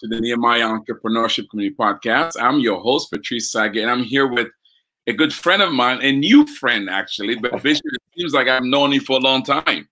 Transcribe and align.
to 0.00 0.06
the 0.06 0.20
Nehemiah 0.20 0.64
Entrepreneurship 0.64 1.50
Community 1.50 1.74
Podcast. 1.74 2.40
I'm 2.40 2.60
your 2.60 2.80
host, 2.80 3.10
Patrice 3.10 3.52
Tsague, 3.52 3.82
and 3.82 3.90
I'm 3.90 4.04
here 4.04 4.28
with 4.28 4.46
a 5.08 5.12
good 5.12 5.32
friend 5.32 5.60
of 5.60 5.72
mine, 5.72 5.98
a 6.02 6.12
new 6.12 6.46
friend 6.46 6.88
actually, 6.88 7.34
but 7.34 7.50
Bishop, 7.62 7.84
it 7.84 8.02
seems 8.16 8.32
like 8.32 8.46
I've 8.46 8.62
known 8.62 8.92
you 8.92 9.00
for 9.00 9.16
a 9.16 9.20
long 9.20 9.42
time. 9.42 9.88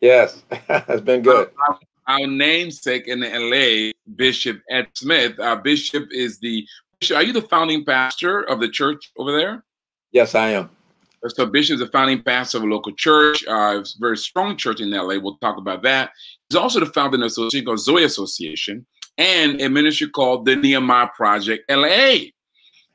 Yes, 0.00 0.42
it's 0.50 1.02
been 1.02 1.22
good. 1.22 1.50
Our, 1.68 1.78
our, 2.08 2.26
namesake 2.26 3.06
in 3.06 3.20
LA, 3.20 3.92
Bishop 4.16 4.60
Ed 4.68 4.88
Smith. 4.94 5.38
Uh, 5.38 5.54
Bishop 5.56 6.08
is 6.10 6.40
the, 6.40 6.66
are 7.14 7.22
you 7.22 7.32
the 7.32 7.42
founding 7.42 7.84
pastor 7.84 8.42
of 8.42 8.58
the 8.58 8.68
church 8.68 9.12
over 9.16 9.30
there? 9.30 9.64
Yes, 10.10 10.34
I 10.34 10.50
am. 10.50 10.70
So 11.28 11.46
Bishop 11.46 11.74
is 11.74 11.80
the 11.80 11.88
founding 11.88 12.22
pastor 12.22 12.58
of 12.58 12.64
a 12.64 12.66
local 12.66 12.92
church, 12.92 13.44
uh, 13.46 13.84
very 14.00 14.16
strong 14.16 14.56
church 14.56 14.80
in 14.80 14.90
LA. 14.90 15.18
We'll 15.18 15.38
talk 15.38 15.58
about 15.58 15.82
that. 15.82 16.10
He's 16.48 16.56
also 16.56 16.80
the 16.80 16.86
founder 16.86 17.16
of 17.16 17.20
an 17.20 17.26
association 17.26 17.66
called 17.66 17.80
Zoe 17.80 18.04
Association 18.04 18.86
and 19.18 19.60
a 19.60 19.68
ministry 19.68 20.08
called 20.08 20.46
the 20.46 20.56
Nehemiah 20.56 21.08
Project 21.14 21.70
LA. 21.70 22.16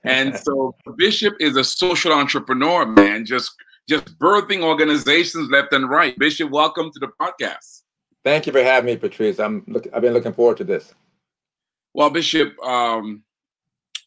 And 0.04 0.36
so 0.36 0.76
Bishop 0.98 1.36
is 1.40 1.56
a 1.56 1.64
social 1.64 2.12
entrepreneur, 2.14 2.86
man, 2.86 3.26
just 3.26 3.52
just 3.88 4.18
birthing 4.18 4.62
organizations 4.62 5.50
left 5.52 5.74
and 5.74 5.90
right. 5.90 6.18
Bishop, 6.18 6.50
welcome 6.50 6.90
to 6.92 7.00
the 7.00 7.10
podcast. 7.22 7.82
Thank 8.24 8.48
you 8.48 8.54
for 8.54 8.64
having 8.64 8.88
me, 8.88 8.98
Patrice. 8.98 9.40
I'm 9.40 9.64
look, 9.68 9.88
I've 9.94 10.02
been 10.02 10.14
looking 10.14 10.34
forward 10.34 10.58
to 10.58 10.64
this. 10.64 10.94
Well, 11.94 12.10
Bishop, 12.10 12.58
um, 12.64 13.24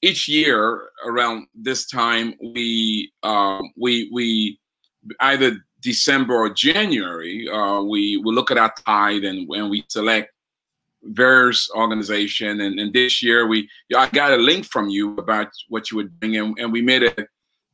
each 0.02 0.28
year 0.28 0.88
around 1.04 1.46
this 1.54 1.86
time 1.86 2.34
we 2.42 3.12
uh, 3.22 3.60
we 3.76 4.10
we 4.12 4.58
either 5.20 5.58
December 5.86 6.34
or 6.34 6.50
January 6.50 7.48
uh, 7.48 7.80
we 7.92 8.16
we 8.24 8.30
look 8.34 8.50
at 8.50 8.58
our 8.58 8.72
tithe 8.84 9.24
and 9.24 9.48
when 9.48 9.70
we 9.70 9.84
select 9.88 10.32
various 11.02 11.70
organization 11.82 12.60
and, 12.62 12.80
and 12.80 12.92
this 12.92 13.22
year 13.22 13.46
we 13.46 13.68
I 13.96 14.08
got 14.08 14.32
a 14.32 14.42
link 14.50 14.64
from 14.64 14.88
you 14.88 15.16
about 15.16 15.48
what 15.68 15.82
you 15.88 15.98
were 15.98 16.10
doing 16.20 16.36
and, 16.38 16.58
and 16.58 16.72
we 16.72 16.82
made 16.82 17.04
a, 17.04 17.14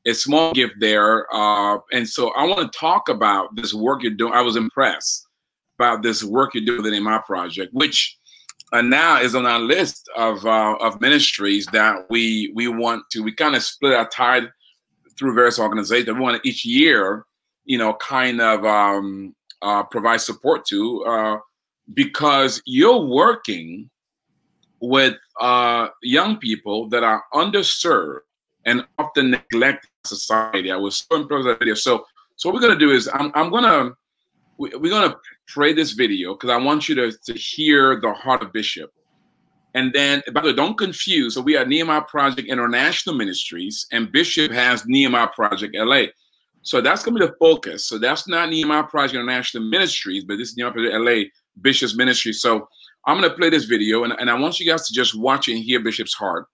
a 0.06 0.12
small 0.12 0.52
gift 0.52 0.74
there 0.78 1.12
uh, 1.34 1.78
and 1.92 2.06
so 2.06 2.22
I 2.34 2.44
want 2.44 2.60
to 2.60 2.78
talk 2.78 3.08
about 3.08 3.56
this 3.56 3.72
work 3.72 4.02
you're 4.02 4.20
doing 4.20 4.34
I 4.34 4.42
was 4.42 4.56
impressed 4.56 5.26
about 5.78 6.02
this 6.02 6.22
work 6.22 6.54
you're 6.54 6.66
doing 6.66 6.92
in 6.92 7.02
my 7.02 7.20
project 7.26 7.72
which 7.72 8.18
uh, 8.72 8.82
now 8.82 9.20
is 9.20 9.34
on 9.34 9.46
our 9.46 9.60
list 9.60 10.08
of 10.16 10.44
uh, 10.46 10.76
of 10.80 11.00
ministries 11.00 11.66
that 11.72 12.06
we 12.10 12.52
we 12.54 12.68
want 12.68 13.04
to. 13.10 13.22
We 13.22 13.32
kind 13.32 13.54
of 13.54 13.62
split 13.62 13.94
our 13.94 14.08
tithe 14.08 14.44
through 15.18 15.34
various 15.34 15.58
organizations. 15.58 16.14
We 16.14 16.20
want 16.20 16.44
each 16.44 16.64
year, 16.64 17.26
you 17.64 17.78
know, 17.78 17.94
kind 17.94 18.40
of 18.40 18.64
um, 18.64 19.34
uh, 19.62 19.82
provide 19.84 20.20
support 20.20 20.64
to 20.66 21.04
uh, 21.04 21.36
because 21.94 22.60
you're 22.66 23.06
working 23.06 23.88
with 24.80 25.14
uh, 25.40 25.88
young 26.02 26.36
people 26.38 26.88
that 26.88 27.04
are 27.04 27.22
underserved 27.34 28.20
and 28.66 28.84
often 28.98 29.30
neglected 29.30 29.90
society. 30.04 30.70
I 30.70 30.76
was 30.76 31.06
so 31.08 31.16
impressed 31.16 31.44
with 31.44 31.54
that 31.54 31.58
video. 31.58 31.74
So, 31.74 32.04
so 32.36 32.48
what 32.48 32.54
we're 32.54 32.68
gonna 32.68 32.78
do 32.78 32.90
is 32.90 33.08
I'm 33.12 33.30
I'm 33.34 33.50
gonna 33.50 33.92
we're 34.58 34.90
gonna 34.90 35.16
play 35.48 35.72
this 35.72 35.92
video 35.92 36.34
because 36.34 36.50
I 36.50 36.56
want 36.56 36.88
you 36.88 36.94
to, 36.96 37.12
to 37.12 37.34
hear 37.34 38.00
the 38.00 38.12
heart 38.12 38.42
of 38.42 38.52
Bishop. 38.52 38.90
And 39.74 39.92
then, 39.92 40.22
by 40.34 40.42
the 40.42 40.48
way, 40.48 40.54
don't 40.54 40.76
confuse. 40.76 41.34
So 41.34 41.40
we 41.40 41.56
are 41.56 41.64
Nehemiah 41.64 42.02
Project 42.02 42.48
International 42.48 43.16
Ministries, 43.16 43.86
and 43.90 44.12
Bishop 44.12 44.52
has 44.52 44.84
Nehemiah 44.86 45.28
Project 45.28 45.74
LA. 45.74 46.04
So 46.62 46.80
that's 46.80 47.02
going 47.04 47.16
to 47.16 47.20
be 47.20 47.26
the 47.26 47.36
focus. 47.38 47.86
So 47.86 47.98
that's 47.98 48.28
not 48.28 48.50
Nehemiah 48.50 48.84
Project 48.84 49.16
International 49.16 49.64
Ministries, 49.64 50.24
but 50.24 50.38
this 50.38 50.50
is 50.50 50.56
Nehemiah 50.56 50.72
Project 50.72 50.94
LA 50.94 51.22
Bishop's 51.60 51.96
Ministry. 51.96 52.32
So 52.32 52.68
I'm 53.06 53.18
going 53.18 53.28
to 53.28 53.36
play 53.36 53.50
this 53.50 53.64
video, 53.64 54.04
and, 54.04 54.14
and 54.18 54.30
I 54.30 54.34
want 54.34 54.60
you 54.60 54.66
guys 54.66 54.86
to 54.86 54.94
just 54.94 55.18
watch 55.18 55.48
and 55.48 55.58
hear 55.58 55.80
Bishop's 55.80 56.14
heart. 56.14 56.46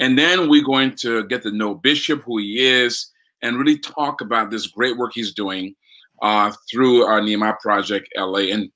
And 0.00 0.18
then 0.18 0.48
we're 0.48 0.64
going 0.64 0.96
to 0.96 1.24
get 1.24 1.42
to 1.42 1.52
know 1.52 1.74
Bishop, 1.74 2.22
who 2.24 2.38
he 2.38 2.58
is, 2.58 3.10
and 3.42 3.56
really 3.56 3.78
talk 3.78 4.20
about 4.20 4.50
this 4.50 4.66
great 4.66 4.96
work 4.96 5.12
he's 5.14 5.32
doing 5.32 5.74
uh, 6.22 6.52
through 6.70 7.02
our 7.04 7.20
Nehemiah 7.20 7.54
Project 7.60 8.08
LA. 8.16 8.50
And 8.52 8.70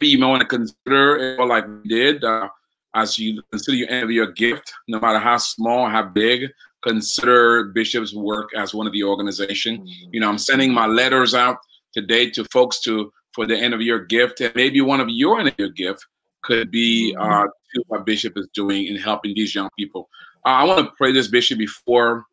you 0.00 0.18
may 0.18 0.26
want 0.26 0.40
to 0.40 0.46
consider, 0.46 1.36
like 1.46 1.66
we 1.66 1.88
did, 1.88 2.24
uh, 2.24 2.48
as 2.94 3.18
you 3.18 3.42
consider 3.50 3.76
your 3.76 4.10
your 4.10 4.32
gift, 4.32 4.72
no 4.88 5.00
matter 5.00 5.18
how 5.18 5.36
small, 5.36 5.88
how 5.88 6.02
big, 6.02 6.50
consider 6.84 7.64
Bishop's 7.64 8.14
work 8.14 8.50
as 8.54 8.74
one 8.74 8.86
of 8.86 8.92
the 8.92 9.02
organization. 9.02 9.78
Mm-hmm. 9.78 10.08
You 10.12 10.20
know, 10.20 10.28
I'm 10.28 10.38
sending 10.38 10.72
my 10.72 10.86
letters 10.86 11.34
out 11.34 11.56
today 11.92 12.30
to 12.30 12.44
folks 12.52 12.80
to 12.82 13.10
for 13.32 13.46
the 13.46 13.56
end 13.56 13.74
of 13.74 13.80
your 13.80 14.04
gift, 14.04 14.40
and 14.40 14.54
maybe 14.54 14.80
one 14.80 15.00
of 15.00 15.08
your 15.08 15.40
end 15.40 15.48
of 15.48 15.54
your 15.58 15.70
gift 15.70 16.06
could 16.42 16.70
be 16.70 17.14
mm-hmm. 17.16 17.32
uh, 17.32 17.44
to 17.44 17.84
what 17.88 18.06
Bishop 18.06 18.34
is 18.36 18.46
doing 18.54 18.86
in 18.86 18.96
helping 18.96 19.34
these 19.34 19.54
young 19.54 19.70
people. 19.76 20.08
Uh, 20.46 20.50
I 20.50 20.64
want 20.64 20.86
to 20.86 20.92
pray 20.96 21.10
this 21.10 21.28
Bishop 21.28 21.58
before 21.58 22.24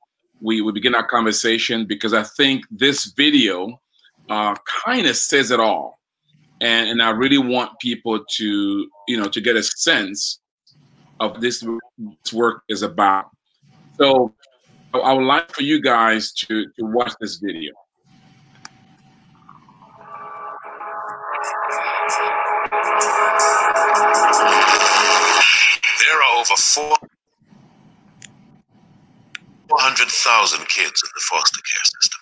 we, 0.42 0.62
we 0.62 0.72
begin 0.72 0.94
our 0.96 1.08
conversation 1.08 1.86
because 1.86 2.14
I 2.14 2.24
think 2.24 2.66
this 2.70 3.06
video 3.06 3.80
uh, 4.30 4.56
kind 4.86 5.08
of 5.08 5.16
says 5.16 5.52
it 5.52 5.60
all. 5.60 6.00
And, 6.60 6.90
and 6.90 7.02
I 7.02 7.10
really 7.10 7.38
want 7.38 7.72
people 7.80 8.24
to, 8.38 8.88
you 9.08 9.18
know, 9.18 9.28
to 9.28 9.42
get 9.42 9.56
a 9.56 9.64
sense 9.64 10.40
of 11.20 11.42
this, 11.42 11.66
this 11.98 12.34
work 12.34 12.64
is 12.70 12.84
about. 12.84 13.30
So 13.98 14.34
I 14.94 15.14
would 15.14 15.26
like 15.26 15.50
for 15.54 15.64
you 15.64 15.82
guys 15.82 16.34
to, 16.34 16.66
to 16.66 16.86
watch 16.86 17.14
this 17.22 17.38
video. 17.38 17.72
There 26.00 26.18
are 26.20 26.40
over 26.40 26.56
400,000 29.70 30.68
kids 30.68 31.04
in 31.04 31.10
the 31.16 31.22
foster 31.30 31.62
care 31.62 31.84
system. 31.86 32.20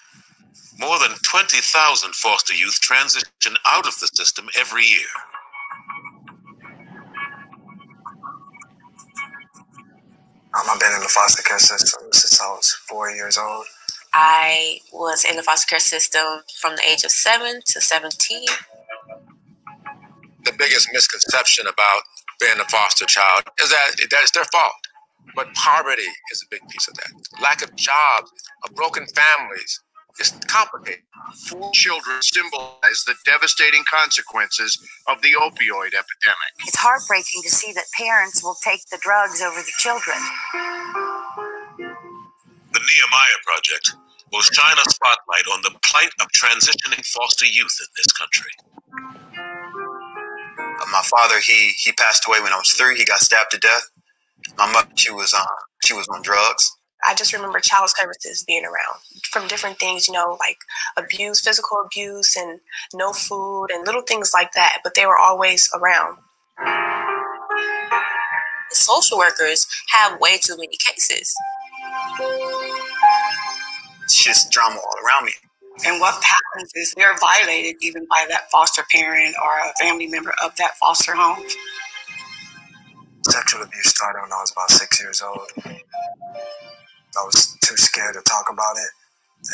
More 0.80 1.00
than 1.00 1.18
20,000 1.28 2.14
foster 2.16 2.54
youth 2.54 2.80
transition 2.82 3.58
out 3.66 3.88
of 3.88 4.00
the 4.00 4.08
system 4.14 4.48
every 4.58 4.86
year. 4.86 5.08
Um, 10.56 10.66
I've 10.70 10.80
been 10.80 10.94
in 10.96 11.02
the 11.02 11.10
foster 11.10 11.44
care 11.44 11.60
system 11.60 12.10
since 12.12 12.42
I 12.42 12.48
was 12.50 12.72
four 12.90 13.12
years 13.12 13.38
old. 13.38 13.66
I 14.14 14.80
was 14.92 15.26
in 15.26 15.36
the 15.38 15.44
foster 15.44 15.68
care 15.70 15.80
system 15.80 16.42
from 16.60 16.76
the 16.76 16.84
age 16.90 17.04
of 17.04 17.12
seven 17.12 17.62
to 17.68 17.82
17. 17.82 18.46
The 20.46 20.54
biggest 20.58 20.90
misconception 20.94 21.68
about 21.68 22.02
being 22.40 22.60
a 22.60 22.66
foster 22.66 23.06
child 23.06 23.44
is 23.62 23.70
that 23.70 23.92
that 24.12 24.22
it's 24.24 24.32
their 24.32 24.46
fault. 24.46 24.74
But 25.36 25.54
poverty 25.54 26.10
is 26.34 26.44
a 26.44 26.48
big 26.50 26.62
piece 26.70 26.88
of 26.88 26.96
that. 26.96 27.42
Lack 27.42 27.62
of 27.64 27.76
jobs, 27.76 28.32
of 28.68 28.76
broken 28.76 29.06
families, 29.08 29.82
it's 30.20 30.32
complicated. 30.48 31.04
Four 31.48 31.72
children 31.74 32.22
symbolize 32.22 33.04
the 33.06 33.16
devastating 33.26 33.84
consequences 33.90 34.78
of 35.08 35.22
the 35.22 35.34
opioid 35.34 35.96
epidemic. 35.96 36.52
It's 36.68 36.78
heartbreaking 36.78 37.44
to 37.44 37.50
see 37.50 37.72
that 37.74 37.86
parents 37.98 38.44
will 38.44 38.58
take 38.64 38.82
the 38.92 39.00
drugs 39.02 39.42
over 39.42 39.62
the 39.62 39.74
children. 39.80 40.18
The 42.74 42.80
Nehemiah 42.80 43.40
Project 43.46 43.96
will 44.32 44.42
shine 44.42 44.78
a 44.78 44.90
spotlight 44.90 45.48
on 45.54 45.62
the 45.64 45.72
plight 45.84 46.12
of 46.22 46.28
transitioning 46.38 47.06
foster 47.06 47.46
youth 47.46 47.78
in 47.80 47.88
this 47.98 48.12
country. 48.14 48.52
Uh, 50.66 50.86
my 50.92 51.02
father, 51.04 51.40
he 51.40 51.72
he 51.84 51.92
passed 51.94 52.24
away 52.28 52.42
when 52.42 52.54
I 52.54 52.58
was 52.58 52.70
three. 52.74 52.98
He 52.98 53.06
got 53.06 53.20
stabbed 53.20 53.52
to 53.52 53.58
death. 53.60 53.90
My 54.58 54.72
mother, 54.72 54.90
she 54.96 55.12
was 55.12 55.34
on 55.34 55.42
uh, 55.42 55.64
she 55.86 55.94
was 55.94 56.08
on 56.10 56.22
drugs. 56.22 56.78
I 57.06 57.16
just 57.16 57.34
remember 57.34 57.60
child 57.60 57.90
services 57.92 58.44
being 58.48 58.66
around 58.66 59.00
from 59.32 59.48
different 59.48 59.80
things, 59.80 60.08
you 60.08 60.14
know, 60.14 60.38
like 60.40 60.58
abuse, 60.98 61.42
physical 61.42 61.82
abuse, 61.86 62.36
and 62.38 62.60
no 62.94 63.14
food, 63.14 63.68
and 63.72 63.86
little 63.86 64.02
things 64.02 64.32
like 64.34 64.52
that. 64.54 64.80
But 64.84 64.96
they 64.96 65.06
were 65.06 65.18
always 65.18 65.70
around. 65.74 66.18
The 68.70 68.76
social 68.76 69.18
workers 69.18 69.68
have 69.90 70.20
way 70.20 70.38
too 70.38 70.56
many 70.58 70.78
cases. 70.88 71.34
It's 74.04 74.24
just 74.24 74.52
drama 74.52 74.78
all 74.78 74.96
around 75.06 75.26
me. 75.26 75.34
And 75.86 76.02
what 76.02 76.22
happens 76.24 76.72
is 76.76 76.94
they're 76.98 77.18
violated 77.20 77.76
even 77.82 78.06
by 78.10 78.26
that 78.30 78.52
foster 78.52 78.84
parent 78.92 79.36
or 79.44 79.52
a 79.70 79.74
family 79.80 80.08
member 80.08 80.34
of 80.44 80.56
that 80.58 80.76
foster 80.78 81.16
home. 81.16 81.44
Sexual 83.24 83.64
abuse 83.64 83.90
started 83.90 84.22
when 84.24 84.32
I 84.34 84.42
was 84.42 84.52
about 84.52 84.72
six 84.72 85.00
years 85.02 85.22
old. 85.22 85.52
I 87.18 87.24
was 87.26 87.58
too 87.62 87.78
scared 87.78 88.14
to 88.14 88.22
talk 88.22 88.46
about 88.52 88.76
it. 88.78 88.92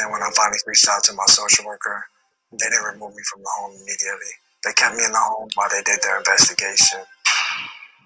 And 0.02 0.12
when 0.12 0.22
I 0.22 0.30
finally 0.36 0.60
reached 0.66 0.88
out 0.90 1.04
to 1.06 1.14
my 1.14 1.26
social 1.28 1.66
worker, 1.66 2.04
they 2.52 2.68
didn't 2.68 2.84
remove 2.84 3.16
me 3.16 3.24
from 3.32 3.42
the 3.42 3.52
home 3.60 3.72
immediately. 3.76 4.34
They 4.64 4.74
kept 4.74 4.96
me 4.96 5.06
in 5.06 5.12
the 5.12 5.20
home 5.20 5.50
while 5.56 5.70
they 5.70 5.82
did 5.84 6.02
their 6.02 6.18
investigation. 6.18 7.00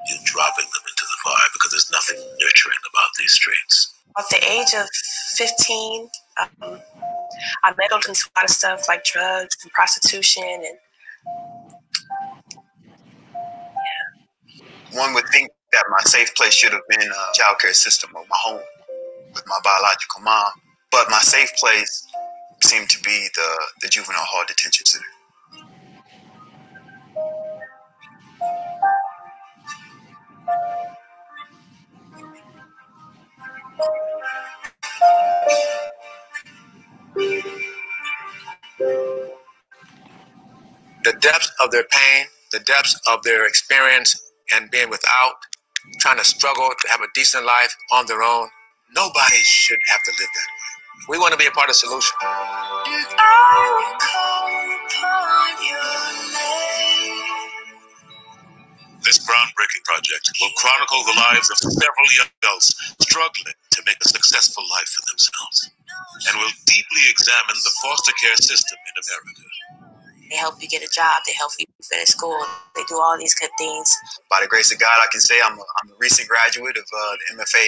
You're 0.09 0.25
dropping 0.25 0.65
them 0.65 0.85
into 0.85 1.05
the 1.07 1.17
fire 1.23 1.49
because 1.53 1.71
there's 1.71 1.91
nothing 1.91 2.19
nurturing 2.19 2.81
about 2.83 3.09
these 3.17 3.31
streets. 3.31 3.93
At 4.17 4.25
the 4.29 4.41
age 4.43 4.73
of 4.75 4.87
15, 5.37 6.09
um, 6.41 6.81
I 7.63 7.73
meddled 7.77 8.05
into 8.07 8.27
a 8.27 8.39
lot 8.39 8.45
of 8.45 8.49
stuff 8.49 8.87
like 8.87 9.03
drugs 9.03 9.55
and 9.63 9.71
prostitution 9.71 10.43
and 10.43 10.77
yeah. 14.91 14.99
one 14.99 15.13
would 15.13 15.27
think 15.31 15.51
that 15.71 15.83
my 15.89 16.03
safe 16.05 16.33
place 16.35 16.53
should 16.53 16.73
have 16.73 16.87
been 16.89 17.07
a 17.07 17.33
child 17.33 17.59
care 17.59 17.73
system 17.73 18.11
or 18.15 18.23
my 18.29 18.35
home 18.43 18.61
with 19.33 19.43
my 19.47 19.59
biological 19.63 20.21
mom, 20.21 20.51
but 20.91 21.09
my 21.09 21.19
safe 21.19 21.51
place 21.57 22.07
seemed 22.63 22.89
to 22.89 23.01
be 23.03 23.27
the, 23.35 23.49
the 23.81 23.87
juvenile 23.89 24.21
hall 24.23 24.43
detention 24.47 24.85
center. 24.85 25.05
The 41.03 41.13
depths 41.21 41.51
of 41.63 41.71
their 41.71 41.85
pain, 41.85 42.25
the 42.51 42.59
depths 42.59 42.99
of 43.07 43.23
their 43.23 43.45
experience 43.47 44.15
and 44.53 44.69
being 44.71 44.89
without, 44.89 45.35
trying 45.99 46.17
to 46.17 46.25
struggle 46.25 46.69
to 46.69 46.89
have 46.89 47.01
a 47.01 47.07
decent 47.15 47.45
life 47.45 47.75
on 47.93 48.05
their 48.07 48.21
own. 48.23 48.49
Nobody 48.95 49.41
should 49.43 49.79
have 49.91 50.01
to 50.03 50.11
live 50.11 50.29
that 50.33 50.49
way. 50.49 50.65
We 51.09 51.17
want 51.19 51.33
to 51.33 51.39
be 51.39 51.45
a 51.45 51.51
part 51.51 51.69
of 51.69 51.77
the 51.77 51.81
solution. 51.81 52.15
This 59.05 59.19
groundbreaking 59.21 59.83
project 59.85 60.25
will 60.41 60.53
chronicle 60.57 61.03
the 61.05 61.17
lives 61.17 61.49
of 61.49 61.57
several 61.57 62.09
young 62.17 62.29
adults 62.43 62.73
struggling 63.01 63.55
to 63.71 63.79
make 63.85 63.97
a 64.03 64.09
successful 64.09 64.63
life 64.69 64.89
for 64.89 65.03
themselves 65.09 65.71
and 66.27 66.37
will 66.37 66.53
deeply 66.65 67.03
examine 67.09 67.57
the 67.63 67.73
foster 67.81 68.13
care 68.21 68.35
system 68.35 68.77
in 68.77 68.95
America. 69.05 69.43
They 70.29 70.37
help 70.37 70.61
you 70.61 70.67
get 70.69 70.83
a 70.83 70.91
job. 70.93 71.23
They 71.27 71.33
help 71.33 71.53
you 71.57 71.65
finish 71.83 72.09
school. 72.09 72.37
They 72.75 72.83
do 72.89 72.99
all 72.99 73.17
these 73.17 73.33
good 73.35 73.49
things. 73.57 73.95
By 74.29 74.39
the 74.41 74.47
grace 74.47 74.71
of 74.71 74.79
God, 74.79 74.97
I 75.01 75.07
can 75.11 75.21
say 75.21 75.35
I'm 75.43 75.57
a, 75.57 75.63
I'm 75.81 75.89
a 75.91 75.97
recent 75.99 76.29
graduate 76.29 76.77
of 76.77 76.85
uh, 76.85 77.15
the 77.17 77.37
MFA 77.37 77.65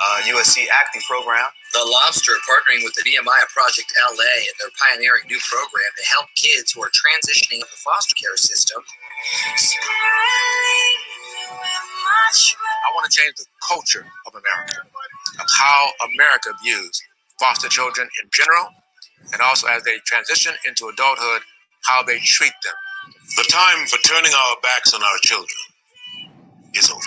uh, 0.00 0.20
USC 0.26 0.66
acting 0.70 1.02
program. 1.08 1.46
The 1.72 1.84
Lobster 1.84 2.32
partnering 2.48 2.84
with 2.84 2.94
the 2.94 3.02
Nehemiah 3.06 3.48
Project 3.52 3.92
LA 4.10 4.32
and 4.46 4.56
their 4.60 4.72
pioneering 4.78 5.26
new 5.28 5.40
program 5.50 5.90
to 5.98 6.04
help 6.06 6.26
kids 6.36 6.72
who 6.72 6.82
are 6.82 6.90
transitioning 6.90 7.62
in 7.62 7.68
the 7.70 7.80
foster 7.82 8.14
care 8.14 8.36
system. 8.36 8.82
I 12.86 12.88
want 12.94 13.10
to 13.10 13.14
change 13.20 13.36
the 13.36 13.46
culture 13.66 14.06
of 14.26 14.32
America, 14.34 14.82
of 15.40 15.46
how 15.58 15.90
America 16.14 16.50
views 16.62 17.02
foster 17.40 17.68
children 17.68 18.08
in 18.22 18.30
general, 18.32 18.68
and 19.32 19.42
also 19.42 19.66
as 19.68 19.82
they 19.84 19.98
transition 20.06 20.54
into 20.66 20.88
adulthood, 20.88 21.42
how 21.84 22.02
they 22.02 22.18
treat 22.20 22.54
them. 22.64 22.74
The 23.36 23.44
time 23.50 23.86
for 23.86 23.98
turning 24.06 24.32
our 24.32 24.56
backs 24.62 24.94
on 24.94 25.02
our 25.02 25.18
children 25.22 25.48
is 26.74 26.90
over. 26.90 27.00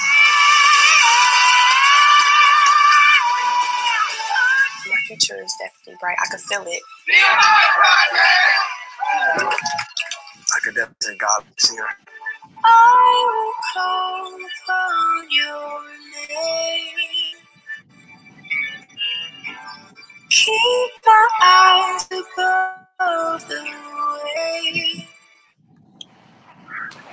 Future 5.17 5.41
is 5.43 5.53
definitely 5.59 5.97
bright. 5.99 6.15
I 6.23 6.27
can 6.29 6.39
feel 6.39 6.63
it. 6.65 6.81
I 10.55 10.59
could 10.63 10.75
definitely 10.75 10.95
say 11.01 11.17
God 11.17 11.43
is 11.57 11.69
here. 11.69 11.87
I 12.63 13.31
will 13.33 13.53
call 13.73 14.35
upon 14.35 15.31
your 15.31 15.81
name. 16.29 16.99
Keep 20.29 20.91
my 21.05 21.27
eyes 21.41 22.07
above 22.11 23.47
the 23.47 23.61
way. 24.35 25.07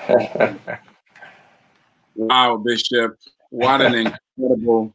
wow, 2.17 2.57
Bishop. 2.57 3.17
What 3.51 3.81
an 3.81 3.95
incredible 4.39 4.93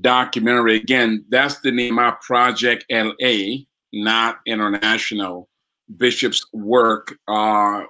documentary. 0.00 0.76
Again, 0.76 1.24
that's 1.28 1.60
the 1.60 1.70
name 1.70 1.98
of 1.98 2.20
Project 2.20 2.84
LA, 2.90 3.64
not 3.92 4.40
international. 4.46 5.48
Bishop's 5.96 6.44
work, 6.52 7.16
uh, 7.28 7.82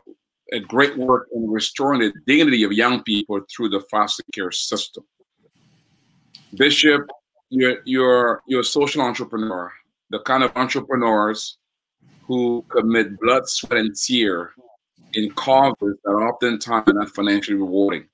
a 0.52 0.60
great 0.60 0.96
work 0.98 1.28
in 1.34 1.48
restoring 1.48 2.00
the 2.00 2.12
dignity 2.26 2.64
of 2.64 2.72
young 2.72 3.02
people 3.02 3.40
through 3.54 3.68
the 3.68 3.80
foster 3.90 4.24
care 4.34 4.50
system. 4.50 5.04
Bishop, 6.56 7.06
you're 7.50 7.78
you're 7.84 8.42
you're 8.46 8.60
a 8.60 8.64
social 8.64 9.02
entrepreneur, 9.02 9.72
the 10.10 10.20
kind 10.20 10.42
of 10.42 10.52
entrepreneurs 10.56 11.58
who 12.26 12.64
commit 12.68 13.18
blood, 13.20 13.48
sweat, 13.48 13.78
and 13.78 13.94
tear 13.94 14.52
in 15.14 15.30
causes 15.32 15.96
that 16.04 16.10
oftentimes 16.10 16.88
are 16.88 16.94
not 16.94 17.10
financially 17.10 17.56
rewarding, 17.56 18.06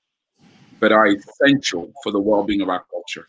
but 0.79 0.91
are 0.91 1.07
essential 1.07 1.91
for 2.03 2.11
the 2.11 2.19
well-being 2.19 2.61
of 2.61 2.69
our 2.69 2.83
culture. 2.89 3.27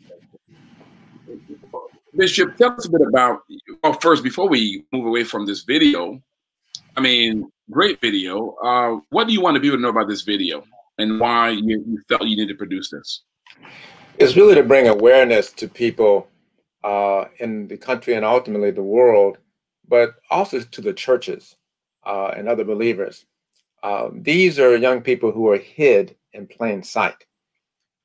Bishop, 2.16 2.56
tell 2.56 2.72
us 2.72 2.86
a 2.86 2.90
bit 2.90 3.02
about. 3.06 3.42
Well, 3.82 3.94
first, 3.94 4.22
before 4.22 4.48
we 4.48 4.84
move 4.92 5.06
away 5.06 5.24
from 5.24 5.46
this 5.46 5.62
video, 5.62 6.20
I 6.96 7.00
mean, 7.00 7.50
great 7.70 8.00
video. 8.00 8.56
Uh, 8.62 9.00
what 9.10 9.26
do 9.26 9.32
you 9.32 9.40
want 9.40 9.60
people 9.62 9.78
to 9.78 9.82
know 9.82 9.90
about 9.90 10.08
this 10.08 10.22
video 10.22 10.64
and 10.98 11.20
why 11.20 11.50
you, 11.50 11.84
you 11.86 12.00
felt 12.08 12.22
you 12.22 12.36
needed 12.36 12.48
to 12.48 12.58
produce 12.58 12.90
this? 12.90 13.22
It's 14.18 14.36
really 14.36 14.54
to 14.56 14.62
bring 14.62 14.88
awareness 14.88 15.52
to 15.52 15.68
people 15.68 16.28
uh, 16.84 17.26
in 17.38 17.68
the 17.68 17.76
country 17.76 18.14
and 18.14 18.24
ultimately 18.24 18.70
the 18.70 18.82
world, 18.82 19.38
but 19.88 20.16
also 20.30 20.60
to 20.60 20.80
the 20.80 20.92
churches 20.92 21.56
uh, 22.04 22.32
and 22.36 22.48
other 22.48 22.64
believers. 22.64 23.24
Um, 23.82 24.22
these 24.22 24.58
are 24.58 24.76
young 24.76 25.00
people 25.00 25.32
who 25.32 25.48
are 25.48 25.58
hid 25.58 26.16
in 26.32 26.46
plain 26.46 26.82
sight. 26.82 27.24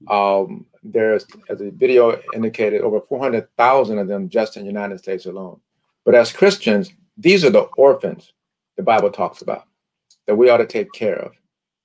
Um, 0.10 0.66
there's, 0.84 1.26
as 1.50 1.60
the 1.60 1.72
video 1.72 2.20
indicated, 2.34 2.82
over 2.82 3.02
400,000 3.02 3.98
of 3.98 4.08
them 4.08 4.30
just 4.30 4.56
in 4.58 4.64
the 4.64 4.70
United 4.70 5.00
States 5.00 5.26
alone. 5.26 5.60
But 6.04 6.16
as 6.16 6.32
Christians, 6.32 6.92
these 7.18 7.44
are 7.44 7.50
the 7.50 7.68
orphans 7.78 8.34
the 8.78 8.84
Bible 8.84 9.10
talks 9.10 9.42
about 9.42 9.66
that 10.28 10.36
we 10.36 10.50
ought 10.50 10.58
to 10.58 10.66
take 10.66 10.92
care 10.92 11.18
of. 11.18 11.32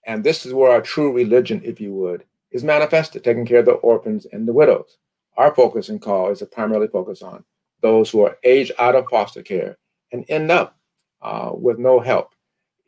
And 0.06 0.25
this 0.25 0.44
is 0.44 0.55
where 0.55 0.70
our 0.70 0.81
true 0.81 1.12
religion, 1.12 1.61
if 1.64 1.81
you 1.81 1.93
would, 1.94 2.25
is 2.50 2.64
manifested, 2.64 3.22
taking 3.22 3.46
care 3.46 3.61
of 3.61 3.67
the 3.67 3.72
orphans 3.72 4.26
and 4.32 4.46
the 4.46 4.52
widows. 4.52 4.99
Our 5.37 5.54
focus 5.54 5.88
and 5.88 6.00
call 6.00 6.30
is 6.30 6.40
to 6.40 6.47
primarily 6.47 6.88
focus 6.88 7.23
on 7.23 7.45
those 7.80 8.11
who 8.11 8.25
are 8.25 8.37
aged 8.42 8.73
out 8.78 8.95
of 8.95 9.06
foster 9.09 9.42
care 9.42 9.78
and 10.12 10.25
end 10.28 10.50
up 10.50 10.76
uh, 11.23 11.50
with 11.54 11.78
no 11.78 12.00
help. 12.00 12.35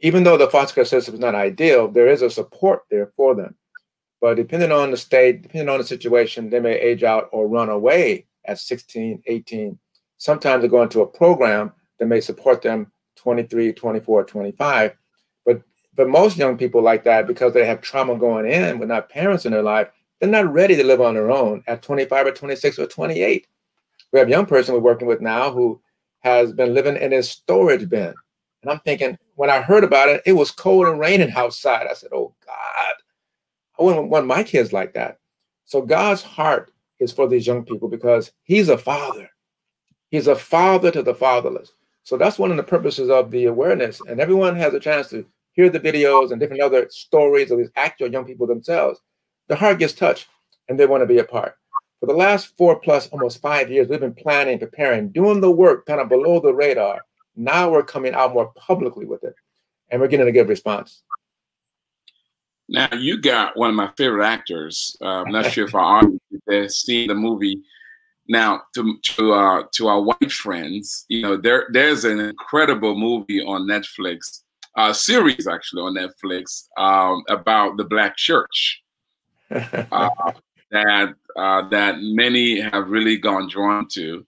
Even 0.00 0.24
though 0.24 0.36
the 0.36 0.50
foster 0.50 0.74
care 0.74 0.84
system 0.84 1.14
is 1.14 1.20
not 1.20 1.34
ideal, 1.34 1.88
there 1.88 2.08
is 2.08 2.22
a 2.22 2.30
support 2.30 2.82
there 2.90 3.12
for 3.16 3.34
them. 3.34 3.54
But 4.22 4.36
depending 4.36 4.70
on 4.70 4.92
the 4.92 4.96
state, 4.96 5.42
depending 5.42 5.68
on 5.68 5.78
the 5.78 5.84
situation, 5.84 6.48
they 6.48 6.60
may 6.60 6.78
age 6.78 7.02
out 7.02 7.28
or 7.32 7.48
run 7.48 7.68
away 7.68 8.26
at 8.44 8.60
16, 8.60 9.20
18. 9.26 9.76
Sometimes 10.16 10.62
they 10.62 10.68
go 10.68 10.82
into 10.82 11.00
a 11.00 11.06
program 11.06 11.72
that 11.98 12.06
may 12.06 12.20
support 12.20 12.62
them 12.62 12.92
23, 13.16 13.72
24, 13.72 14.24
25. 14.24 14.96
But 15.44 15.62
but 15.96 16.08
most 16.08 16.36
young 16.36 16.56
people 16.56 16.80
like 16.80 17.02
that 17.02 17.26
because 17.26 17.52
they 17.52 17.66
have 17.66 17.80
trauma 17.80 18.16
going 18.16 18.46
in 18.46 18.78
with 18.78 18.88
not 18.88 19.08
parents 19.08 19.44
in 19.44 19.50
their 19.50 19.62
life, 19.62 19.88
they're 20.20 20.30
not 20.30 20.52
ready 20.52 20.76
to 20.76 20.84
live 20.84 21.00
on 21.00 21.14
their 21.14 21.32
own 21.32 21.64
at 21.66 21.82
25 21.82 22.28
or 22.28 22.32
26 22.32 22.78
or 22.78 22.86
28. 22.86 23.48
We 24.12 24.18
have 24.20 24.28
a 24.28 24.30
young 24.30 24.46
person 24.46 24.72
we're 24.72 24.80
working 24.80 25.08
with 25.08 25.20
now 25.20 25.50
who 25.50 25.80
has 26.20 26.52
been 26.52 26.74
living 26.74 26.96
in 26.96 27.10
his 27.10 27.28
storage 27.28 27.88
bin. 27.88 28.14
And 28.62 28.70
I'm 28.70 28.78
thinking, 28.80 29.18
when 29.34 29.50
I 29.50 29.60
heard 29.60 29.82
about 29.82 30.10
it, 30.10 30.22
it 30.24 30.34
was 30.34 30.52
cold 30.52 30.86
and 30.86 31.00
raining 31.00 31.32
outside. 31.32 31.88
I 31.90 31.94
said, 31.94 32.10
Oh 32.12 32.32
God, 32.46 32.94
I 33.82 33.84
wouldn't 33.84 34.10
want 34.10 34.26
my 34.28 34.44
kids 34.44 34.72
like 34.72 34.94
that. 34.94 35.18
So 35.64 35.82
God's 35.82 36.22
heart 36.22 36.72
is 37.00 37.10
for 37.10 37.26
these 37.26 37.48
young 37.48 37.64
people 37.64 37.88
because 37.88 38.30
He's 38.44 38.68
a 38.68 38.78
father. 38.78 39.28
He's 40.08 40.28
a 40.28 40.36
father 40.36 40.92
to 40.92 41.02
the 41.02 41.16
fatherless. 41.16 41.72
So 42.04 42.16
that's 42.16 42.38
one 42.38 42.52
of 42.52 42.56
the 42.56 42.62
purposes 42.62 43.10
of 43.10 43.32
the 43.32 43.46
awareness. 43.46 44.00
And 44.00 44.20
everyone 44.20 44.54
has 44.54 44.72
a 44.72 44.78
chance 44.78 45.08
to 45.08 45.26
hear 45.54 45.68
the 45.68 45.80
videos 45.80 46.30
and 46.30 46.38
different 46.38 46.62
other 46.62 46.86
stories 46.90 47.50
of 47.50 47.58
these 47.58 47.72
actual 47.74 48.06
young 48.06 48.24
people 48.24 48.46
themselves. 48.46 49.00
The 49.48 49.56
heart 49.56 49.80
gets 49.80 49.94
touched 49.94 50.28
and 50.68 50.78
they 50.78 50.86
want 50.86 51.02
to 51.02 51.06
be 51.06 51.18
a 51.18 51.24
part. 51.24 51.56
For 51.98 52.06
the 52.06 52.12
last 52.12 52.56
four 52.56 52.78
plus, 52.78 53.08
almost 53.08 53.42
five 53.42 53.68
years, 53.68 53.88
we've 53.88 53.98
been 53.98 54.14
planning, 54.14 54.60
preparing, 54.60 55.08
doing 55.08 55.40
the 55.40 55.50
work 55.50 55.86
kind 55.86 56.00
of 56.00 56.08
below 56.08 56.38
the 56.38 56.54
radar. 56.54 57.00
Now 57.34 57.68
we're 57.68 57.82
coming 57.82 58.14
out 58.14 58.32
more 58.32 58.52
publicly 58.54 59.06
with 59.06 59.24
it 59.24 59.34
and 59.90 60.00
we're 60.00 60.06
getting 60.06 60.28
a 60.28 60.32
good 60.32 60.48
response. 60.48 61.02
Now 62.68 62.88
you 62.94 63.20
got 63.20 63.56
one 63.56 63.70
of 63.70 63.76
my 63.76 63.90
favorite 63.96 64.26
actors. 64.26 64.96
Uh, 65.02 65.22
I'm 65.22 65.32
not 65.32 65.50
sure 65.50 65.66
if 65.66 65.74
our 65.74 65.98
audience 65.98 66.20
has 66.48 66.76
seen 66.78 67.08
the 67.08 67.14
movie 67.14 67.62
now, 68.28 68.62
to 68.74 68.98
to 69.02 69.32
uh, 69.32 69.62
to 69.72 69.88
our 69.88 70.00
white 70.00 70.32
friends, 70.32 71.04
you 71.08 71.22
know, 71.22 71.36
there 71.36 71.66
there's 71.70 72.04
an 72.04 72.20
incredible 72.20 72.96
movie 72.96 73.42
on 73.42 73.66
Netflix, 73.66 74.42
uh, 74.76 74.92
series 74.92 75.46
actually 75.46 75.82
on 75.82 75.94
Netflix 75.94 76.68
um, 76.78 77.22
about 77.28 77.76
the 77.76 77.84
Black 77.84 78.16
Church. 78.16 78.82
uh, 79.50 80.08
that 80.70 81.14
uh, 81.36 81.68
that 81.68 81.96
many 82.00 82.60
have 82.60 82.88
really 82.88 83.16
gone 83.16 83.48
drawn 83.48 83.86
to. 83.92 84.24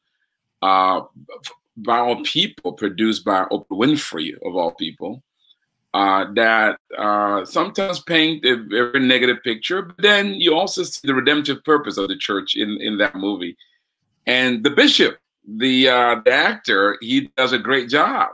Uh, 0.60 1.02
by 1.76 1.98
all 1.98 2.22
people, 2.22 2.72
produced 2.72 3.24
by 3.24 3.44
Oprah 3.50 3.66
Winfrey 3.70 4.32
of 4.44 4.54
all 4.54 4.72
people. 4.72 5.22
Uh, 5.94 6.26
that 6.34 6.78
uh, 6.98 7.44
sometimes 7.44 8.00
paint 8.00 8.44
a 8.44 8.56
very 8.68 8.98
negative 8.98 9.36
picture, 9.44 9.80
but 9.82 9.96
then 9.98 10.34
you 10.34 10.52
also 10.52 10.82
see 10.82 11.06
the 11.06 11.14
redemptive 11.14 11.62
purpose 11.62 11.96
of 11.96 12.08
the 12.08 12.16
church 12.16 12.56
in, 12.56 12.78
in 12.80 12.98
that 12.98 13.14
movie. 13.14 13.56
And 14.26 14.64
the 14.64 14.70
bishop, 14.70 15.18
the 15.46 15.88
uh, 15.88 16.20
the 16.24 16.32
actor, 16.32 16.98
he 17.00 17.30
does 17.36 17.52
a 17.52 17.58
great 17.58 17.88
job. 17.88 18.30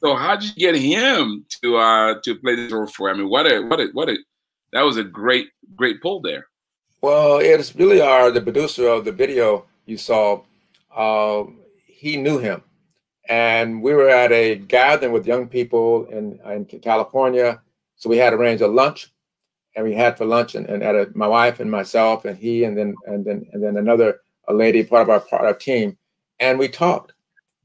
So 0.00 0.16
how 0.16 0.34
did 0.34 0.48
you 0.56 0.72
get 0.72 0.74
him 0.74 1.46
to 1.62 1.76
uh, 1.76 2.14
to 2.24 2.34
play 2.34 2.56
this 2.56 2.72
role 2.72 2.88
for? 2.88 3.08
I 3.08 3.14
mean, 3.14 3.28
what 3.28 3.46
a 3.46 3.60
what 3.60 3.78
a 3.78 3.86
what 3.92 4.08
a 4.08 4.16
that 4.72 4.82
was 4.82 4.96
a 4.96 5.04
great 5.04 5.50
great 5.76 6.02
pull 6.02 6.20
there. 6.20 6.48
Well, 7.00 7.38
it's 7.38 7.76
really 7.76 8.00
our 8.00 8.32
the 8.32 8.40
producer 8.40 8.88
of 8.88 9.04
the 9.04 9.12
video 9.12 9.66
you 9.86 9.96
saw. 9.96 10.42
Uh, 10.94 11.44
he 11.86 12.16
knew 12.16 12.38
him, 12.38 12.62
and 13.28 13.82
we 13.82 13.94
were 13.94 14.08
at 14.08 14.32
a 14.32 14.56
gathering 14.56 15.12
with 15.12 15.26
young 15.26 15.48
people 15.48 16.06
in 16.06 16.38
in 16.46 16.64
California. 16.80 17.60
So 17.96 18.10
we 18.10 18.18
had 18.18 18.32
arranged 18.32 18.62
a 18.62 18.68
lunch, 18.68 19.12
and 19.76 19.84
we 19.84 19.94
had 19.94 20.18
for 20.18 20.24
lunch, 20.24 20.54
and, 20.54 20.66
and 20.66 20.82
at 20.82 20.94
a, 20.96 21.10
my 21.14 21.26
wife 21.26 21.60
and 21.60 21.70
myself, 21.70 22.24
and 22.24 22.36
he, 22.36 22.64
and 22.64 22.76
then 22.76 22.94
and 23.06 23.24
then 23.24 23.46
and 23.52 23.62
then 23.62 23.76
another 23.76 24.20
a 24.48 24.54
lady, 24.54 24.82
part 24.82 25.02
of 25.02 25.10
our 25.10 25.20
part 25.20 25.42
of 25.42 25.46
our 25.46 25.54
team, 25.54 25.96
and 26.40 26.58
we 26.58 26.68
talked. 26.68 27.12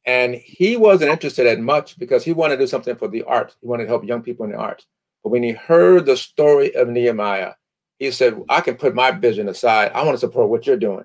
And 0.06 0.36
he 0.36 0.78
wasn't 0.78 1.12
interested 1.12 1.48
in 1.48 1.66
much 1.66 2.00
because 2.00 2.24
he 2.24 2.32
wanted 2.32 2.56
to 2.58 2.64
do 2.64 2.68
something 2.68 2.96
for 2.96 3.10
the 3.10 3.24
art. 3.24 3.54
He 3.60 3.68
wanted 3.68 3.84
to 3.84 3.90
help 3.90 4.06
young 4.06 4.22
people 4.22 4.46
in 4.46 4.52
the 4.52 4.58
arts. 4.58 4.86
But 5.22 5.32
when 5.32 5.44
he 5.44 5.52
heard 5.52 6.06
the 6.06 6.16
story 6.16 6.74
of 6.76 6.88
Nehemiah, 6.88 7.56
he 8.00 8.12
said, 8.12 8.42
I 8.48 8.62
can 8.62 8.76
put 8.76 8.96
my 8.96 9.12
vision 9.12 9.50
aside. 9.50 9.92
I 9.94 10.06
want 10.06 10.14
to 10.14 10.20
support 10.20 10.48
what 10.48 10.66
you're 10.66 10.78
doing. 10.78 11.04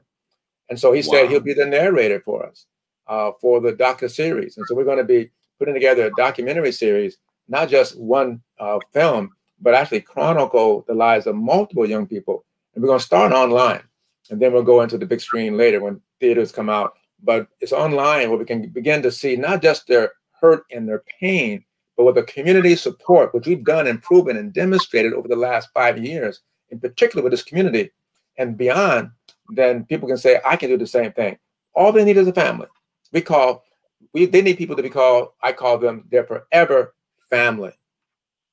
And 0.70 0.78
so 0.78 0.92
he 0.92 1.00
wow. 1.00 1.10
said 1.10 1.30
he'll 1.30 1.40
be 1.40 1.52
the 1.52 1.66
narrator 1.66 2.20
for 2.20 2.46
us 2.46 2.66
uh, 3.06 3.32
for 3.40 3.60
the 3.60 3.72
docu 3.72 4.10
series. 4.10 4.56
And 4.56 4.66
so 4.66 4.74
we're 4.74 4.84
going 4.84 4.98
to 4.98 5.04
be 5.04 5.30
putting 5.58 5.74
together 5.74 6.06
a 6.06 6.10
documentary 6.16 6.72
series, 6.72 7.18
not 7.48 7.68
just 7.68 7.98
one 7.98 8.42
uh, 8.58 8.78
film, 8.92 9.30
but 9.60 9.74
actually 9.74 10.00
chronicle 10.00 10.84
the 10.88 10.94
lives 10.94 11.26
of 11.26 11.36
multiple 11.36 11.86
young 11.86 12.06
people. 12.06 12.44
And 12.74 12.82
we're 12.82 12.88
going 12.88 12.98
to 12.98 13.04
start 13.04 13.32
online. 13.32 13.82
And 14.30 14.40
then 14.40 14.52
we'll 14.52 14.62
go 14.62 14.80
into 14.80 14.98
the 14.98 15.06
big 15.06 15.20
screen 15.20 15.56
later 15.56 15.80
when 15.80 16.00
theaters 16.20 16.52
come 16.52 16.68
out. 16.68 16.94
But 17.22 17.46
it's 17.60 17.72
online 17.72 18.28
where 18.28 18.38
we 18.38 18.44
can 18.44 18.68
begin 18.70 19.02
to 19.02 19.12
see 19.12 19.36
not 19.36 19.62
just 19.62 19.86
their 19.86 20.12
hurt 20.40 20.64
and 20.72 20.88
their 20.88 21.04
pain, 21.20 21.64
but 21.96 22.04
with 22.04 22.14
the 22.14 22.22
community 22.24 22.74
support, 22.74 23.34
which 23.34 23.46
we've 23.46 23.64
done 23.64 23.86
and 23.86 24.02
proven 24.02 24.36
and 24.36 24.52
demonstrated 24.52 25.12
over 25.12 25.28
the 25.28 25.36
last 25.36 25.68
five 25.74 25.98
years, 25.98 26.40
in 26.70 26.80
particular 26.80 27.22
with 27.22 27.32
this 27.32 27.42
community 27.44 27.90
and 28.38 28.56
beyond, 28.56 29.10
then 29.50 29.84
people 29.84 30.08
can 30.08 30.16
say, 30.16 30.40
I 30.44 30.56
can 30.56 30.70
do 30.70 30.78
the 30.78 30.86
same 30.86 31.12
thing. 31.12 31.38
All 31.74 31.92
they 31.92 32.04
need 32.04 32.16
is 32.16 32.26
a 32.26 32.32
family. 32.32 32.68
We 33.12 33.20
call, 33.20 33.64
we 34.12 34.26
they 34.26 34.42
need 34.42 34.58
people 34.58 34.76
to 34.76 34.82
be 34.82 34.90
called, 34.90 35.28
I 35.42 35.52
call 35.52 35.78
them 35.78 36.06
their 36.10 36.24
forever 36.24 36.94
family. 37.30 37.72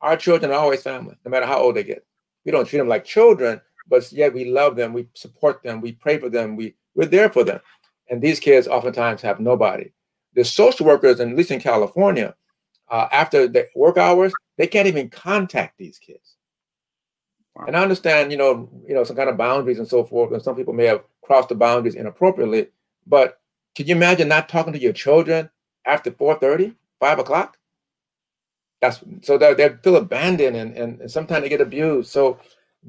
Our 0.01 0.17
children 0.17 0.51
are 0.51 0.59
always 0.59 0.83
family, 0.83 1.15
no 1.25 1.31
matter 1.31 1.45
how 1.45 1.59
old 1.59 1.75
they 1.75 1.83
get. 1.83 2.05
We 2.45 2.51
don't 2.51 2.65
treat 2.65 2.79
them 2.79 2.87
like 2.87 3.03
children, 3.05 3.61
but 3.87 4.09
yet 4.11 4.33
we 4.33 4.45
love 4.45 4.75
them, 4.75 4.93
we 4.93 5.07
support 5.13 5.61
them, 5.63 5.81
we 5.81 5.93
pray 5.93 6.17
for 6.17 6.29
them, 6.29 6.55
we, 6.55 6.75
we're 6.95 7.05
there 7.05 7.29
for 7.29 7.43
them. 7.43 7.59
And 8.09 8.21
these 8.21 8.39
kids 8.39 8.67
oftentimes 8.67 9.21
have 9.21 9.39
nobody. 9.39 9.91
The 10.35 10.45
social 10.45 10.85
workers, 10.85 11.19
and 11.19 11.31
at 11.31 11.37
least 11.37 11.51
in 11.51 11.59
California, 11.59 12.35
uh, 12.89 13.07
after 13.11 13.47
the 13.47 13.67
work 13.75 13.97
hours, 13.97 14.33
they 14.57 14.67
can't 14.67 14.87
even 14.87 15.09
contact 15.09 15.77
these 15.77 15.99
kids. 15.99 16.35
Wow. 17.55 17.65
And 17.67 17.75
I 17.75 17.81
understand, 17.81 18.31
you 18.31 18.37
know, 18.37 18.69
you 18.87 18.93
know, 18.93 19.03
some 19.03 19.15
kind 19.15 19.29
of 19.29 19.37
boundaries 19.37 19.79
and 19.79 19.87
so 19.87 20.03
forth, 20.03 20.31
and 20.31 20.41
some 20.41 20.55
people 20.55 20.73
may 20.73 20.85
have 20.85 21.03
crossed 21.21 21.49
the 21.49 21.55
boundaries 21.55 21.95
inappropriately. 21.95 22.67
But 23.05 23.39
can 23.75 23.87
you 23.87 23.95
imagine 23.95 24.27
not 24.27 24.49
talking 24.49 24.73
to 24.73 24.81
your 24.81 24.93
children 24.93 25.49
after 25.85 26.11
4:30, 26.11 26.75
5 26.99 27.19
o'clock? 27.19 27.57
That's 28.81 29.03
so 29.21 29.37
they're, 29.37 29.55
they 29.55 29.69
feel 29.83 29.97
abandoned 29.97 30.55
and, 30.55 30.75
and, 30.75 31.01
and 31.01 31.11
sometimes 31.11 31.43
they 31.43 31.49
get 31.49 31.61
abused. 31.61 32.09
So 32.09 32.39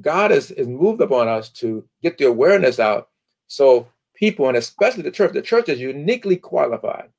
God 0.00 0.30
is, 0.30 0.50
is 0.52 0.68
moved 0.68 1.00
upon 1.00 1.28
us 1.28 1.48
to 1.50 1.84
get 2.02 2.16
the 2.16 2.26
awareness 2.26 2.78
out. 2.78 3.08
So 3.48 3.88
people, 4.14 4.46
and 4.48 4.56
especially 4.56 5.02
the 5.02 5.10
church, 5.10 5.32
the 5.32 5.42
church 5.42 5.68
is 5.68 5.80
uniquely 5.80 6.36
qualified 6.36 7.10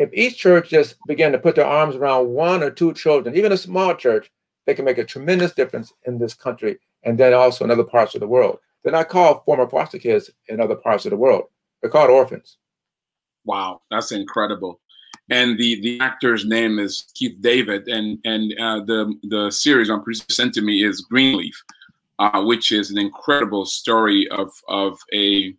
if 0.00 0.08
each 0.14 0.38
church 0.38 0.70
just 0.70 0.96
began 1.06 1.30
to 1.30 1.38
put 1.38 1.54
their 1.54 1.66
arms 1.66 1.94
around 1.94 2.30
one 2.30 2.62
or 2.62 2.70
two 2.70 2.94
children, 2.94 3.36
even 3.36 3.52
a 3.52 3.56
small 3.56 3.94
church, 3.94 4.30
they 4.64 4.72
can 4.72 4.86
make 4.86 4.96
a 4.96 5.04
tremendous 5.04 5.52
difference 5.52 5.92
in 6.06 6.18
this 6.18 6.32
country 6.32 6.78
and 7.02 7.18
then 7.18 7.34
also 7.34 7.66
in 7.66 7.70
other 7.70 7.84
parts 7.84 8.14
of 8.14 8.22
the 8.22 8.26
world. 8.26 8.60
They're 8.82 8.94
not 8.94 9.10
called 9.10 9.44
former 9.44 9.68
foster 9.68 9.98
kids 9.98 10.30
in 10.48 10.58
other 10.58 10.74
parts 10.74 11.04
of 11.04 11.10
the 11.10 11.18
world. 11.18 11.44
They're 11.82 11.90
called 11.90 12.08
orphans. 12.08 12.56
Wow, 13.50 13.80
that's 13.90 14.12
incredible. 14.12 14.78
And 15.28 15.58
the 15.58 15.80
the 15.80 15.98
actor's 16.00 16.46
name 16.46 16.78
is 16.78 17.06
Keith 17.14 17.36
David, 17.40 17.88
and 17.88 18.16
and 18.24 18.52
uh, 18.60 18.84
the 18.84 19.12
the 19.24 19.50
series 19.50 19.90
on 19.90 20.04
sent 20.28 20.54
to 20.54 20.62
me 20.62 20.84
is 20.84 21.00
Greenleaf, 21.00 21.60
uh, 22.20 22.44
which 22.44 22.70
is 22.70 22.92
an 22.92 22.98
incredible 22.98 23.66
story 23.66 24.28
of 24.28 24.52
of 24.68 25.00
a 25.12 25.52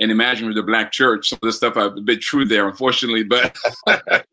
an 0.00 0.10
imagine 0.10 0.50
of 0.50 0.54
the 0.54 0.62
black 0.62 0.92
church. 0.92 1.30
Some 1.30 1.38
of 1.42 1.46
the 1.46 1.52
stuff 1.54 1.78
I've 1.78 2.04
been 2.04 2.20
true 2.20 2.44
there, 2.44 2.68
unfortunately, 2.68 3.24
but 3.24 3.56
but 3.86 4.26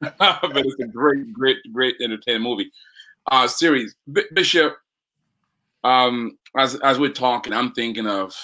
it's 0.00 0.80
a 0.80 0.86
great, 0.86 1.30
great, 1.34 1.58
great 1.70 1.96
entertaining 2.00 2.42
movie. 2.42 2.72
Uh, 3.30 3.46
series 3.46 3.94
B- 4.10 4.24
Bishop. 4.32 4.74
Um, 5.84 6.38
as 6.56 6.76
as 6.76 6.98
we're 6.98 7.12
talking, 7.12 7.52
I'm 7.52 7.72
thinking 7.72 8.06
of 8.06 8.34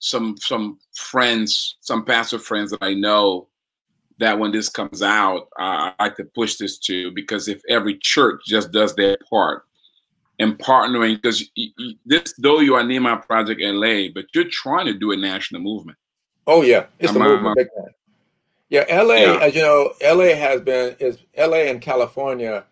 some 0.00 0.36
some 0.38 0.78
friends, 0.94 1.76
some 1.80 2.04
pastor 2.04 2.38
friends 2.38 2.72
that 2.72 2.82
I 2.82 2.94
know 2.94 3.48
that 4.18 4.38
when 4.38 4.52
this 4.52 4.68
comes 4.68 5.02
out, 5.02 5.48
uh, 5.58 5.92
I 5.98 6.08
could 6.08 6.32
push 6.34 6.56
this 6.56 6.78
to 6.80 7.10
because 7.12 7.48
if 7.48 7.62
every 7.68 7.96
church 7.98 8.42
just 8.46 8.72
does 8.72 8.94
their 8.94 9.16
part, 9.28 9.64
and 10.40 10.58
partnering 10.58 11.20
because 11.20 11.44
this 12.04 12.34
though 12.38 12.60
you 12.60 12.74
are 12.74 12.82
Nehemiah 12.82 13.18
Project 13.18 13.60
LA, 13.62 14.08
but 14.12 14.26
you're 14.34 14.48
trying 14.50 14.86
to 14.86 14.94
do 14.94 15.12
a 15.12 15.16
national 15.16 15.60
movement. 15.60 15.98
Oh 16.46 16.62
yeah, 16.62 16.86
it's 16.98 17.14
Am 17.14 17.20
a 17.20 17.24
movement. 17.24 17.68
Yeah, 18.70 18.84
LA, 19.02 19.14
yeah. 19.14 19.38
as 19.42 19.54
you 19.54 19.62
know, 19.62 19.92
LA 20.02 20.34
has 20.34 20.60
been 20.62 20.96
is 20.98 21.18
LA 21.36 21.68
and 21.68 21.80
California 21.80 22.64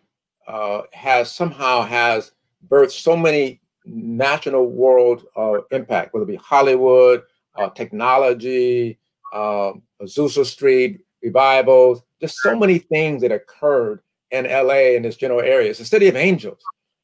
uh, 0.46 0.82
has 0.92 1.30
somehow 1.30 1.82
has 1.82 2.32
birthed 2.68 2.92
so 2.92 3.16
many 3.16 3.60
national 3.88 4.66
world 4.66 5.26
uh, 5.36 5.60
impact, 5.70 6.12
whether 6.12 6.24
it 6.24 6.28
be 6.28 6.36
Hollywood, 6.36 7.22
uh, 7.56 7.70
technology, 7.70 8.98
um, 9.32 9.82
Azusa 10.00 10.44
Street 10.44 11.00
revivals, 11.22 12.02
just 12.20 12.36
so 12.36 12.56
many 12.56 12.78
things 12.78 13.22
that 13.22 13.32
occurred 13.32 14.00
in 14.30 14.44
LA 14.44 14.94
in 14.94 15.02
this 15.02 15.16
general 15.16 15.40
area. 15.40 15.70
It's 15.70 15.80
a 15.80 15.84
city 15.84 16.08
of 16.08 16.16
angels 16.16 16.62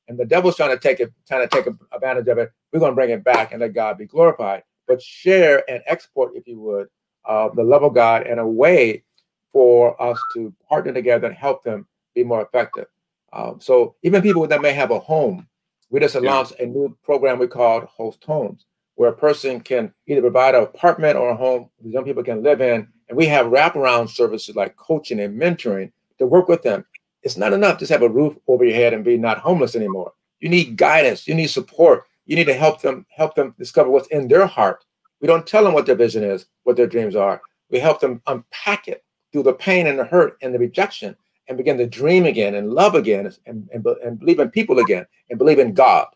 and 0.09 0.19
the 0.19 0.25
devil's 0.25 0.57
trying 0.57 0.71
to 0.71 0.79
take 0.79 1.01
it, 1.01 1.13
trying 1.27 1.49
to 1.49 1.57
take 1.57 1.73
advantage 1.93 2.29
of 2.29 2.39
it. 2.39 2.53
We're 2.73 2.81
going 2.81 2.93
to 2.93 2.97
bring 2.97 3.11
it 3.11 3.25
back 3.25 3.53
and 3.53 3.61
let 3.61 3.75
God 3.75 3.99
be 3.99 4.07
glorified. 4.07 4.63
But 4.87 5.01
share 5.01 5.69
and 5.71 5.83
export, 5.87 6.33
if 6.35 6.47
you 6.47 6.61
would, 6.61 6.89
uh, 7.25 7.49
the 7.55 7.63
love 7.63 7.83
of 7.83 7.95
God 7.95 8.27
and 8.27 8.39
a 8.39 8.47
way 8.47 9.03
for 9.51 10.01
us 10.03 10.19
to 10.35 10.53
partner 10.69 10.93
together 10.93 11.29
and 11.29 11.37
help 11.37 11.63
them 11.63 11.87
be 12.15 12.23
more 12.23 12.43
effective. 12.43 12.87
Um, 13.33 13.61
so 13.61 13.95
even 14.03 14.23
people 14.23 14.47
that 14.47 14.61
may 14.61 14.73
have 14.73 14.91
a 14.91 14.99
home, 14.99 15.49
we 15.91 16.01
just 16.01 16.15
announced 16.15 16.55
yeah. 16.59 16.65
a 16.65 16.69
new 16.69 16.97
program 17.03 17.39
we 17.39 17.47
called 17.47 17.85
Host 17.85 18.23
Homes, 18.25 18.67
where 18.95 19.11
a 19.11 19.17
person 19.17 19.61
can 19.61 19.93
either 20.07 20.21
provide 20.21 20.55
an 20.55 20.63
apartment 20.63 21.17
or 21.17 21.31
a 21.31 21.37
home 21.37 21.69
young 21.85 22.05
people 22.05 22.23
can 22.23 22.43
live 22.43 22.61
in, 22.61 22.89
and 23.09 23.17
we 23.17 23.27
have 23.27 23.47
wraparound 23.47 24.09
services 24.09 24.57
like 24.57 24.77
coaching 24.77 25.21
and 25.21 25.41
mentoring 25.41 25.93
to 26.19 26.27
work 26.27 26.49
with 26.49 26.63
them 26.63 26.85
it's 27.25 27.39
not 27.39 27.55
enough 27.55 27.79
just 27.79 27.91
have 27.91 28.03
a 28.03 28.09
roof 28.09 28.37
over 28.47 28.65
your 28.65 28.75
head 28.75 28.93
and 28.93 29.05
be 29.05 29.17
not 29.17 29.39
homeless 29.39 29.75
anymore. 29.75 30.13
You 30.41 30.51
need 30.51 30.77
guidance. 30.77 31.27
You 31.27 31.35
need 31.35 31.49
support. 31.49 32.05
You 32.27 32.37
need 32.37 32.45
to 32.45 32.55
help 32.55 32.83
them 32.83 33.07
help 33.11 33.35
them 33.35 33.55
discover 33.59 33.91
what's 33.91 34.09
in 34.09 34.29
their 34.29 34.47
heart. 34.47 34.85
We 35.21 35.27
don't 35.27 35.47
tell 35.47 35.65
them 35.65 35.73
what 35.73 35.87
their 35.87 35.95
vision 35.95 36.23
is, 36.23 36.47
what 36.65 36.77
their 36.77 36.87
dreams 36.87 37.17
are. 37.17 37.41
We 37.71 37.79
help 37.79 38.01
them 38.01 38.21
unpack 38.27 38.89
it 38.89 39.05
through 39.33 39.45
the 39.45 39.55
pain 39.55 39.87
and 39.87 39.99
the 39.99 40.05
hurt 40.05 40.37
and 40.43 40.55
the 40.55 40.59
rejection 40.59 41.17
and 41.49 41.59
begin 41.59 41.77
to 41.79 41.87
dream 41.87 42.25
again 42.27 42.55
and 42.55 42.73
love 42.73 42.95
again 42.95 43.33
and, 43.47 43.69
and, 43.73 43.87
and 44.03 44.19
believe 44.19 44.39
in 44.39 44.51
people 44.51 44.79
again 44.79 45.07
and 45.31 45.39
believe 45.39 45.59
in 45.59 45.75
God. 45.75 46.07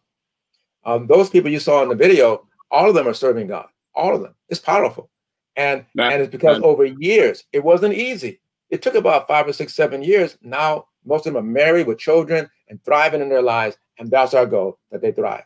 Um, 0.85 1.07
those 1.07 1.29
people 1.29 1.51
you 1.51 1.61
saw 1.61 1.83
in 1.83 1.89
the 1.89 1.95
video, 1.95 2.47
all 2.71 2.89
of 2.89 2.95
them 2.95 3.07
are 3.07 3.15
serving 3.15 3.47
God. 3.49 3.67
All 3.95 4.15
of 4.15 4.23
them. 4.23 4.35
It's 4.49 4.61
powerful. 4.61 5.11
And, 5.57 5.85
and 5.99 6.23
it's 6.23 6.31
because 6.31 6.61
over 6.63 6.85
years, 6.85 7.45
it 7.53 7.63
wasn't 7.63 7.95
easy. 7.95 8.41
It 8.71 8.81
took 8.81 8.95
about 8.95 9.27
five 9.27 9.49
or 9.49 9.53
six, 9.53 9.75
seven 9.75 10.03
years. 10.03 10.39
Now 10.41 10.87
most 11.09 11.27
of 11.27 11.33
them 11.33 11.43
are 11.43 11.47
married 11.47 11.87
with 11.87 11.99
children 11.99 12.49
and 12.69 12.83
thriving 12.85 13.23
in 13.23 13.29
their 13.29 13.43
lives, 13.43 13.77
and 13.99 14.11
that's 14.11 14.35
our 14.35 14.47
goal 14.47 14.79
that 14.91 15.01
they 15.01 15.11
thrive. 15.11 15.45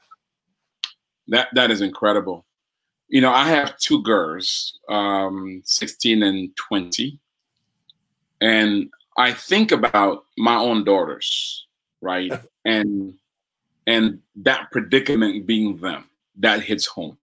That 1.29 1.49
that 1.55 1.71
is 1.71 1.81
incredible. 1.81 2.45
You 3.09 3.21
know, 3.21 3.33
I 3.33 3.49
have 3.49 3.79
two 3.79 4.03
girls, 4.03 4.79
um, 4.89 5.63
16 5.65 6.23
and 6.23 6.57
20, 6.57 7.19
and 8.41 8.91
I 9.17 9.33
think 9.33 9.73
about 9.73 10.25
my 10.39 10.57
own 10.57 10.85
daughters, 10.85 11.67
right? 12.01 12.33
and 12.65 13.15
and 13.87 14.21
that 14.37 14.71
predicament 14.71 15.47
being 15.47 15.77
them, 15.79 16.09
that 16.39 16.63
hits 16.63 16.87
home. 16.87 17.19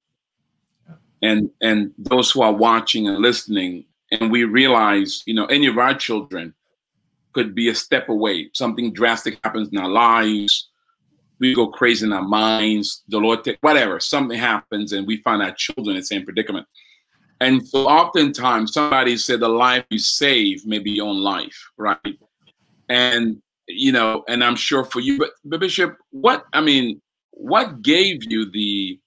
And 1.21 1.49
and 1.61 1.91
those 1.97 2.31
who 2.31 2.41
are 2.41 2.53
watching 2.53 3.07
and 3.07 3.19
listening, 3.19 3.85
and 4.11 4.31
we 4.31 4.43
realize, 4.43 5.23
you 5.25 5.33
know, 5.33 5.45
any 5.45 5.67
of 5.67 5.77
our 5.77 5.93
children 5.93 6.53
could 7.33 7.53
be 7.53 7.69
a 7.69 7.75
step 7.75 8.09
away. 8.09 8.49
Something 8.53 8.93
drastic 8.93 9.39
happens 9.43 9.69
in 9.69 9.77
our 9.77 9.89
lives. 9.89 10.69
We 11.39 11.53
go 11.53 11.67
crazy 11.67 12.05
in 12.05 12.13
our 12.13 12.27
minds. 12.27 13.03
The 13.07 13.17
Lord, 13.19 13.43
take, 13.43 13.59
whatever, 13.61 13.99
something 13.99 14.37
happens, 14.37 14.91
and 14.91 15.07
we 15.07 15.17
find 15.21 15.41
our 15.41 15.53
children 15.53 15.95
in 15.95 16.01
the 16.01 16.05
same 16.05 16.25
predicament. 16.25 16.67
And 17.41 17.65
so, 17.65 17.87
oftentimes, 17.87 18.73
somebody 18.73 19.15
said 19.15 19.39
the 19.39 19.49
life 19.49 19.85
you 19.89 19.99
save 19.99 20.65
may 20.65 20.79
be 20.79 20.91
your 20.91 21.07
own 21.07 21.19
life, 21.19 21.57
right? 21.77 22.19
And 22.89 23.41
you 23.67 23.91
know, 23.91 24.23
and 24.27 24.43
I'm 24.43 24.55
sure 24.55 24.83
for 24.83 24.99
you, 24.99 25.19
but, 25.19 25.29
but 25.45 25.59
Bishop, 25.59 25.95
what 26.09 26.43
I 26.53 26.61
mean, 26.61 27.01
what 27.31 27.81
gave 27.81 28.29
you 28.29 28.49
the 28.49 28.99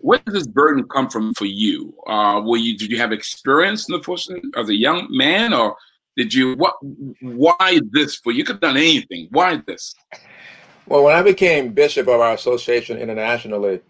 where 0.00 0.20
did 0.24 0.34
this 0.34 0.46
burden 0.46 0.86
come 0.88 1.08
from 1.08 1.34
for 1.34 1.46
you? 1.46 1.94
Uh, 2.06 2.40
were 2.44 2.56
you 2.56 2.76
did 2.76 2.90
you 2.90 2.98
have 2.98 3.12
experience 3.12 3.88
in 3.88 3.96
the 3.96 4.02
force 4.02 4.30
as 4.56 4.68
a 4.68 4.74
young 4.74 5.06
man, 5.10 5.52
or 5.52 5.76
did 6.16 6.32
you 6.32 6.54
what? 6.54 6.74
Why 7.20 7.80
this 7.90 8.16
for 8.16 8.32
you? 8.32 8.44
Could 8.44 8.54
have 8.54 8.60
done 8.60 8.76
anything. 8.76 9.28
Why 9.30 9.60
this? 9.66 9.94
Well, 10.86 11.04
when 11.04 11.14
I 11.14 11.22
became 11.22 11.72
bishop 11.72 12.06
of 12.06 12.20
our 12.20 12.34
association 12.34 12.98
internationally, 12.98 13.80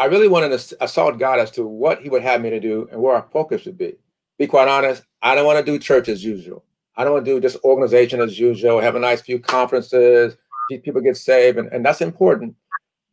I 0.00 0.06
really 0.06 0.28
wanted 0.28 0.58
to 0.58 0.82
assault 0.82 1.18
God 1.18 1.38
as 1.38 1.50
to 1.52 1.66
what 1.66 2.00
He 2.00 2.08
would 2.08 2.22
have 2.22 2.40
me 2.40 2.48
to 2.48 2.58
do 2.58 2.88
and 2.90 3.02
where 3.02 3.14
our 3.14 3.28
focus 3.30 3.60
should 3.60 3.76
be. 3.76 3.96
Be 4.38 4.46
quite 4.46 4.66
honest, 4.66 5.04
I 5.20 5.34
don't 5.34 5.44
want 5.44 5.58
to 5.58 5.72
do 5.72 5.78
church 5.78 6.08
as 6.08 6.24
usual. 6.24 6.64
I 6.96 7.04
don't 7.04 7.12
want 7.12 7.26
to 7.26 7.34
do 7.34 7.38
just 7.38 7.62
organization 7.64 8.22
as 8.22 8.38
usual. 8.38 8.80
Have 8.80 8.96
a 8.96 8.98
nice 8.98 9.20
few 9.20 9.38
conferences, 9.38 10.38
people 10.82 11.02
get 11.02 11.18
saved, 11.18 11.58
and, 11.58 11.70
and 11.70 11.84
that's 11.84 12.00
important. 12.00 12.56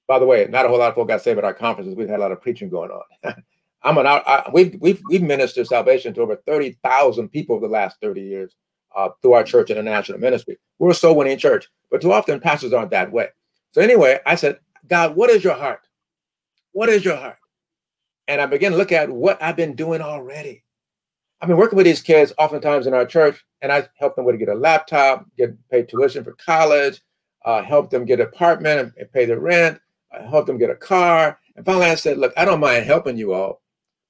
By 0.08 0.18
the 0.18 0.26
way, 0.26 0.48
not 0.50 0.66
a 0.66 0.70
whole 0.70 0.80
lot 0.80 0.88
of 0.88 0.96
folk 0.96 1.10
got 1.10 1.22
saved 1.22 1.38
at 1.38 1.44
our 1.44 1.54
conferences. 1.54 1.94
We've 1.94 2.08
had 2.08 2.20
a 2.20 2.22
lot 2.22 2.32
of 2.32 2.42
preaching 2.42 2.70
going 2.70 2.90
on. 2.90 3.36
I'm 3.84 3.98
an 3.98 4.08
I, 4.08 4.50
we've 4.54 4.78
we've 4.80 5.02
we've 5.10 5.22
ministered 5.22 5.68
salvation 5.68 6.14
to 6.14 6.22
over 6.22 6.38
thirty 6.38 6.78
thousand 6.84 7.30
people 7.30 7.58
over 7.58 7.68
the 7.68 7.74
last 7.74 7.98
thirty 8.02 8.22
years 8.22 8.56
uh, 8.96 9.10
through 9.22 9.34
our 9.34 9.44
church 9.44 9.70
and 9.70 9.78
international 9.78 10.20
ministry. 10.20 10.58
We're 10.80 10.92
a 10.92 10.96
soul 10.96 11.18
winning 11.18 11.38
church, 11.38 11.68
but 11.92 12.02
too 12.02 12.14
often 12.14 12.40
pastors 12.40 12.72
aren't 12.72 12.92
that 12.92 13.12
way. 13.12 13.28
So 13.72 13.82
anyway, 13.82 14.20
I 14.26 14.36
said, 14.36 14.60
God, 14.88 15.18
what 15.18 15.30
is 15.30 15.44
your 15.44 15.56
heart? 15.56 15.87
What 16.78 16.90
is 16.90 17.04
your 17.04 17.16
heart? 17.16 17.40
And 18.28 18.40
I 18.40 18.46
began 18.46 18.70
to 18.70 18.78
look 18.78 18.92
at 18.92 19.10
what 19.10 19.42
I've 19.42 19.56
been 19.56 19.74
doing 19.74 20.00
already. 20.00 20.64
I've 21.42 21.48
been 21.48 21.58
working 21.58 21.76
with 21.76 21.88
these 21.88 22.04
kids 22.04 22.34
oftentimes 22.38 22.86
in 22.86 22.94
our 22.94 23.04
church, 23.04 23.44
and 23.64 23.72
I 23.72 23.88
help 23.98 24.16
them 24.16 24.26
with 24.26 24.36
to 24.36 24.38
get 24.38 24.50
a 24.50 24.54
laptop, 24.54 25.26
get 25.40 25.58
paid 25.72 25.90
tuition 25.90 26.24
for 26.24 26.34
college, 26.34 27.02
uh, 27.46 27.64
help 27.64 27.90
them 27.90 28.06
get 28.06 28.20
an 28.20 28.28
apartment 28.28 28.80
and, 28.80 28.94
and 28.96 29.12
pay 29.12 29.26
the 29.26 29.40
rent, 29.40 29.80
I 30.14 30.18
uh, 30.18 30.30
help 30.30 30.46
them 30.46 30.60
get 30.60 30.70
a 30.70 30.76
car. 30.76 31.40
And 31.56 31.66
finally, 31.66 31.88
I 31.88 31.96
said, 31.96 32.20
"Look, 32.20 32.34
I 32.38 32.46
don't 32.46 32.60
mind 32.60 32.86
helping 32.86 33.18
you 33.18 33.34
all, 33.34 33.64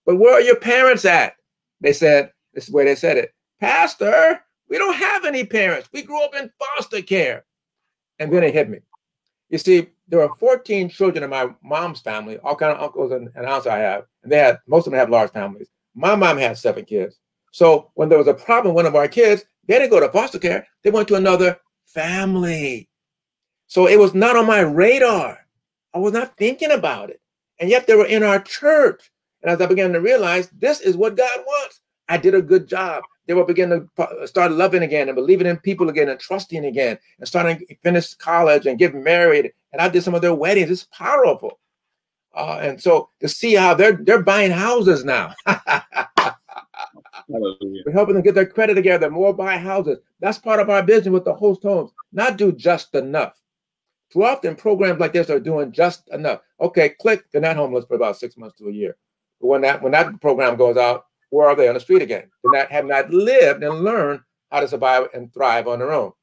but 0.05 0.17
where 0.17 0.33
are 0.33 0.41
your 0.41 0.59
parents 0.59 1.05
at? 1.05 1.35
They 1.79 1.93
said, 1.93 2.33
this 2.53 2.65
is 2.65 2.71
the 2.71 2.75
way 2.75 2.83
they 2.83 2.95
said 2.95 3.15
it. 3.15 3.33
Pastor, 3.61 4.41
we 4.67 4.77
don't 4.77 4.95
have 4.95 5.23
any 5.23 5.45
parents. 5.45 5.87
We 5.93 6.01
grew 6.01 6.21
up 6.21 6.35
in 6.35 6.51
foster 6.59 7.01
care. 7.01 7.45
And 8.19 8.29
then 8.29 8.43
it 8.43 8.53
hit 8.53 8.69
me. 8.69 8.79
You 9.47 9.57
see, 9.57 9.87
there 10.07 10.19
were 10.19 10.35
14 10.35 10.89
children 10.89 11.23
in 11.23 11.29
my 11.29 11.49
mom's 11.63 12.01
family, 12.01 12.37
all 12.39 12.55
kind 12.55 12.75
of 12.75 12.81
uncles 12.81 13.11
and, 13.11 13.29
and 13.35 13.45
aunts 13.45 13.67
I 13.67 13.77
have. 13.77 14.05
And 14.23 14.31
they 14.31 14.37
had 14.37 14.59
most 14.67 14.87
of 14.87 14.91
them 14.91 14.99
have 14.99 15.09
large 15.09 15.31
families. 15.31 15.67
My 15.95 16.15
mom 16.15 16.37
had 16.37 16.57
seven 16.57 16.85
kids. 16.85 17.19
So 17.51 17.91
when 17.95 18.09
there 18.09 18.17
was 18.17 18.27
a 18.27 18.33
problem 18.33 18.73
with 18.73 18.83
one 18.83 18.85
of 18.85 18.95
our 18.95 19.07
kids, 19.07 19.43
they 19.67 19.79
didn't 19.79 19.91
go 19.91 19.99
to 19.99 20.09
foster 20.09 20.39
care. 20.39 20.67
They 20.83 20.91
went 20.91 21.07
to 21.09 21.15
another 21.15 21.59
family. 21.85 22.89
So 23.67 23.87
it 23.87 23.99
was 23.99 24.13
not 24.13 24.35
on 24.35 24.45
my 24.45 24.61
radar. 24.61 25.39
I 25.93 25.97
was 25.97 26.13
not 26.13 26.37
thinking 26.37 26.71
about 26.71 27.09
it. 27.09 27.19
And 27.59 27.69
yet 27.69 27.87
they 27.87 27.95
were 27.95 28.05
in 28.05 28.23
our 28.23 28.39
church. 28.39 29.11
And 29.41 29.51
as 29.51 29.59
I 29.61 29.65
began 29.65 29.91
to 29.93 30.01
realize 30.01 30.49
this 30.49 30.79
is 30.79 30.95
what 30.95 31.17
God 31.17 31.39
wants, 31.45 31.81
I 32.07 32.17
did 32.17 32.35
a 32.35 32.41
good 32.41 32.67
job. 32.67 33.03
They 33.27 33.33
were 33.33 33.45
beginning 33.45 33.89
to 33.97 34.27
start 34.27 34.53
loving 34.53 34.83
again 34.83 35.09
and 35.09 35.15
believing 35.15 35.47
in 35.47 35.57
people 35.57 35.89
again 35.89 36.09
and 36.09 36.19
trusting 36.19 36.65
again 36.65 36.97
and 37.19 37.27
starting 37.27 37.59
to 37.59 37.75
finish 37.83 38.13
college 38.13 38.65
and 38.65 38.79
get 38.79 38.95
married. 38.95 39.51
And 39.73 39.81
I 39.81 39.89
did 39.89 40.03
some 40.03 40.15
of 40.15 40.21
their 40.21 40.33
weddings. 40.33 40.71
It's 40.71 40.85
powerful. 40.85 41.59
Uh, 42.33 42.59
and 42.61 42.81
so 42.81 43.09
to 43.19 43.27
see 43.27 43.55
how 43.55 43.73
they're 43.73 43.97
they're 43.97 44.23
buying 44.23 44.51
houses 44.51 45.03
now. 45.03 45.33
We're 47.27 47.91
helping 47.91 48.13
them 48.13 48.23
get 48.23 48.35
their 48.35 48.45
credit 48.45 48.75
together, 48.75 49.09
more 49.09 49.33
buy 49.33 49.57
houses. 49.57 49.97
That's 50.21 50.37
part 50.37 50.61
of 50.61 50.69
our 50.69 50.81
business 50.81 51.11
with 51.11 51.25
the 51.25 51.33
host 51.33 51.63
homes. 51.63 51.91
Not 52.13 52.37
do 52.37 52.53
just 52.53 52.95
enough. 52.95 53.41
Too 54.11 54.23
often, 54.23 54.55
programs 54.55 54.99
like 55.01 55.11
this 55.11 55.29
are 55.29 55.39
doing 55.39 55.73
just 55.73 56.07
enough. 56.09 56.39
Okay, 56.61 56.89
click, 56.89 57.25
they're 57.31 57.41
not 57.41 57.57
homeless 57.57 57.85
for 57.85 57.95
about 57.95 58.17
six 58.17 58.37
months 58.37 58.57
to 58.59 58.69
a 58.69 58.71
year. 58.71 58.95
But 59.41 59.47
when 59.47 59.61
that 59.61 59.81
when 59.81 59.91
that 59.91 60.21
program 60.21 60.55
goes 60.55 60.77
out, 60.77 61.06
where 61.29 61.47
are 61.47 61.55
they 61.55 61.67
on 61.67 61.73
the 61.73 61.79
street 61.79 62.01
again? 62.01 62.29
They 62.43 62.57
not 62.57 62.71
have 62.71 62.85
not 62.85 63.09
lived 63.11 63.63
and 63.63 63.83
learned 63.83 64.21
how 64.51 64.61
to 64.61 64.67
survive 64.67 65.07
and 65.13 65.33
thrive 65.33 65.67
on 65.67 65.79
their 65.79 65.91
own. 65.91 66.13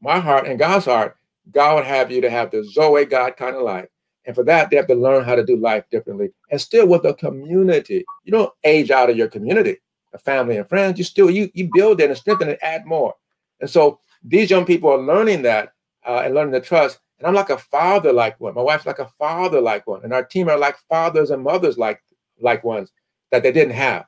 My 0.00 0.18
heart 0.18 0.46
and 0.46 0.58
God's 0.58 0.84
heart, 0.84 1.16
God 1.50 1.76
would 1.76 1.84
have 1.84 2.10
you 2.10 2.20
to 2.20 2.30
have 2.30 2.50
the 2.50 2.64
Zoe 2.64 3.04
God 3.04 3.36
kind 3.36 3.56
of 3.56 3.62
life. 3.62 3.88
And 4.26 4.34
for 4.34 4.44
that, 4.44 4.70
they 4.70 4.76
have 4.76 4.86
to 4.88 4.94
learn 4.94 5.24
how 5.24 5.34
to 5.34 5.44
do 5.44 5.56
life 5.56 5.84
differently 5.90 6.30
and 6.50 6.60
still 6.60 6.86
with 6.86 7.02
the 7.02 7.14
community. 7.14 8.04
You 8.24 8.32
don't 8.32 8.52
age 8.64 8.90
out 8.90 9.10
of 9.10 9.16
your 9.16 9.28
community, 9.28 9.78
a 10.12 10.18
family 10.18 10.58
and 10.58 10.68
friends. 10.68 10.98
You 10.98 11.04
still 11.04 11.30
you 11.30 11.50
you 11.54 11.70
build 11.72 12.00
it 12.00 12.10
and 12.10 12.18
strengthen 12.18 12.48
it, 12.48 12.58
add 12.62 12.84
more. 12.86 13.14
And 13.60 13.68
so 13.68 13.98
these 14.22 14.50
young 14.50 14.66
people 14.66 14.90
are 14.90 14.98
learning 14.98 15.42
that 15.42 15.72
uh, 16.06 16.22
and 16.24 16.34
learning 16.34 16.52
to 16.52 16.60
trust. 16.60 17.00
And 17.18 17.26
I'm 17.26 17.34
like 17.34 17.50
a 17.50 17.58
father 17.58 18.12
like 18.12 18.38
one. 18.40 18.54
My 18.54 18.62
wife's 18.62 18.86
like 18.86 18.98
a 18.98 19.10
father 19.18 19.60
like 19.60 19.86
one. 19.86 20.04
And 20.04 20.12
our 20.12 20.24
team 20.24 20.48
are 20.48 20.58
like 20.58 20.78
fathers 20.88 21.30
and 21.30 21.42
mothers 21.42 21.78
like 21.78 22.00
like 22.40 22.62
ones 22.62 22.92
that 23.30 23.42
they 23.42 23.52
didn't 23.52 23.74
have. 23.74 24.04